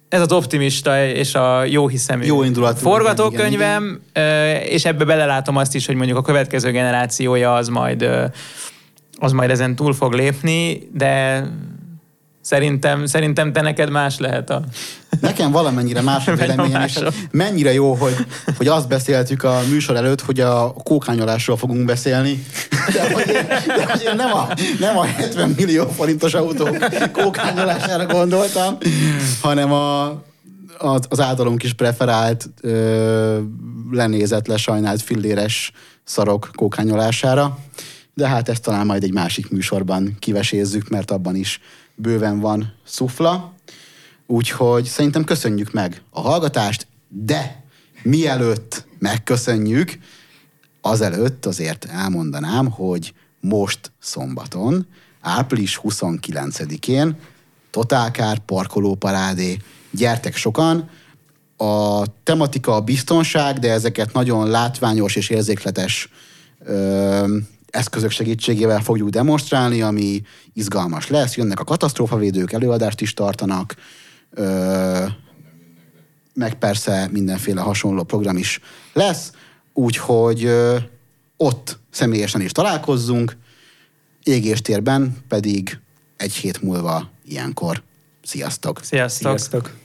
[0.08, 5.74] ez az optimista és a jó hiszemű Jó indulatú, forgatókönyvem, ö, és ebbe belelátom azt
[5.74, 8.08] is, hogy mondjuk a következő generációja az majd,
[9.18, 11.44] az majd ezen túl fog lépni, de
[12.48, 14.62] szerintem, szerintem te neked más lehet a...
[15.20, 16.98] Nekem valamennyire más a véleményem, és
[17.30, 18.14] mennyire jó, hogy,
[18.56, 22.44] hogy azt beszéltük a műsor előtt, hogy a kókányolásról fogunk beszélni,
[22.94, 24.48] de hogy én, de hogy én nem, a,
[24.78, 26.76] nem a 70 millió forintos autó
[27.12, 28.76] kókányolására gondoltam,
[29.40, 30.06] hanem a,
[30.78, 33.38] az, az általunk is preferált, ö,
[33.90, 35.72] lenézett, lesajnált filléres
[36.04, 37.58] szarok kókányolására.
[38.14, 41.60] De hát ezt talán majd egy másik műsorban kivesézzük, mert abban is
[41.98, 43.52] bőven van szufla.
[44.26, 47.64] Úgyhogy szerintem köszönjük meg a hallgatást, de
[48.02, 49.98] mielőtt megköszönjük,
[50.80, 54.86] azelőtt azért elmondanám, hogy most szombaton,
[55.20, 57.16] április 29-én
[57.70, 59.56] Totálkár parkolóparádé,
[59.90, 60.90] gyertek sokan,
[61.56, 66.08] a tematika a biztonság, de ezeket nagyon látványos és érzékletes
[66.64, 67.36] ö,
[67.70, 70.22] eszközök segítségével fogjuk demonstrálni, ami
[70.52, 71.36] izgalmas lesz.
[71.36, 73.74] Jönnek a katasztrófavédők, előadást is tartanak,
[74.30, 75.04] ö,
[76.34, 78.60] meg persze mindenféle hasonló program is
[78.92, 79.32] lesz,
[79.72, 80.76] úgyhogy ö,
[81.36, 83.36] ott személyesen is találkozzunk,
[84.22, 85.78] égéstérben pedig
[86.16, 87.82] egy hét múlva ilyenkor.
[88.22, 88.80] Sziasztok!
[88.82, 89.38] Sziasztok!
[89.38, 89.76] Sziasztok!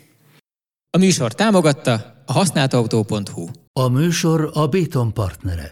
[0.90, 3.48] A műsor támogatta a használtautó.hu.
[3.74, 5.70] A műsor a Béton partnere.